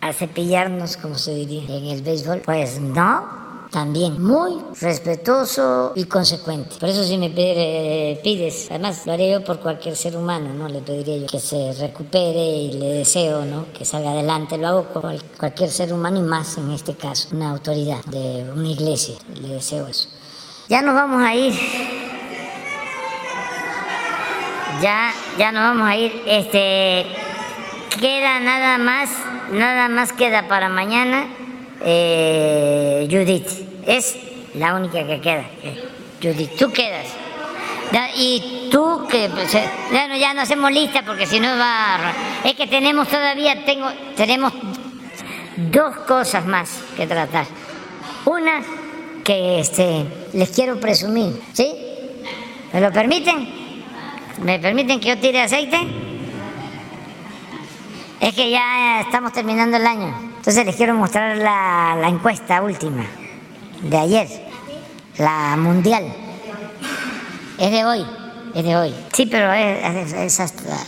a 0.01 0.13
cepillarnos, 0.13 0.97
como 0.97 1.15
se 1.15 1.33
diría 1.35 1.63
en 1.67 1.85
el 1.85 2.01
béisbol. 2.01 2.41
Pues 2.43 2.79
no, 2.81 3.40
también 3.71 4.21
muy 4.21 4.61
respetuoso 4.81 5.93
y 5.95 6.03
consecuente. 6.03 6.75
Por 6.77 6.89
eso 6.89 7.03
si 7.05 7.17
me 7.17 7.29
pides, 7.29 8.67
además 8.69 9.05
lo 9.05 9.13
haré 9.13 9.31
yo 9.31 9.43
por 9.43 9.59
cualquier 9.59 9.95
ser 9.95 10.17
humano, 10.17 10.53
¿no? 10.53 10.67
Le 10.67 10.81
pediría 10.81 11.17
yo 11.17 11.25
que 11.25 11.39
se 11.39 11.73
recupere 11.79 12.45
y 12.45 12.73
le 12.73 12.87
deseo, 12.87 13.45
¿no? 13.45 13.71
Que 13.71 13.85
salga 13.85 14.11
adelante. 14.11 14.57
Lo 14.57 14.67
hago 14.67 14.83
por 14.83 15.03
cualquier 15.37 15.69
ser 15.69 15.93
humano 15.93 16.19
y 16.19 16.23
más 16.23 16.57
en 16.57 16.69
este 16.71 16.95
caso, 16.95 17.29
una 17.31 17.49
autoridad 17.49 18.03
de 18.05 18.45
una 18.53 18.67
iglesia. 18.67 19.15
Le 19.41 19.47
deseo 19.47 19.87
eso. 19.87 20.09
Ya 20.67 20.81
nos 20.81 20.93
vamos 20.93 21.23
a 21.23 21.33
ir. 21.33 21.53
Ya, 24.81 25.13
ya 25.37 25.51
nos 25.53 25.63
vamos 25.63 25.87
a 25.87 25.95
ir. 25.95 26.23
Este, 26.25 27.05
queda 28.01 28.39
nada 28.41 28.77
más, 28.77 29.09
nada 29.51 29.87
más 29.87 30.11
queda 30.11 30.49
para 30.49 30.67
mañana 30.67 31.40
eh, 31.83 33.07
Judith. 33.09 33.49
Es 33.85 34.17
la 34.55 34.75
única 34.75 35.05
que 35.05 35.19
queda. 35.19 35.45
Eh, 35.63 35.83
Judith, 36.21 36.55
tú 36.57 36.71
quedas. 36.71 37.07
Y 38.15 38.69
tú 38.71 39.05
que 39.09 39.29
pues, 39.29 39.53
eh, 39.55 39.69
bueno, 39.89 40.15
ya 40.15 40.33
no 40.33 40.41
hacemos 40.41 40.71
lista 40.71 41.03
porque 41.03 41.25
si 41.25 41.39
no 41.39 41.57
va 41.57 42.13
es 42.43 42.55
que 42.55 42.67
tenemos 42.67 43.07
todavía 43.07 43.65
tengo 43.65 43.89
tenemos 44.15 44.53
dos 45.57 45.95
cosas 46.07 46.45
más 46.45 46.81
que 46.95 47.05
tratar. 47.05 47.45
Una 48.25 48.61
que 49.23 49.59
este 49.59 50.05
les 50.33 50.49
quiero 50.51 50.79
presumir, 50.79 51.41
¿sí? 51.53 51.73
¿Me 52.71 52.79
lo 52.79 52.91
permiten? 52.91 53.49
¿Me 54.41 54.59
permiten 54.59 54.99
que 54.99 55.09
yo 55.09 55.17
tire 55.17 55.41
aceite? 55.41 55.77
Es 58.19 58.33
que 58.33 58.49
ya 58.49 59.01
estamos 59.01 59.33
terminando 59.33 59.77
el 59.77 59.85
año. 59.85 60.30
Entonces 60.41 60.65
les 60.65 60.75
quiero 60.75 60.95
mostrar 60.95 61.37
la, 61.37 62.09
encuesta 62.09 62.63
última 62.63 63.05
de 63.83 63.95
ayer, 63.95 64.27
la 65.19 65.55
mundial. 65.55 66.03
Es 67.59 67.69
de 67.69 67.85
hoy, 67.85 68.03
es 68.55 68.63
de 68.63 68.75
hoy. 68.75 68.95
Sí, 69.13 69.27
pero 69.27 69.53
es, 69.53 70.41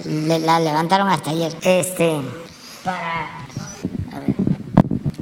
la 0.07 0.59
levantaron 0.59 1.07
hasta 1.07 1.29
ayer. 1.29 1.55
Este, 1.61 2.19
para, 2.83 3.27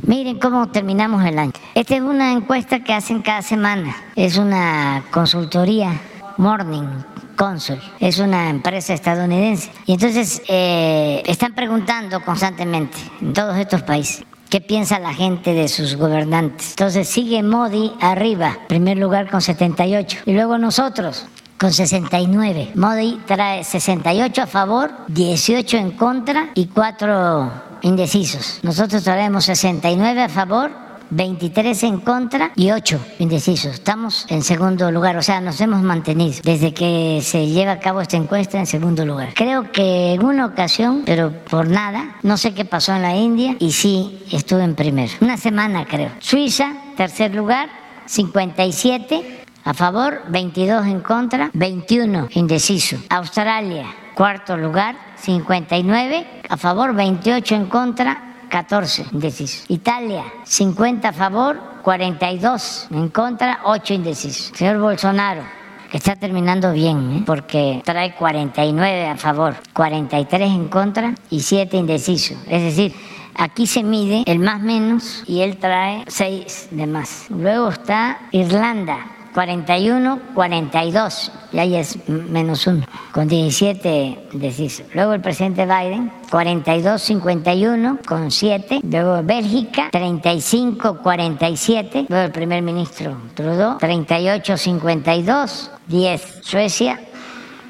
Miren 0.04 0.40
cómo 0.40 0.70
terminamos 0.70 1.26
el 1.26 1.38
año. 1.38 1.52
Esta 1.76 1.98
es 1.98 2.02
una 2.02 2.32
encuesta 2.32 2.86
que 2.86 2.94
hacen 2.94 3.22
cada 3.22 3.42
semana. 3.42 3.94
Es 4.16 4.38
una 4.38 5.04
consultoría 5.12 5.92
Morning 6.38 6.88
Consul, 7.36 7.80
es 8.00 8.20
una 8.20 8.50
empresa 8.50 8.94
estadounidense. 8.94 9.72
Y 9.86 9.94
entonces 9.94 10.42
eh, 10.48 11.24
están 11.26 11.54
preguntando 11.54 12.22
constantemente 12.24 12.98
en 13.22 13.34
todos 13.34 13.58
estos 13.58 13.82
países. 13.84 14.24
¿Qué 14.50 14.60
piensa 14.60 15.00
la 15.00 15.14
gente 15.14 15.54
de 15.54 15.70
sus 15.70 15.96
gobernantes? 15.96 16.72
Entonces 16.72 17.08
sigue 17.08 17.42
Modi 17.42 17.94
arriba, 18.02 18.58
primer 18.68 18.98
lugar 18.98 19.30
con 19.30 19.42
78. 19.42 20.20
Y 20.26 20.34
luego 20.34 20.58
nosotros, 20.58 21.26
con 21.58 21.72
69. 21.72 22.72
Modi 22.76 23.22
trae 23.26 23.64
68 23.64 24.42
a 24.42 24.48
favor, 24.48 24.92
18 25.08 25.78
en 25.78 25.92
contra 25.92 26.50
y 26.54 26.66
4 26.66 27.52
indecisos. 27.84 28.60
Nosotros 28.64 29.04
traemos 29.04 29.46
69 29.46 30.24
a 30.24 30.30
favor, 30.30 30.72
23 31.12 31.84
en 31.84 32.00
contra 32.00 32.52
y 32.56 32.72
8 32.72 33.00
indecisos. 33.20 33.74
Estamos 33.76 34.26
en 34.30 34.42
segundo 34.42 34.92
lugar, 34.92 35.18
o 35.18 35.22
sea, 35.22 35.42
nos 35.42 35.62
hemos 35.62 35.82
mantenido 35.82 36.40
desde 36.44 36.74
que 36.74 37.20
se 37.22 37.48
lleva 37.48 37.74
a 37.74 37.80
cabo 37.80 38.02
esta 38.02 38.18
encuesta 38.18 38.58
en 38.58 38.66
segundo 38.66 39.06
lugar. 39.06 39.34
Creo 39.36 39.72
que 39.72 40.14
en 40.14 40.24
una 40.26 40.46
ocasión, 40.46 41.04
pero 41.06 41.32
por 41.50 41.68
nada, 41.68 42.16
no 42.24 42.38
sé 42.38 42.54
qué 42.54 42.66
pasó 42.66 42.96
en 42.96 43.02
la 43.02 43.16
India 43.16 43.56
y 43.60 43.72
sí 43.74 44.24
estuve 44.32 44.64
en 44.64 44.76
primero. 44.76 45.12
Una 45.22 45.38
semana 45.38 45.86
creo. 45.86 46.12
Suiza, 46.20 46.74
tercer 46.96 47.36
lugar, 47.36 47.70
57 48.06 49.46
a 49.64 49.74
favor, 49.74 50.24
22 50.30 50.88
en 50.88 51.02
contra, 51.02 51.52
21 51.54 52.30
indeciso. 52.32 52.98
Australia, 53.10 53.86
cuarto 54.16 54.58
lugar, 54.58 54.96
59 55.18 56.28
a 56.50 56.58
favor, 56.58 56.96
28 56.96 57.56
en 57.56 57.66
contra, 57.68 58.31
14 58.52 59.06
indecisos. 59.14 59.64
Italia, 59.70 60.26
50 60.44 61.08
a 61.10 61.14
favor, 61.14 61.58
42 61.84 62.88
en 62.92 63.08
contra, 63.10 63.62
8 63.64 63.94
indecisos. 63.94 64.52
Señor 64.56 64.80
Bolsonaro, 64.80 65.42
que 65.90 65.98
está 65.98 66.18
terminando 66.18 66.74
bien, 66.74 67.18
¿eh? 67.18 67.24
porque 67.26 67.82
trae 67.86 68.14
49 68.14 69.08
a 69.08 69.16
favor, 69.16 69.56
43 69.74 70.52
en 70.52 70.68
contra 70.68 71.16
y 71.30 71.40
7 71.40 71.78
indecisos. 71.78 72.38
Es 72.48 72.62
decir, 72.62 72.94
aquí 73.36 73.66
se 73.66 73.84
mide 73.84 74.24
el 74.28 74.40
más 74.40 74.62
menos 74.62 75.24
y 75.28 75.42
él 75.42 75.58
trae 75.58 76.04
6 76.08 76.68
de 76.72 76.88
más. 76.88 77.28
Luego 77.30 77.70
está 77.70 78.20
Irlanda, 78.32 79.00
41, 79.34 80.20
42, 80.34 81.32
y 81.54 81.60
ahí 81.60 81.76
es 81.76 82.08
menos 82.08 82.68
uno, 82.68 82.86
con 83.12 83.28
17 83.28 84.30
decisos. 84.34 84.86
Luego 84.94 85.14
el 85.14 85.22
presidente 85.22 85.66
Biden, 85.66 86.12
42, 86.30 87.02
51, 87.02 88.00
con 88.06 88.32
7. 88.32 88.82
Luego 88.84 89.24
Bélgica, 89.24 89.90
35, 89.92 90.98
47. 91.02 92.06
Luego 92.10 92.26
el 92.26 92.32
primer 92.32 92.62
ministro 92.62 93.18
Trudeau, 93.34 93.78
38, 93.78 94.58
52, 94.58 95.72
10. 95.88 96.40
Suecia, 96.42 97.00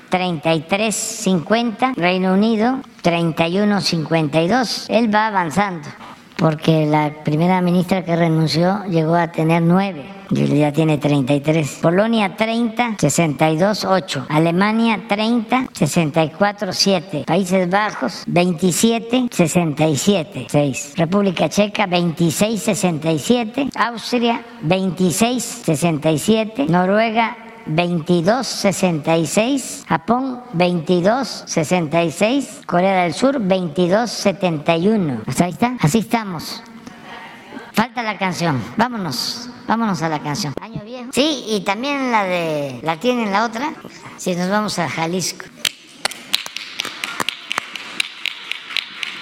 33, 0.10 0.96
50. 0.96 1.94
Reino 1.96 2.34
Unido, 2.34 2.80
31, 3.02 3.82
52. 3.82 4.86
Él 4.90 5.14
va 5.14 5.28
avanzando, 5.28 5.88
porque 6.42 6.88
la 6.88 7.24
primera 7.24 7.62
ministra 7.62 8.04
que 8.04 8.16
renunció 8.16 8.84
llegó 8.90 9.14
a 9.14 9.32
tener 9.32 9.62
9 9.62 10.22
ya 10.32 10.72
tiene 10.72 10.98
33. 10.98 11.80
Polonia 11.82 12.36
30, 12.36 12.96
62, 12.98 13.86
8. 13.86 14.26
Alemania 14.30 15.04
30, 15.08 15.68
64, 15.74 16.74
7. 16.74 17.24
Países 17.28 17.70
Bajos 17.70 18.24
27, 18.28 19.28
67, 19.30 20.48
6. 20.50 20.94
República 20.96 21.50
Checa 21.50 21.86
26, 21.86 22.62
67. 22.62 23.70
Austria 23.76 24.42
26, 24.64 25.44
67. 25.44 26.66
Noruega 26.70 27.51
2266, 27.66 29.86
Japón 29.88 30.42
2266, 30.54 32.62
Corea 32.66 33.04
del 33.04 33.14
Sur 33.14 33.34
2271. 33.34 35.22
¿Hasta 35.26 35.46
ahí 35.46 35.52
está? 35.52 35.78
Así 35.80 36.00
estamos. 36.00 36.62
Falta 37.74 38.04
la 38.04 38.18
canción. 38.18 38.62
Vámonos. 38.78 39.50
Vámonos 39.68 40.02
a 40.02 40.10
la 40.10 40.20
canción. 40.20 40.54
Año 40.62 40.82
viejo. 40.84 41.12
Sí, 41.14 41.46
y 41.48 41.62
también 41.62 42.12
la 42.12 42.26
de. 42.26 42.82
¿La 42.84 42.98
tienen 42.98 43.32
la 43.32 43.46
otra? 43.46 43.72
Si 44.18 44.36
nos 44.36 44.50
vamos 44.50 44.78
a 44.80 44.90
Jalisco. 44.90 45.46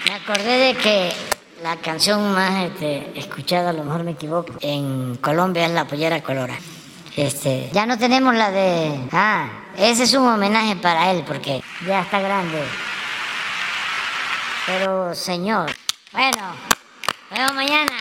Me 0.08 0.16
acordé 0.16 0.58
de 0.58 0.74
que 0.76 1.12
la 1.64 1.76
canción 1.78 2.34
más 2.34 2.64
este, 2.64 3.20
escuchada, 3.20 3.70
a 3.70 3.74
lo 3.74 3.84
mejor 3.84 4.04
me 4.04 4.12
equivoco, 4.12 4.54
en 4.62 5.18
Colombia 5.18 5.66
es 5.66 5.72
La 5.72 5.86
Pollera 5.86 6.24
Colora. 6.24 6.58
Este, 7.20 7.70
ya 7.74 7.86
no 7.86 7.98
tenemos 7.98 8.34
la 8.34 8.50
de. 8.50 8.98
Ah, 9.12 9.50
ese 9.78 10.04
es 10.04 10.14
un 10.14 10.26
homenaje 10.26 10.78
para 10.78 11.12
él 11.12 11.26
porque 11.28 11.62
ya 11.86 12.00
está 12.00 12.22
grande. 12.22 12.64
Pero, 14.66 15.14
señor, 15.14 15.70
bueno, 16.14 16.56
nos 17.30 17.38
vemos 17.38 17.56
mañana. 17.56 17.92